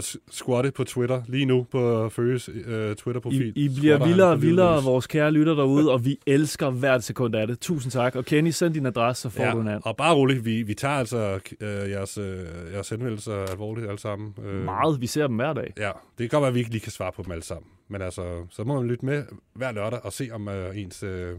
S- 0.00 0.16
squatte 0.30 0.70
på 0.70 0.84
Twitter, 0.84 1.22
lige 1.28 1.44
nu 1.44 1.66
på 1.70 2.08
Følges 2.08 2.48
uh, 2.48 2.54
Twitter-profil. 2.94 3.52
I, 3.56 3.64
I 3.64 3.68
bliver 3.80 4.06
vildere 4.06 4.28
og 4.30 4.42
vildere, 4.42 4.82
vores 4.82 5.06
kære 5.06 5.30
lytter 5.30 5.54
derude, 5.54 5.92
og 5.92 6.04
vi 6.04 6.18
elsker 6.26 6.70
hvert 6.70 7.04
sekund 7.04 7.34
af 7.34 7.46
det. 7.46 7.60
Tusind 7.60 7.92
tak. 7.92 8.16
Og 8.16 8.24
Kenny, 8.24 8.50
send 8.50 8.74
din 8.74 8.86
adresse, 8.86 9.22
så 9.22 9.30
får 9.30 9.44
ja, 9.44 9.50
du 9.50 9.60
en 9.60 9.68
and. 9.68 9.82
og 9.84 9.96
bare 9.96 10.14
roligt, 10.14 10.44
vi, 10.44 10.62
vi 10.62 10.74
tager 10.74 10.94
altså 10.94 11.40
øh, 11.60 11.90
jeres, 11.90 12.18
øh, 12.18 12.38
jeres 12.72 12.88
henvendelser 12.88 13.34
alvorligt 13.50 13.86
alle 13.88 13.98
sammen. 14.00 14.34
Øh, 14.44 14.64
Meget. 14.64 15.00
Vi 15.00 15.06
ser 15.06 15.26
dem 15.26 15.36
hver 15.36 15.52
dag. 15.52 15.72
Ja, 15.78 15.90
det 16.18 16.18
kan 16.18 16.28
godt 16.28 16.42
være, 16.42 16.48
at 16.48 16.54
vi 16.54 16.58
ikke 16.58 16.70
lige 16.70 16.80
kan 16.80 16.92
svare 16.92 17.12
på 17.16 17.22
dem 17.22 17.32
alle 17.32 17.44
sammen. 17.44 17.66
Men 17.88 18.02
altså, 18.02 18.46
så 18.50 18.64
må 18.64 18.74
man 18.80 18.88
lytte 18.88 19.04
med 19.06 19.22
hver 19.54 19.72
lørdag 19.72 20.04
og 20.04 20.12
se, 20.12 20.28
om 20.32 20.48
øh, 20.48 20.78
ens 20.82 21.02
øh, 21.02 21.34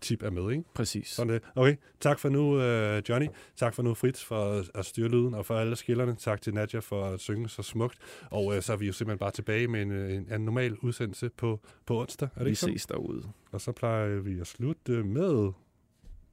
tip 0.00 0.22
er 0.22 0.30
med, 0.30 0.50
ikke? 0.50 0.64
Præcis. 0.74 1.08
Sådan 1.08 1.32
det. 1.32 1.42
Okay, 1.56 1.76
tak 2.00 2.18
for 2.18 2.28
nu, 2.28 2.60
øh, 2.60 3.02
Johnny. 3.08 3.26
Tak 3.56 3.74
for 3.74 3.82
nu, 3.82 3.94
Fritz, 3.94 4.24
for 4.24 4.64
at, 4.74 4.86
styre 4.86 5.08
lyden, 5.08 5.34
og 5.34 5.46
for 5.46 5.58
alle 5.58 5.76
skillerne. 5.76 6.16
Tak 6.16 6.42
til 6.42 6.54
Nadja 6.54 6.78
for 6.78 7.04
at 7.06 7.20
synge 7.20 7.48
så 7.48 7.62
smukt. 7.62 7.98
Og 8.30 8.56
øh, 8.56 8.62
så 8.62 8.72
er 8.72 8.76
vi 8.76 8.86
jo 8.86 8.92
simpelthen 8.92 9.18
bare 9.18 9.30
tilbage 9.30 9.68
med 9.68 9.82
en, 9.82 9.92
øh, 9.92 10.14
en, 10.14 10.32
en 10.34 10.40
normal 10.40 10.76
udsendelse 10.82 11.30
på, 11.36 11.60
på 11.86 12.00
onsdag. 12.00 12.28
Er 12.34 12.38
det 12.38 12.44
Vi 12.44 12.50
ikke 12.50 12.60
sådan? 12.60 12.74
ses 12.78 12.86
derude. 12.86 13.22
Og 13.52 13.60
så 13.60 13.72
plejer 13.72 14.20
vi 14.20 14.40
at 14.40 14.46
slutte 14.46 14.92
med... 14.92 15.52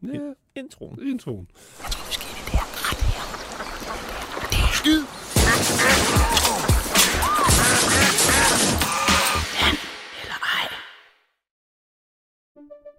Ja, 0.04 0.34
Introen. 0.56 1.00
introen. 1.08 1.48